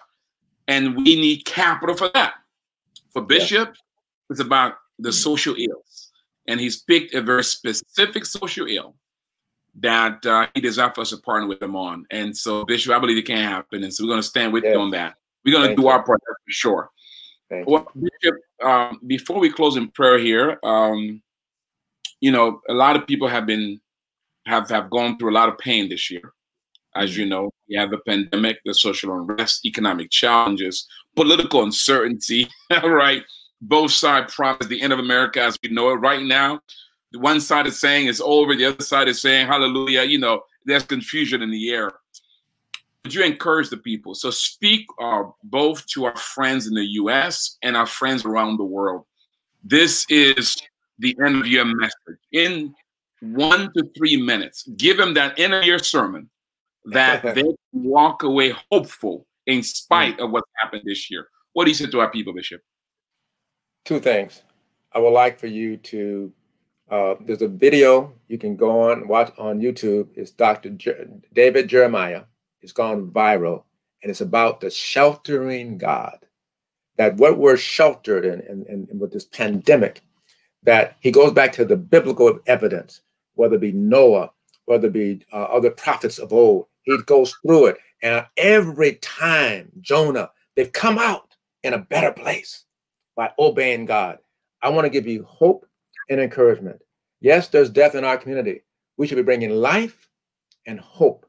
and 0.68 0.96
we 0.96 1.16
need 1.16 1.46
capital 1.46 1.96
for 1.96 2.10
that. 2.14 2.34
For 3.12 3.24
Bishop, 3.24 3.70
yeah. 3.70 4.30
it's 4.30 4.40
about 4.40 4.76
the 5.00 5.12
social 5.12 5.56
ills. 5.56 5.89
And 6.50 6.60
he's 6.60 6.82
picked 6.82 7.14
a 7.14 7.22
very 7.22 7.44
specific 7.44 8.26
social 8.26 8.68
ill 8.68 8.96
that 9.80 10.26
uh, 10.26 10.48
he 10.54 10.62
desires 10.62 10.92
for 10.96 11.02
us 11.02 11.12
to 11.12 11.18
partner 11.18 11.48
with 11.48 11.62
him 11.62 11.76
on. 11.76 12.06
And 12.12 12.36
so, 12.36 12.66
Bishop, 12.66 12.92
I 12.92 13.00
believe 13.00 13.18
it 13.18 13.26
can 13.26 13.38
happen. 13.38 13.84
And 13.84 13.94
so 13.94 14.04
we're 14.04 14.10
going 14.10 14.22
to 14.22 14.28
stand 14.28 14.52
with 14.52 14.64
yeah. 14.64 14.74
you 14.74 14.80
on 14.80 14.92
that. 14.92 15.16
We're 15.46 15.56
going 15.56 15.70
to 15.70 15.76
do 15.76 15.84
you. 15.84 15.88
our 15.88 16.04
part 16.04 16.20
for 16.26 16.36
sure. 16.48 16.90
Thank 17.50 17.68
well, 17.68 17.88
Bishop, 17.96 18.36
um, 18.64 19.00
before 19.08 19.40
we 19.40 19.52
close 19.52 19.78
in 19.78 19.90
prayer 19.90 20.20
here, 20.20 20.60
um, 20.64 21.22
you 22.20 22.32
know, 22.32 22.62
a 22.68 22.74
lot 22.74 22.96
of 22.96 23.08
people 23.08 23.28
have 23.28 23.46
been 23.46 23.80
have 24.46 24.70
have 24.70 24.90
gone 24.90 25.18
through 25.18 25.32
a 25.32 25.38
lot 25.40 25.50
of 25.50 25.58
pain 25.58 25.90
this 25.90 26.12
year. 26.12 26.34
As 26.96 27.16
you 27.16 27.26
know, 27.26 27.52
we 27.70 27.76
have 27.76 27.92
the 27.92 28.00
pandemic, 28.00 28.58
the 28.66 28.74
social 28.74 29.14
unrest, 29.14 29.66
economic 29.66 30.10
challenges, 30.10 30.88
political 31.16 31.64
uncertainty. 31.64 32.50
right, 32.84 33.24
both 33.62 33.92
sides 33.92 34.34
promise 34.34 34.68
the 34.68 34.82
end 34.82 34.94
of 34.94 35.00
America 35.00 35.42
as 35.42 35.58
we 35.62 35.70
know 35.70 35.90
it. 35.90 35.96
Right 35.96 36.24
now, 36.24 36.62
the 37.12 37.20
one 37.20 37.42
side 37.42 37.68
is 37.68 37.80
saying 37.80 38.08
it's 38.08 38.22
over, 38.22 38.56
the 38.56 38.66
other 38.66 38.84
side 38.84 39.08
is 39.08 39.22
saying 39.22 39.48
hallelujah. 39.48 40.04
You 40.04 40.20
know, 40.20 40.44
there's 40.66 40.84
confusion 40.84 41.42
in 41.42 41.52
the 41.52 41.72
air. 41.72 41.92
But 43.04 43.14
you 43.14 43.24
encourage 43.24 43.70
the 43.70 43.78
people. 43.78 44.14
So 44.14 44.30
speak 44.30 44.86
uh, 45.02 45.24
both 45.44 45.86
to 45.88 46.06
our 46.06 46.18
friends 46.18 46.68
in 46.68 46.74
the 46.74 46.86
U.S. 46.86 47.58
and 47.64 47.76
our 47.78 47.86
friends 47.86 48.26
around 48.26 48.58
the 48.58 48.66
world. 48.66 49.06
This 49.64 50.06
is 50.10 50.56
the 51.00 51.18
end 51.24 51.38
of 51.38 51.48
your 51.48 51.66
message. 51.66 52.20
In 52.34 52.74
one 53.22 53.72
to 53.74 53.90
three 53.98 54.22
minutes, 54.22 54.64
give 54.78 54.98
them 54.98 55.14
that 55.14 55.40
end 55.40 55.54
of 55.54 55.64
your 55.64 55.80
sermon 55.80 56.30
that 56.86 57.36
they 57.36 57.44
walk 57.72 58.24
away 58.24 58.54
hopeful 58.72 59.26
in 59.48 59.64
spite 59.64 60.20
of 60.20 60.32
what's 60.32 60.50
happened 60.62 60.84
this 60.86 61.10
year. 61.10 61.28
What 61.54 61.66
do 61.66 61.72
you 61.72 61.76
say 61.76 61.88
to 61.88 62.00
our 62.00 62.12
people, 62.12 62.34
Bishop? 62.34 62.62
Two 63.86 64.00
things. 64.00 64.44
I 64.94 65.00
would 65.00 65.12
like 65.12 65.40
for 65.40 65.48
you 65.48 65.78
to. 65.78 66.32
Uh, 66.90 67.16
there's 67.22 67.44
a 67.44 67.48
video 67.48 68.12
you 68.28 68.38
can 68.38 68.56
go 68.56 68.90
on 68.90 69.08
watch 69.08 69.32
on 69.38 69.60
YouTube. 69.60 70.08
It's 70.16 70.32
Dr. 70.32 70.72
Jer- 70.72 71.08
David 71.34 71.68
Jeremiah. 71.68 72.24
It's 72.62 72.72
gone 72.72 73.12
viral, 73.12 73.64
and 74.02 74.10
it's 74.10 74.22
about 74.22 74.60
the 74.60 74.70
sheltering 74.70 75.78
God. 75.78 76.18
That 76.98 77.16
what 77.16 77.38
we're 77.38 77.58
sheltered 77.58 78.26
in, 78.26 78.66
in 78.68 79.00
with 79.00 79.14
this 79.14 79.26
pandemic, 79.26 80.02
that 80.64 80.98
he 81.00 81.12
goes 81.12 81.32
back 81.32 81.54
to 81.54 81.66
the 81.66 81.78
biblical 81.78 82.40
evidence, 82.48 83.02
whether 83.36 83.56
it 83.56 83.62
be 83.62 83.72
Noah, 83.72 84.32
whether 84.66 84.88
it 84.88 84.94
be 84.94 85.26
uh, 85.32 85.44
other 85.44 85.72
prophets 85.72 86.18
of 86.18 86.34
old. 86.34 86.66
He 86.84 86.98
goes 87.06 87.34
through 87.46 87.68
it, 87.68 87.78
and 88.02 88.26
every 88.36 88.96
time 88.96 89.72
Jonah, 89.80 90.32
they've 90.56 90.72
come 90.72 90.98
out 90.98 91.36
in 91.64 91.74
a 91.74 91.78
better 91.78 92.12
place 92.12 92.66
by 93.20 93.34
obeying 93.38 93.84
God. 93.84 94.18
I 94.62 94.70
want 94.70 94.86
to 94.86 94.90
give 94.90 95.06
you 95.06 95.26
hope 95.26 95.66
and 96.10 96.22
encouragement. 96.22 96.82
Yes, 97.20 97.50
there's 97.50 97.70
death 97.70 97.94
in 97.94 98.06
our 98.06 98.18
community. 98.18 98.62
We 98.96 99.08
should 99.08 99.18
be 99.18 99.24
bringing 99.24 99.50
life 99.50 100.08
and 100.66 100.80
hope 100.80 101.26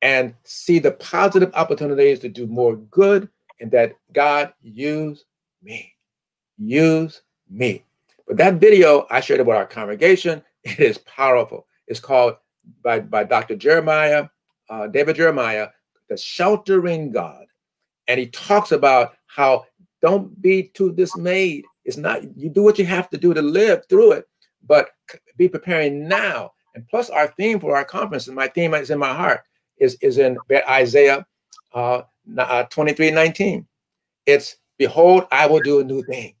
and 0.00 0.34
see 0.44 0.78
the 0.78 0.92
positive 0.92 1.50
opportunities 1.52 2.18
to 2.20 2.30
do 2.30 2.46
more 2.46 2.76
good 2.76 3.28
and 3.60 3.70
that 3.72 3.92
God 4.14 4.54
use 4.62 5.26
me. 5.62 5.92
Use 6.56 7.20
me. 7.50 7.84
But 8.26 8.38
that 8.38 8.54
video 8.54 9.06
I 9.10 9.20
shared 9.20 9.46
with 9.46 9.54
our 9.54 9.66
congregation, 9.66 10.42
it 10.64 10.80
is 10.80 10.96
powerful. 10.96 11.66
It's 11.88 12.00
called 12.00 12.36
by, 12.82 13.00
by 13.00 13.24
Dr. 13.24 13.56
Jeremiah, 13.56 14.28
uh, 14.70 14.86
David 14.86 15.16
Jeremiah, 15.16 15.68
The 16.08 16.16
Sheltering 16.16 17.12
God. 17.12 17.44
And 18.06 18.18
he 18.18 18.28
talks 18.28 18.72
about 18.72 19.12
how 19.26 19.66
don't 20.02 20.40
be 20.40 20.64
too 20.74 20.92
dismayed. 20.92 21.64
It's 21.84 21.96
not, 21.96 22.22
you 22.36 22.48
do 22.48 22.62
what 22.62 22.78
you 22.78 22.84
have 22.84 23.08
to 23.10 23.16
do 23.16 23.34
to 23.34 23.42
live 23.42 23.82
through 23.88 24.12
it, 24.12 24.24
but 24.66 24.90
be 25.36 25.48
preparing 25.48 26.08
now. 26.08 26.52
And 26.74 26.86
plus, 26.88 27.10
our 27.10 27.28
theme 27.28 27.58
for 27.60 27.76
our 27.76 27.84
conference, 27.84 28.26
and 28.26 28.36
my 28.36 28.48
theme 28.48 28.74
is 28.74 28.90
in 28.90 28.98
my 28.98 29.12
heart, 29.14 29.40
is, 29.78 29.96
is 30.00 30.18
in 30.18 30.36
Isaiah 30.68 31.26
uh, 31.74 32.02
uh 32.36 32.64
23 32.64 33.10
19. 33.10 33.66
It's, 34.26 34.56
Behold, 34.78 35.24
I 35.32 35.46
will 35.46 35.60
do 35.60 35.80
a 35.80 35.84
new 35.84 36.02
thing. 36.04 36.34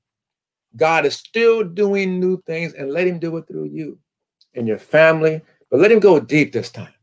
God 0.76 1.04
is 1.06 1.16
still 1.16 1.64
doing 1.64 2.20
new 2.20 2.40
things 2.42 2.74
and 2.74 2.92
let 2.92 3.06
him 3.06 3.18
do 3.18 3.36
it 3.36 3.48
through 3.48 3.66
you 3.66 3.98
and 4.54 4.66
your 4.66 4.78
family, 4.78 5.40
but 5.70 5.80
let 5.80 5.90
him 5.90 5.98
go 5.98 6.20
deep 6.20 6.52
this 6.52 6.70
time. 6.70 6.94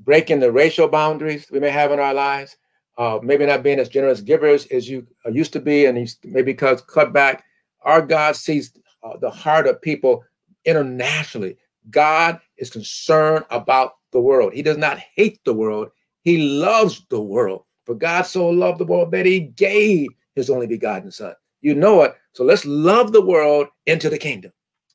Breaking 0.00 0.40
the 0.40 0.50
racial 0.50 0.88
boundaries 0.88 1.46
we 1.50 1.60
may 1.60 1.70
have 1.70 1.92
in 1.92 2.00
our 2.00 2.14
lives, 2.14 2.56
uh, 2.96 3.18
maybe 3.22 3.46
not 3.46 3.62
being 3.62 3.78
as 3.78 3.88
generous 3.88 4.20
givers 4.20 4.66
as 4.66 4.88
you 4.88 5.06
uh, 5.26 5.30
used 5.30 5.52
to 5.52 5.60
be, 5.60 5.86
and 5.86 5.98
he's 5.98 6.18
maybe 6.24 6.52
because 6.52 6.82
cut 6.82 7.12
back. 7.12 7.44
Our 7.82 8.02
God 8.02 8.36
sees 8.36 8.72
uh, 9.02 9.16
the 9.18 9.30
heart 9.30 9.66
of 9.66 9.82
people 9.82 10.24
internationally. 10.64 11.56
God 11.90 12.40
is 12.56 12.70
concerned 12.70 13.44
about 13.50 13.94
the 14.12 14.20
world. 14.20 14.54
He 14.54 14.62
does 14.62 14.78
not 14.78 14.98
hate 14.98 15.40
the 15.44 15.54
world. 15.54 15.88
He 16.22 16.38
loves 16.38 17.04
the 17.10 17.20
world. 17.20 17.64
For 17.84 17.94
God 17.94 18.22
so 18.22 18.48
loved 18.48 18.78
the 18.78 18.86
world 18.86 19.10
that 19.10 19.26
he 19.26 19.40
gave 19.40 20.08
his 20.34 20.48
only 20.48 20.66
begotten 20.66 21.10
son. 21.10 21.34
You 21.60 21.74
know 21.74 22.02
it. 22.02 22.14
So 22.32 22.44
let's 22.44 22.64
love 22.64 23.12
the 23.12 23.24
world 23.24 23.68
into 23.86 24.08
the 24.08 24.18
kingdom 24.18 24.52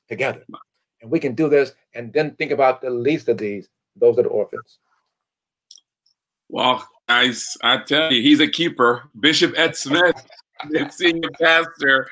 together. 0.08 0.44
And 1.00 1.10
we 1.10 1.20
can 1.20 1.34
do 1.34 1.48
this 1.48 1.72
and 1.94 2.12
then 2.12 2.34
think 2.34 2.50
about 2.50 2.80
the 2.80 2.90
least 2.90 3.28
of 3.28 3.38
these. 3.38 3.68
Those 3.96 4.18
are 4.18 4.22
the 4.22 4.28
orphans. 4.28 4.78
Well, 6.48 6.86
guys, 7.10 7.56
I 7.64 7.78
tell 7.78 8.12
you, 8.12 8.22
he's 8.22 8.38
a 8.38 8.46
keeper. 8.46 9.02
Bishop 9.18 9.52
Ed 9.56 9.74
Smith, 9.74 10.14
senior 10.90 11.28
pastor 11.42 12.06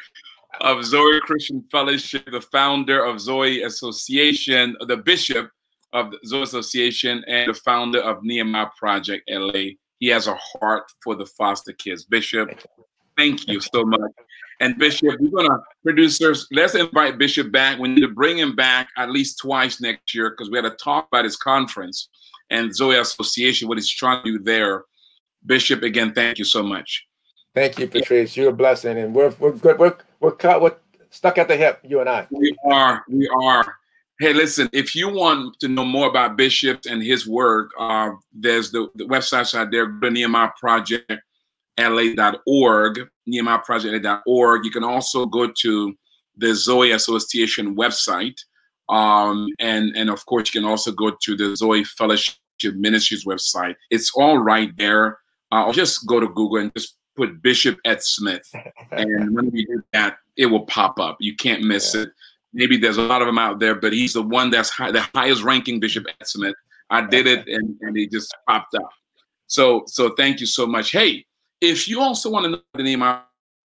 of 0.60 0.84
Zoe 0.84 1.20
Christian 1.20 1.62
Fellowship, 1.70 2.28
the 2.32 2.40
founder 2.40 3.04
of 3.04 3.20
Zoe 3.20 3.62
Association, 3.62 4.76
the 4.88 4.96
bishop 4.96 5.52
of 5.92 6.10
the 6.10 6.18
Zoe 6.26 6.42
Association, 6.42 7.22
and 7.28 7.48
the 7.48 7.54
founder 7.54 8.00
of 8.00 8.24
Nehemiah 8.24 8.66
Project 8.76 9.30
LA. 9.30 9.76
He 10.00 10.08
has 10.08 10.26
a 10.26 10.34
heart 10.34 10.90
for 11.04 11.14
the 11.14 11.26
foster 11.26 11.72
kids. 11.74 12.02
Bishop, 12.02 12.50
thank 13.16 13.46
you 13.46 13.60
so 13.60 13.84
much. 13.84 14.10
And 14.60 14.76
Bishop, 14.78 15.14
we're 15.20 15.30
gonna 15.30 15.62
producers. 15.84 16.48
Let's 16.50 16.74
invite 16.74 17.18
Bishop 17.18 17.52
back. 17.52 17.78
We 17.78 17.86
need 17.86 18.00
to 18.00 18.08
bring 18.08 18.36
him 18.36 18.56
back 18.56 18.88
at 18.96 19.12
least 19.12 19.38
twice 19.38 19.80
next 19.80 20.12
year 20.12 20.30
because 20.30 20.50
we 20.50 20.58
had 20.58 20.68
to 20.68 20.76
talk 20.82 21.06
about 21.06 21.24
his 21.24 21.36
conference 21.36 22.08
and 22.50 22.74
Zoe 22.74 22.96
Association, 22.96 23.68
what 23.68 23.78
he's 23.78 23.90
trying 23.90 24.24
to 24.24 24.38
do 24.38 24.44
there. 24.44 24.84
Bishop, 25.46 25.82
again, 25.82 26.12
thank 26.12 26.38
you 26.38 26.44
so 26.44 26.62
much. 26.62 27.06
Thank 27.54 27.78
you, 27.78 27.88
Patrice. 27.88 28.36
You're 28.36 28.50
a 28.50 28.52
blessing, 28.52 28.98
and 28.98 29.14
we're 29.14 29.34
we're 29.38 29.52
good. 29.52 29.78
We're 29.78 29.96
we're 30.20 30.32
cut. 30.32 30.60
We're 30.60 30.76
stuck 31.10 31.38
at 31.38 31.48
the 31.48 31.56
hip. 31.56 31.80
You 31.84 32.00
and 32.00 32.08
I. 32.08 32.26
We 32.30 32.56
are. 32.70 33.04
We 33.08 33.28
are. 33.28 33.74
Hey, 34.20 34.32
listen. 34.32 34.68
If 34.72 34.94
you 34.94 35.08
want 35.08 35.58
to 35.60 35.68
know 35.68 35.84
more 35.84 36.08
about 36.08 36.36
Bishop 36.36 36.80
and 36.88 37.02
his 37.02 37.26
work, 37.26 37.70
uh, 37.78 38.10
there's 38.32 38.70
the, 38.70 38.88
the 38.96 39.04
websites 39.04 39.54
out 39.54 39.70
there. 39.70 39.86
Go 39.86 40.08
to 40.08 40.10
Nehemiah 40.12 40.50
Project 40.58 41.12
la.org, 41.78 43.08
nehemiahproject.org. 43.28 44.64
You 44.64 44.70
can 44.70 44.84
also 44.84 45.26
go 45.26 45.50
to 45.62 45.94
the 46.36 46.54
Zoe 46.54 46.92
Association 46.92 47.76
website. 47.76 48.38
Um, 48.88 49.48
and, 49.58 49.94
and 49.96 50.10
of 50.10 50.24
course, 50.26 50.52
you 50.52 50.60
can 50.60 50.68
also 50.68 50.92
go 50.92 51.10
to 51.10 51.36
the 51.36 51.56
Zoe 51.56 51.84
Fellowship 51.84 52.36
Ministries 52.74 53.24
website. 53.24 53.74
It's 53.90 54.12
all 54.14 54.38
right 54.38 54.76
there. 54.76 55.18
Uh, 55.52 55.66
I'll 55.66 55.72
just 55.72 56.06
go 56.06 56.20
to 56.20 56.28
Google 56.28 56.58
and 56.58 56.72
just 56.74 56.96
put 57.16 57.42
Bishop 57.42 57.78
Ed 57.84 58.02
Smith. 58.02 58.50
and 58.92 59.34
when 59.34 59.50
we 59.50 59.64
do 59.66 59.82
that, 59.92 60.18
it 60.36 60.46
will 60.46 60.66
pop 60.66 60.98
up. 60.98 61.16
You 61.20 61.36
can't 61.36 61.62
miss 61.62 61.94
yeah. 61.94 62.02
it. 62.02 62.10
Maybe 62.54 62.78
there's 62.78 62.96
a 62.96 63.02
lot 63.02 63.20
of 63.20 63.26
them 63.26 63.38
out 63.38 63.58
there, 63.58 63.74
but 63.74 63.92
he's 63.92 64.14
the 64.14 64.22
one 64.22 64.50
that's 64.50 64.70
high, 64.70 64.90
the 64.90 65.06
highest 65.14 65.42
ranking 65.42 65.80
Bishop 65.80 66.06
Ed 66.08 66.26
Smith. 66.26 66.54
I 66.90 67.02
did 67.02 67.26
it 67.26 67.46
and, 67.46 67.76
and 67.82 67.96
he 67.96 68.06
just 68.06 68.34
popped 68.48 68.74
up. 68.74 68.88
So 69.46 69.84
so 69.86 70.14
thank 70.16 70.40
you 70.40 70.46
so 70.46 70.66
much. 70.66 70.90
Hey, 70.90 71.26
if 71.60 71.88
you 71.88 72.00
also 72.00 72.30
want 72.30 72.44
to 72.44 72.50
know 72.50 72.60
the 72.74 72.82
name 72.82 73.02
I 73.02 73.20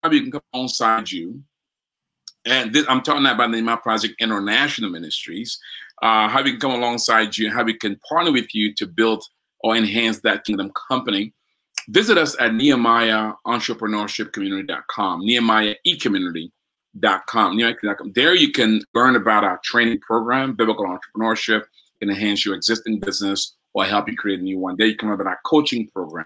you 0.09 0.21
can 0.23 0.31
come 0.31 0.41
alongside 0.53 1.11
you. 1.11 1.43
And 2.45 2.73
this, 2.73 2.85
I'm 2.89 3.01
talking 3.01 3.25
about 3.25 3.51
the 3.51 3.71
of 3.71 3.81
Project 3.81 4.15
International 4.19 4.89
Ministries. 4.89 5.59
Uh, 6.01 6.27
how 6.27 6.41
we 6.43 6.51
can 6.51 6.59
come 6.59 6.71
alongside 6.71 7.37
you, 7.37 7.51
how 7.51 7.63
we 7.63 7.75
can 7.75 7.99
partner 8.09 8.31
with 8.31 8.55
you 8.55 8.73
to 8.75 8.87
build 8.87 9.23
or 9.59 9.75
enhance 9.75 10.19
that 10.21 10.43
kingdom 10.43 10.71
company. 10.89 11.33
Visit 11.89 12.17
us 12.17 12.35
at 12.39 12.55
Nehemiah 12.55 13.33
Entrepreneurship 13.45 14.33
Community.com, 14.33 15.19
Nehemiah 15.21 15.75
eCommunity.com. 15.85 17.59
There 18.15 18.35
you 18.35 18.51
can 18.51 18.81
learn 18.95 19.15
about 19.15 19.43
our 19.43 19.59
training 19.63 19.99
program, 19.99 20.55
Biblical 20.55 20.85
Entrepreneurship, 20.85 21.63
can 21.99 22.09
enhance 22.09 22.45
your 22.45 22.55
existing 22.55 22.99
business 22.99 23.55
or 23.73 23.85
help 23.85 24.09
you 24.09 24.15
create 24.15 24.39
a 24.39 24.43
new 24.43 24.57
one. 24.59 24.75
There 24.77 24.87
you 24.87 24.95
can 24.95 25.09
learn 25.09 25.21
about 25.21 25.29
our 25.29 25.39
coaching 25.45 25.87
program, 25.87 26.25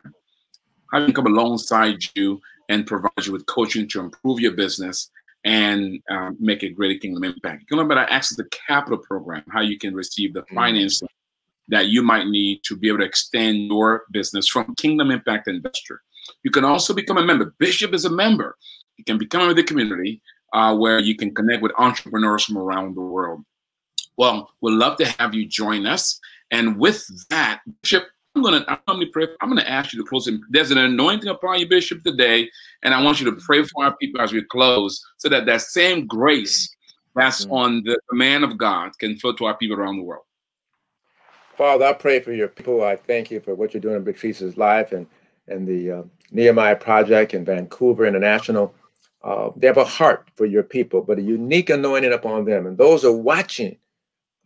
how 0.91 0.99
we 0.99 1.05
can 1.07 1.15
come 1.15 1.27
alongside 1.27 1.99
you 2.15 2.39
and 2.69 2.87
provide 2.87 3.25
you 3.25 3.33
with 3.33 3.45
coaching 3.45 3.87
to 3.89 3.99
improve 3.99 4.39
your 4.39 4.53
business 4.53 5.09
and 5.45 5.99
um, 6.09 6.35
make 6.39 6.63
a 6.63 6.69
greater 6.69 6.99
kingdom 6.99 7.23
impact. 7.23 7.61
You 7.61 7.67
can 7.67 7.77
learn 7.77 7.91
about 7.91 8.09
Access 8.09 8.35
to 8.37 8.45
Capital 8.67 8.97
program, 8.97 9.43
how 9.49 9.61
you 9.61 9.77
can 9.77 9.93
receive 9.93 10.33
the 10.33 10.41
mm-hmm. 10.41 10.55
financing 10.55 11.07
that 11.67 11.87
you 11.87 12.01
might 12.01 12.27
need 12.27 12.61
to 12.63 12.75
be 12.75 12.87
able 12.89 12.99
to 12.99 13.05
extend 13.05 13.67
your 13.67 14.03
business 14.11 14.47
from 14.47 14.75
Kingdom 14.75 15.11
Impact 15.11 15.47
Investor. 15.47 16.01
You 16.43 16.51
can 16.51 16.65
also 16.65 16.93
become 16.93 17.17
a 17.17 17.23
member. 17.23 17.55
Bishop 17.59 17.93
is 17.93 18.05
a 18.05 18.09
member. 18.09 18.57
You 18.97 19.03
can 19.03 19.17
become 19.17 19.41
a 19.41 19.43
member 19.45 19.59
of 19.59 19.65
the 19.65 19.71
community 19.71 20.21
uh, 20.53 20.75
where 20.75 20.99
you 20.99 21.15
can 21.15 21.33
connect 21.33 21.61
with 21.61 21.71
entrepreneurs 21.77 22.45
from 22.45 22.57
around 22.57 22.95
the 22.95 23.01
world. 23.01 23.43
Well, 24.17 24.49
we'd 24.61 24.73
love 24.73 24.97
to 24.97 25.05
have 25.19 25.35
you 25.35 25.47
join 25.47 25.85
us. 25.85 26.19
And 26.51 26.77
with 26.77 27.05
that, 27.29 27.61
Bishop, 27.81 28.03
I'm 28.35 28.43
gonna 28.43 28.65
I'm 28.67 28.79
gonna 28.85 29.05
pray. 29.11 29.27
I'm 29.41 29.49
gonna 29.49 29.61
ask 29.61 29.93
you 29.93 30.03
to 30.03 30.07
close. 30.07 30.27
In, 30.27 30.43
there's 30.49 30.71
an 30.71 30.77
anointing 30.77 31.29
upon 31.29 31.59
you, 31.59 31.67
Bishop, 31.67 32.03
today, 32.03 32.49
and 32.83 32.93
I 32.93 33.01
want 33.01 33.21
you 33.21 33.31
to 33.31 33.37
pray 33.41 33.63
for 33.63 33.85
our 33.85 33.95
people 33.95 34.19
as 34.19 34.33
we 34.33 34.43
close, 34.43 35.01
so 35.17 35.29
that 35.29 35.45
that 35.45 35.61
same 35.61 36.05
grace 36.05 36.69
that's 37.15 37.45
mm-hmm. 37.45 37.53
on 37.53 37.83
the, 37.83 37.97
man 38.11 38.43
of 38.43 38.57
God 38.57 38.91
can 38.99 39.17
flow 39.17 39.33
to 39.33 39.45
our 39.45 39.57
people 39.57 39.77
around 39.77 39.97
the 39.97 40.03
world. 40.03 40.25
Father, 41.55 41.85
I 41.85 41.93
pray 41.93 42.19
for 42.19 42.33
your 42.33 42.49
people. 42.49 42.83
I 42.83 42.97
thank 42.97 43.31
you 43.31 43.39
for 43.39 43.55
what 43.55 43.73
you're 43.73 43.81
doing 43.81 43.95
in 43.95 44.05
Patrice's 44.05 44.57
life 44.57 44.91
and 44.91 45.07
and 45.47 45.65
the 45.67 45.91
uh, 45.91 46.03
Nehemiah 46.31 46.75
Project 46.75 47.33
in 47.33 47.45
Vancouver 47.45 48.05
International. 48.05 48.73
Uh, 49.23 49.49
they 49.55 49.67
have 49.67 49.77
a 49.77 49.85
heart 49.85 50.29
for 50.35 50.45
your 50.45 50.63
people, 50.63 51.01
but 51.01 51.19
a 51.19 51.21
unique 51.21 51.69
anointing 51.69 52.13
upon 52.13 52.45
them. 52.45 52.67
And 52.67 52.77
those 52.77 53.05
are 53.05 53.11
watching 53.11 53.77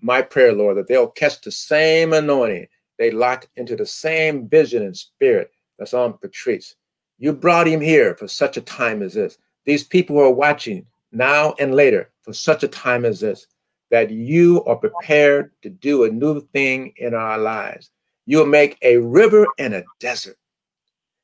my 0.01 0.21
prayer, 0.21 0.53
Lord, 0.53 0.77
that 0.77 0.87
they'll 0.87 1.09
catch 1.09 1.41
the 1.41 1.51
same 1.51 2.13
anointing. 2.13 2.67
They 2.99 3.09
lock 3.09 3.47
into 3.55 3.75
the 3.77 3.85
same 3.85 4.47
vision 4.47 4.83
and 4.83 4.95
spirit 4.95 5.51
that's 5.79 5.93
on 5.93 6.17
Patrice. 6.17 6.75
You 7.17 7.33
brought 7.33 7.67
him 7.67 7.79
here 7.81 8.15
for 8.15 8.27
such 8.27 8.57
a 8.57 8.61
time 8.61 9.01
as 9.01 9.13
this. 9.13 9.37
These 9.65 9.85
people 9.85 10.19
are 10.19 10.29
watching 10.29 10.85
now 11.13 11.55
and 11.59 11.73
later 11.73 12.11
for 12.21 12.33
such 12.33 12.63
a 12.63 12.67
time 12.67 13.05
as 13.05 13.21
this, 13.21 13.47
that 13.89 14.11
you 14.11 14.63
are 14.65 14.75
prepared 14.75 15.51
to 15.61 15.69
do 15.69 16.03
a 16.03 16.09
new 16.09 16.41
thing 16.53 16.93
in 16.97 17.13
our 17.13 17.37
lives. 17.37 17.89
You'll 18.25 18.45
make 18.45 18.77
a 18.81 18.97
river 18.97 19.47
in 19.57 19.73
a 19.73 19.83
desert. 19.99 20.37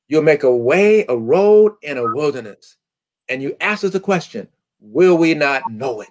You'll 0.08 0.24
make 0.24 0.44
a 0.44 0.56
way, 0.56 1.06
a 1.10 1.18
road 1.18 1.74
in 1.82 1.98
a 1.98 2.08
wilderness. 2.08 2.78
And 3.28 3.44
you 3.44 3.56
ask 3.60 3.84
us 3.84 3.92
the 3.92 4.00
question, 4.00 4.48
will 4.80 5.18
we 5.18 5.34
not 5.34 5.70
know 5.70 6.02
it? 6.02 6.10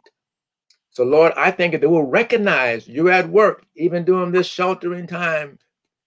So, 0.94 1.02
Lord, 1.02 1.32
I 1.36 1.50
think 1.50 1.72
that 1.72 1.80
they 1.80 1.88
will 1.88 2.06
recognize 2.06 2.86
you're 2.86 3.10
at 3.10 3.28
work, 3.28 3.66
even 3.74 4.04
during 4.04 4.30
this 4.30 4.46
sheltering 4.46 5.08
time. 5.08 5.58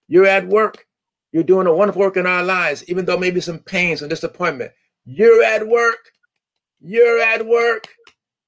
You're 0.08 0.26
at 0.26 0.48
work. 0.48 0.86
You're 1.30 1.42
doing 1.42 1.66
a 1.66 1.74
wonderful 1.74 2.00
work 2.00 2.16
in 2.16 2.26
our 2.26 2.42
lives, 2.42 2.82
even 2.88 3.04
though 3.04 3.18
maybe 3.18 3.40
some 3.40 3.58
pains 3.58 4.00
and 4.00 4.08
disappointment. 4.08 4.72
You're 5.04 5.44
at 5.44 5.68
work. 5.68 6.10
You're 6.80 7.20
at 7.20 7.46
work. 7.46 7.86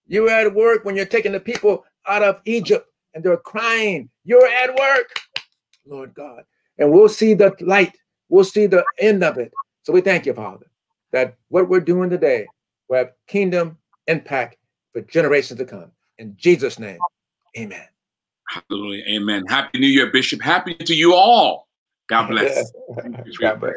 You're 0.07 0.31
at 0.31 0.55
work 0.55 0.87
when 0.87 0.97
you're 0.97 1.05
taking 1.05 1.33
the 1.33 1.41
people 1.41 1.85
out 2.07 2.23
of 2.23 2.41
Egypt 2.47 2.89
and 3.13 3.23
they're 3.23 3.37
crying. 3.37 4.09
You're 4.25 4.49
at 4.49 4.75
work, 4.75 5.21
Lord 5.87 6.15
God. 6.15 6.45
And 6.79 6.91
we'll 6.91 7.11
see 7.11 7.35
the 7.35 7.55
light 7.61 7.95
we'll 8.31 8.45
see 8.45 8.67
the 8.67 8.85
end 8.99 9.23
of 9.23 9.37
it. 9.37 9.53
So 9.83 9.93
we 9.93 10.01
thank 10.01 10.25
you, 10.25 10.33
Father, 10.33 10.67
that 11.13 11.37
what 11.49 11.69
we're 11.69 11.81
doing 11.81 12.09
today 12.09 12.47
will 12.89 12.99
have 12.99 13.13
kingdom 13.27 13.77
impact 14.07 14.57
for 14.93 15.03
generations 15.03 15.59
to 15.59 15.67
come. 15.67 15.93
In 16.21 16.37
Jesus' 16.37 16.79
name, 16.79 16.99
amen. 17.59 17.87
Hallelujah. 18.47 19.05
Amen. 19.09 19.47
Happy 19.47 19.79
New 19.79 19.87
Year, 19.87 20.11
Bishop. 20.13 20.43
Happy 20.43 20.75
to 20.75 20.95
you 20.95 21.15
all. 21.15 21.67
God 22.09 22.27
bless. 22.31 22.71
God 23.41 23.61
bless. 23.61 23.75